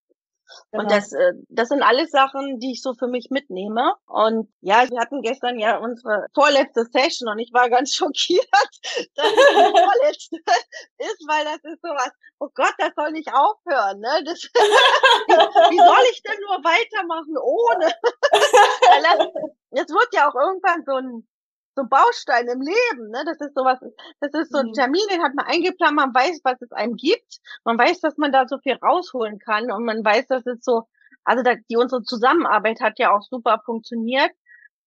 Genau. 0.71 0.83
Und 0.83 0.91
das, 0.91 1.13
äh, 1.13 1.33
das 1.49 1.69
sind 1.69 1.83
alles 1.83 2.11
Sachen, 2.11 2.59
die 2.61 2.73
ich 2.73 2.83
so 2.83 2.95
für 2.95 3.07
mich 3.07 3.29
mitnehme. 3.31 3.95
Und 4.07 4.49
ja, 4.61 4.89
wir 4.89 5.01
hatten 5.01 5.23
gestern 5.23 5.59
ja 5.59 5.79
unsere 5.79 6.27
vorletzte 6.35 6.85
Session 6.85 7.29
und 7.29 7.39
ich 7.39 7.53
war 7.53 7.71
ganz 7.71 7.95
schockiert, 7.95 8.47
dass 9.15 9.27
es 9.27 9.35
die 9.35 9.55
vorletzte 9.71 10.37
ist, 10.99 11.25
weil 11.29 11.45
das 11.45 11.73
ist 11.73 11.83
sowas, 11.83 12.11
oh 12.39 12.49
Gott, 12.55 12.75
das 12.79 12.93
soll 12.97 13.13
nicht 13.13 13.33
aufhören. 13.33 14.01
Ne? 14.01 14.23
Das, 14.25 14.43
wie, 14.45 15.73
wie 15.73 15.79
soll 15.79 16.05
ich 16.13 16.23
denn 16.23 16.39
nur 16.47 16.59
weitermachen 16.65 17.37
ohne? 17.39 17.93
Es 19.71 19.89
wird 19.89 20.09
ja 20.13 20.29
auch 20.29 20.35
irgendwann 20.35 20.85
so 20.85 20.95
ein 20.95 21.29
so 21.79 21.85
Baustein 21.89 22.49
im 22.49 22.61
Leben, 22.61 23.11
ne? 23.11 23.23
Das 23.25 23.41
ist 23.41 23.55
sowas, 23.55 23.79
das 24.21 24.35
ist 24.35 24.53
so 24.53 24.59
ein 24.59 24.69
mhm. 24.69 24.73
Termin, 24.73 25.07
den 25.11 25.23
hat 25.23 25.35
man 25.35 25.47
eingeplant, 25.47 25.95
man 25.95 26.15
weiß, 26.15 26.41
was 26.43 26.61
es 26.61 26.73
einem 26.73 26.97
gibt, 26.97 27.39
man 27.65 27.79
weiß, 27.79 28.01
dass 28.01 28.17
man 28.17 28.33
da 28.33 28.49
so 28.49 28.59
viel 28.59 28.75
rausholen 28.75 29.39
kann 29.39 29.71
und 29.71 29.85
man 29.85 30.05
weiß, 30.05 30.27
dass 30.27 30.47
es 30.47 30.65
so, 30.65 30.83
also 31.25 31.43
da, 31.43 31.55
die 31.71 31.77
unsere 31.77 32.03
Zusammenarbeit 32.03 32.81
hat 32.81 32.99
ja 32.99 33.15
auch 33.15 33.23
super 33.23 33.63
funktioniert 33.65 34.33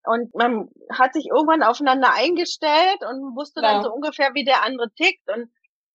und 0.04 0.34
man 0.36 0.70
hat 0.92 1.14
sich 1.14 1.28
irgendwann 1.28 1.64
aufeinander 1.64 2.14
eingestellt 2.14 3.00
und 3.10 3.36
wusste 3.36 3.62
ja. 3.62 3.74
dann 3.74 3.84
so 3.84 3.94
ungefähr, 3.94 4.32
wie 4.34 4.44
der 4.44 4.64
andere 4.64 4.92
tickt 4.94 5.30
und 5.34 5.50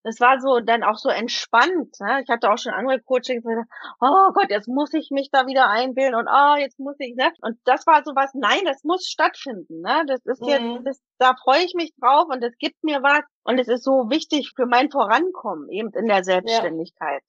das 0.07 0.20
war 0.20 0.40
so 0.40 0.61
dann 0.61 0.84
auch 0.84 0.98
so 0.98 1.09
entspannt. 1.09 1.96
Ne? 1.98 2.22
Ich 2.22 2.28
hatte 2.28 2.48
auch 2.48 2.59
schon 2.59 2.72
andere 2.72 3.00
Coachings, 3.00 3.44
oh 3.44 4.32
Gott, 4.34 4.50
jetzt 4.50 4.68
muss 4.68 4.94
ich 4.94 5.11
mich 5.11 5.30
da 5.32 5.48
wieder 5.48 5.68
einbilden 5.68 6.14
und 6.14 6.28
oh, 6.28 6.54
jetzt 6.57 6.78
muss 6.78 6.94
ich, 7.00 7.16
ne? 7.16 7.32
Und 7.40 7.59
das 7.64 7.88
war 7.88 8.04
so 8.04 8.14
was, 8.14 8.32
nein, 8.32 8.61
das 8.64 8.84
muss 8.84 9.09
stattfinden. 9.09 9.80
Ne? 9.80 10.04
Das 10.07 10.24
ist 10.24 10.40
mhm. 10.40 10.48
jetzt, 10.48 10.86
das, 10.86 11.00
da 11.18 11.34
freue 11.34 11.64
ich 11.64 11.74
mich 11.74 11.92
drauf 12.00 12.28
und 12.28 12.40
das 12.40 12.52
gibt 12.59 12.84
mir 12.84 13.02
was 13.02 13.24
und 13.42 13.59
es 13.59 13.66
ist 13.66 13.82
so 13.82 14.09
wichtig 14.09 14.52
für 14.54 14.66
mein 14.66 14.92
Vorankommen, 14.92 15.68
eben 15.70 15.90
in 15.92 16.07
der 16.07 16.22
Selbstständigkeit. 16.22 17.22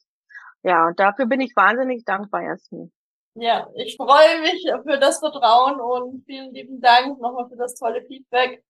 Ja, 0.61 0.69
ja 0.69 0.87
und 0.89 0.99
dafür 0.99 1.25
bin 1.25 1.41
ich 1.41 1.55
wahnsinnig 1.55 2.05
dankbar, 2.05 2.43
Jasmin. 2.43 2.93
Ja, 3.33 3.71
ich 3.73 3.97
freue 3.97 4.41
mich 4.41 4.67
für 4.83 4.99
das 4.99 5.17
Vertrauen 5.17 5.81
und 5.81 6.25
vielen 6.27 6.53
lieben 6.53 6.79
Dank 6.79 7.19
nochmal 7.19 7.49
für 7.49 7.57
das 7.57 7.73
tolle 7.73 8.03
Feedback 8.03 8.63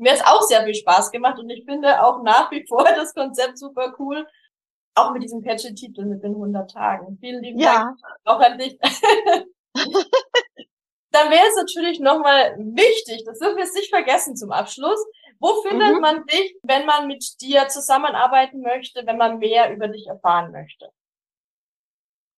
mir 0.00 0.12
hat 0.12 0.26
auch 0.26 0.42
sehr 0.42 0.64
viel 0.64 0.74
Spaß 0.74 1.10
gemacht 1.10 1.38
und 1.38 1.48
ich 1.50 1.64
finde 1.64 2.02
auch 2.02 2.22
nach 2.22 2.50
wie 2.50 2.66
vor 2.66 2.84
das 2.96 3.14
Konzept 3.14 3.58
super 3.58 3.94
cool. 3.98 4.26
Auch 4.94 5.12
mit 5.12 5.22
diesem 5.22 5.42
catchy 5.42 5.74
Titel 5.74 6.04
mit 6.04 6.22
den 6.22 6.32
100 6.32 6.70
Tagen. 6.70 7.16
Vielen 7.20 7.42
lieben 7.42 7.60
ja. 7.60 7.84
Dank 7.84 7.98
auch 8.24 8.40
an 8.40 8.58
dich. 8.58 8.76
Dann 11.12 11.30
wäre 11.30 11.46
es 11.48 11.56
natürlich 11.56 12.00
nochmal 12.00 12.56
wichtig, 12.58 13.24
das 13.24 13.38
dürfen 13.38 13.56
wir 13.56 13.64
jetzt 13.64 13.74
nicht 13.74 13.90
vergessen 13.90 14.36
zum 14.36 14.52
Abschluss. 14.52 15.04
Wo 15.38 15.62
findet 15.62 15.94
mhm. 15.94 16.00
man 16.00 16.26
dich, 16.26 16.56
wenn 16.62 16.86
man 16.86 17.06
mit 17.06 17.40
dir 17.40 17.68
zusammenarbeiten 17.68 18.60
möchte, 18.60 19.06
wenn 19.06 19.16
man 19.16 19.38
mehr 19.38 19.72
über 19.72 19.88
dich 19.88 20.06
erfahren 20.06 20.52
möchte? 20.52 20.92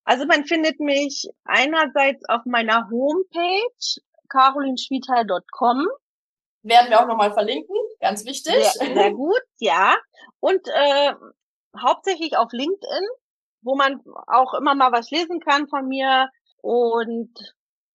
Also 0.04 0.26
man 0.26 0.44
findet 0.44 0.80
mich 0.80 1.28
einerseits 1.44 2.28
auf 2.28 2.44
meiner 2.44 2.88
Homepage 2.90 4.00
carolinschwietal.com 4.28 5.86
werden 6.62 6.90
wir 6.90 7.00
auch 7.00 7.06
nochmal 7.06 7.32
verlinken, 7.32 7.76
ganz 8.00 8.24
wichtig. 8.24 8.54
Sehr, 8.54 8.94
sehr 8.94 9.12
gut, 9.12 9.42
ja. 9.58 9.96
Und 10.40 10.66
äh, 10.68 11.12
hauptsächlich 11.80 12.36
auf 12.36 12.52
LinkedIn, 12.52 13.06
wo 13.62 13.74
man 13.74 14.02
auch 14.26 14.54
immer 14.54 14.74
mal 14.74 14.92
was 14.92 15.10
lesen 15.10 15.40
kann 15.40 15.68
von 15.68 15.86
mir 15.88 16.28
und 16.60 17.32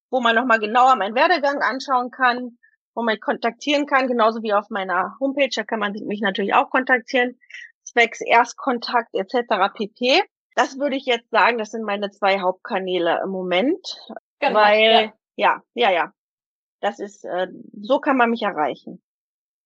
wo 0.09 0.22
man 0.22 0.36
nochmal 0.36 0.59
genauer 0.59 0.95
meinen 0.95 1.15
Werdegang 1.15 1.61
anschauen 1.61 2.11
kann, 2.11 2.57
wo 2.95 3.03
man 3.03 3.20
kontaktieren 3.20 3.86
kann, 3.86 4.07
genauso 4.07 4.41
wie 4.41 4.53
auf 4.53 4.70
meiner 4.70 5.15
Homepage, 5.20 5.49
da 5.53 5.63
kann 5.63 5.80
man 5.80 5.93
mich 5.93 6.22
natürlich 6.22 6.53
auch 6.53 6.70
kontaktieren, 6.70 7.38
zwecks 7.84 8.22
Erstkontakt 8.22 9.13
etc. 9.13 9.74
pp. 9.74 10.24
Das 10.55 10.80
würde 10.80 10.95
ich 10.95 11.05
jetzt 11.05 11.30
sagen, 11.30 11.57
das 11.57 11.72
sind 11.72 11.84
meine 11.84 12.09
zwei 12.09 12.39
Hauptkanäle 12.39 13.22
im 13.24 13.30
Moment. 13.30 13.99
Genau, 14.39 14.59
weil, 14.59 15.13
ja, 15.36 15.61
ja, 15.76 15.89
ja, 15.89 15.91
ja. 15.91 16.13
Das 16.80 17.00
ist, 17.00 17.24
äh, 17.26 17.48
so 17.82 18.00
kann 18.00 18.18
man 18.18 18.30
mich 18.30 18.44
erreichen. 18.44 19.02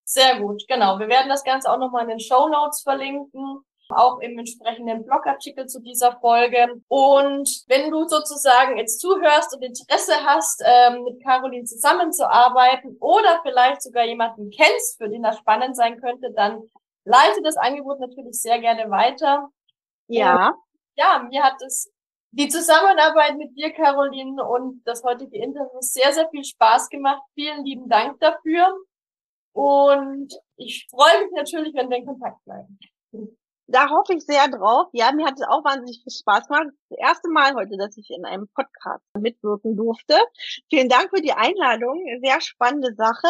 Sehr 0.04 0.40
gut, 0.40 0.64
genau. 0.68 1.00
Wir 1.00 1.08
werden 1.08 1.30
das 1.30 1.44
Ganze 1.44 1.72
auch 1.72 1.78
nochmal 1.78 2.04
in 2.04 2.10
den 2.10 2.20
Show 2.20 2.50
Notes 2.50 2.82
verlinken, 2.82 3.64
auch 3.90 4.20
im 4.20 4.38
entsprechenden 4.40 5.06
Blogartikel 5.06 5.68
zu 5.68 5.82
dieser 5.82 6.18
Folge. 6.20 6.82
Und 6.88 7.50
wenn 7.68 7.92
du 7.92 8.08
sozusagen 8.08 8.78
jetzt 8.78 9.00
zuhörst 9.00 9.56
und 9.56 9.64
Interesse 9.64 10.14
hast, 10.26 10.64
ähm, 10.66 11.04
mit 11.04 11.24
Caroline 11.24 11.66
zusammenzuarbeiten 11.66 12.98
oder 13.00 13.40
vielleicht 13.44 13.82
sogar 13.82 14.06
jemanden 14.06 14.50
kennst, 14.50 14.98
für 14.98 15.10
den 15.10 15.24
das 15.24 15.38
spannend 15.38 15.76
sein 15.76 16.00
könnte, 16.00 16.32
dann 16.34 16.62
leite 17.06 17.42
das 17.44 17.58
Angebot 17.58 18.00
natürlich 18.00 18.40
sehr 18.42 18.60
gerne 18.60 18.90
weiter. 18.90 19.50
Ja. 20.08 20.50
Und 20.50 20.56
ja, 20.96 21.26
mir 21.30 21.44
hat 21.44 21.62
es 21.66 21.92
die 22.32 22.48
Zusammenarbeit 22.48 23.38
mit 23.38 23.56
dir, 23.58 23.72
Caroline, 23.72 24.44
und 24.44 24.82
das 24.86 25.04
heutige 25.04 25.38
Interview 25.38 25.80
sehr, 25.82 26.14
sehr 26.14 26.30
viel 26.30 26.44
Spaß 26.44 26.90
gemacht. 26.90 27.22
Vielen 27.34 27.66
lieben 27.66 27.90
Dank 27.90 28.20
dafür. 28.20 28.74
Und 29.54 30.34
ich 30.56 30.88
freue 30.90 31.24
mich 31.24 31.32
natürlich, 31.36 31.74
wenn 31.74 31.90
wir 31.90 31.98
in 31.98 32.06
Kontakt 32.06 32.44
bleiben. 32.46 32.80
Da 33.68 33.90
hoffe 33.90 34.14
ich 34.14 34.26
sehr 34.26 34.50
drauf. 34.50 34.88
Ja, 34.92 35.12
mir 35.14 35.26
hat 35.26 35.36
es 35.36 35.48
auch 35.48 35.64
wahnsinnig 35.64 36.02
viel 36.04 36.12
Spaß 36.12 36.48
gemacht. 36.48 36.68
Das 36.90 37.00
erste 37.00 37.30
Mal 37.30 37.54
heute, 37.54 37.78
dass 37.78 37.96
ich 37.98 38.10
in 38.10 38.26
einem 38.26 38.50
Podcast 38.54 39.04
mitwirken 39.18 39.78
durfte. 39.78 40.16
Vielen 40.70 40.90
Dank 40.90 41.10
für 41.10 41.22
die 41.22 41.32
Einladung. 41.32 42.02
Sehr 42.22 42.42
spannende 42.42 42.94
Sache. 42.96 43.28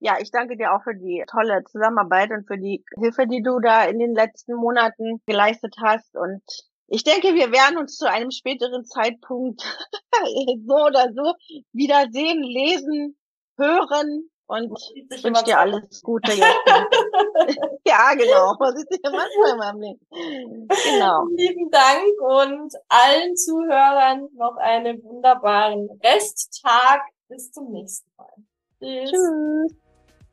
Ja, 0.00 0.16
ich 0.20 0.30
danke 0.30 0.56
dir 0.56 0.72
auch 0.72 0.82
für 0.82 0.94
die 0.94 1.22
tolle 1.30 1.64
Zusammenarbeit 1.64 2.30
und 2.30 2.46
für 2.46 2.58
die 2.58 2.82
Hilfe, 2.98 3.26
die 3.26 3.42
du 3.42 3.58
da 3.60 3.84
in 3.84 3.98
den 3.98 4.14
letzten 4.14 4.54
Monaten 4.54 5.20
geleistet 5.26 5.74
hast. 5.82 6.14
Und 6.16 6.42
ich 6.86 7.04
denke, 7.04 7.34
wir 7.34 7.50
werden 7.52 7.78
uns 7.78 7.96
zu 7.96 8.08
einem 8.08 8.30
späteren 8.30 8.84
Zeitpunkt 8.84 9.62
so 10.66 10.74
oder 10.74 11.12
so 11.14 11.34
wiedersehen, 11.72 12.42
lesen, 12.42 13.16
hören 13.56 14.30
und 14.46 14.78
ich 15.10 15.24
wünsche 15.24 15.44
dir 15.44 15.58
alles 15.58 16.02
Gute. 16.02 16.32
ja, 17.86 18.14
genau. 18.14 18.54
Was 18.58 18.74
ist 18.74 18.90
dir 18.90 19.10
manchmal 19.10 19.50
in 19.52 19.56
meinem 19.56 19.80
Leben? 19.80 20.68
Genau. 20.68 21.24
Lieben 21.34 21.70
Dank 21.70 22.20
und 22.20 22.72
allen 22.88 23.36
Zuhörern 23.36 24.28
noch 24.34 24.56
einen 24.58 25.02
wunderbaren 25.02 25.88
Resttag. 26.02 27.00
Bis 27.28 27.50
zum 27.52 27.72
nächsten 27.72 28.10
Mal. 28.18 28.34
Tschüss. 28.78 29.10
Tschüss. 29.10 29.76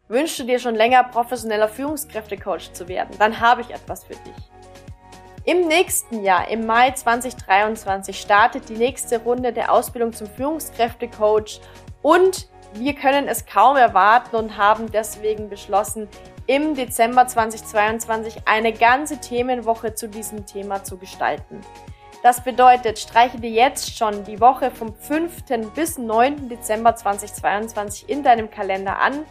Wünschst 0.10 0.40
du 0.40 0.44
dir 0.44 0.60
schon 0.60 0.76
länger 0.76 1.06
professioneller 1.06 1.70
Führungskräftecoach 1.70 2.74
zu 2.74 2.90
werden? 2.90 3.16
Dann 3.18 3.40
habe 3.40 3.62
ich 3.62 3.70
etwas 3.70 4.04
für 4.04 4.16
dich. 4.16 4.51
Im 5.44 5.68
nächsten 5.68 6.24
Jahr, 6.24 6.50
im 6.50 6.68
Mai 6.68 6.92
2023, 6.92 8.20
startet 8.20 8.70
die 8.70 8.76
nächste 8.76 9.20
Runde 9.24 9.52
der 9.52 9.72
Ausbildung 9.72 10.14
zum 10.14 10.28
Führungskräftecoach 10.28 11.62
und 12.04 12.48
wir 12.76 12.94
können 12.94 13.28
es 13.28 13.48
kaum 13.48 13.76
erwarten 13.76 14.36
und 14.36 14.56
haben 14.56 14.92
deswegen 14.92 15.50
beschlossen, 15.50 16.08
im 16.46 16.76
Dezember 16.76 17.26
2022 17.26 18.44
eine 18.46 18.72
ganze 18.72 19.20
Themenwoche 19.20 19.96
zu 19.96 20.08
diesem 20.08 20.46
Thema 20.46 20.84
zu 20.84 20.98
gestalten. 20.98 21.62
Das 22.22 22.44
bedeutet, 22.44 23.00
streiche 23.00 23.40
dir 23.40 23.50
jetzt 23.50 23.98
schon 23.98 24.24
die 24.26 24.40
Woche 24.40 24.70
vom 24.70 24.94
5. 24.94 25.44
bis 25.74 25.98
9. 25.98 26.50
Dezember 26.50 26.96
2022 26.96 28.08
in 28.08 28.22
deinem 28.22 28.52
Kalender 28.52 29.00
an. 29.00 29.26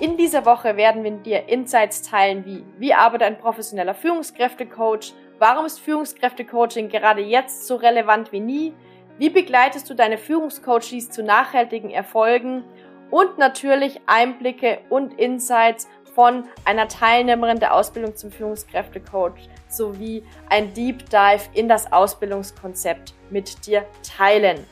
In 0.00 0.16
dieser 0.16 0.46
Woche 0.46 0.78
werden 0.78 1.04
wir 1.04 1.10
dir 1.10 1.50
Insights 1.50 2.00
teilen 2.00 2.46
wie, 2.46 2.64
wie 2.78 2.94
arbeitet 2.94 3.26
ein 3.26 3.38
professioneller 3.38 3.94
Führungskräftecoach, 3.94 5.12
Warum 5.40 5.64
ist 5.64 5.80
Führungskräftecoaching 5.80 6.90
gerade 6.90 7.22
jetzt 7.22 7.66
so 7.66 7.76
relevant 7.76 8.30
wie 8.30 8.40
nie? 8.40 8.74
Wie 9.16 9.30
begleitest 9.30 9.88
du 9.88 9.94
deine 9.94 10.18
Führungscoaches 10.18 11.08
zu 11.08 11.22
nachhaltigen 11.22 11.88
Erfolgen? 11.88 12.62
Und 13.10 13.38
natürlich 13.38 14.02
Einblicke 14.04 14.80
und 14.90 15.18
Insights 15.18 15.88
von 16.14 16.44
einer 16.66 16.88
Teilnehmerin 16.88 17.58
der 17.58 17.74
Ausbildung 17.74 18.16
zum 18.16 18.30
Führungskräftecoach 18.30 19.48
sowie 19.66 20.24
ein 20.50 20.74
Deep 20.74 21.08
Dive 21.08 21.48
in 21.54 21.70
das 21.70 21.90
Ausbildungskonzept 21.90 23.14
mit 23.30 23.66
dir 23.66 23.86
teilen. 24.02 24.66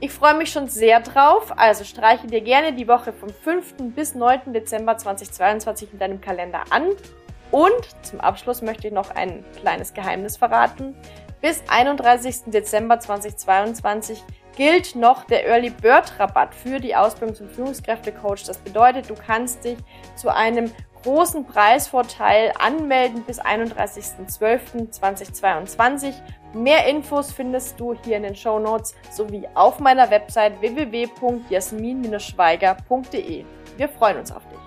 Ich 0.00 0.12
freue 0.12 0.34
mich 0.34 0.52
schon 0.52 0.68
sehr 0.68 1.00
drauf, 1.00 1.54
also 1.56 1.84
streiche 1.84 2.26
dir 2.26 2.42
gerne 2.42 2.74
die 2.74 2.86
Woche 2.86 3.14
vom 3.14 3.30
5. 3.30 3.76
bis 3.94 4.14
9. 4.14 4.52
Dezember 4.52 4.98
2022 4.98 5.94
in 5.94 5.98
deinem 5.98 6.20
Kalender 6.20 6.64
an 6.68 6.90
und 7.52 7.86
zum 8.02 8.20
Abschluss 8.20 8.62
möchte 8.62 8.88
ich 8.88 8.92
noch 8.92 9.14
ein 9.14 9.44
kleines 9.60 9.94
Geheimnis 9.94 10.36
verraten. 10.36 10.96
Bis 11.40 11.62
31. 11.68 12.46
Dezember 12.46 12.98
2022 12.98 14.24
gilt 14.56 14.96
noch 14.96 15.22
der 15.24 15.46
Early 15.46 15.70
Bird 15.70 16.18
Rabatt 16.18 16.52
für 16.54 16.80
die 16.80 16.96
Ausbildung 16.96 17.36
zum 17.36 17.48
Führungskräftecoach. 17.48 18.44
Das 18.46 18.58
bedeutet, 18.58 19.08
du 19.10 19.14
kannst 19.14 19.64
dich 19.64 19.78
zu 20.16 20.34
einem 20.34 20.72
großen 21.02 21.44
Preisvorteil 21.44 22.52
anmelden 22.58 23.22
bis 23.24 23.38
31.12.2022. 23.40 26.14
Mehr 26.54 26.86
Infos 26.86 27.32
findest 27.32 27.80
du 27.80 27.96
hier 28.04 28.18
in 28.18 28.22
den 28.22 28.36
Show 28.36 28.58
Notes 28.58 28.94
sowie 29.10 29.48
auf 29.54 29.80
meiner 29.80 30.10
Website 30.10 30.60
www.jasmin-schweiger.de. 30.60 33.44
Wir 33.76 33.88
freuen 33.88 34.18
uns 34.18 34.30
auf 34.30 34.46
dich. 34.48 34.61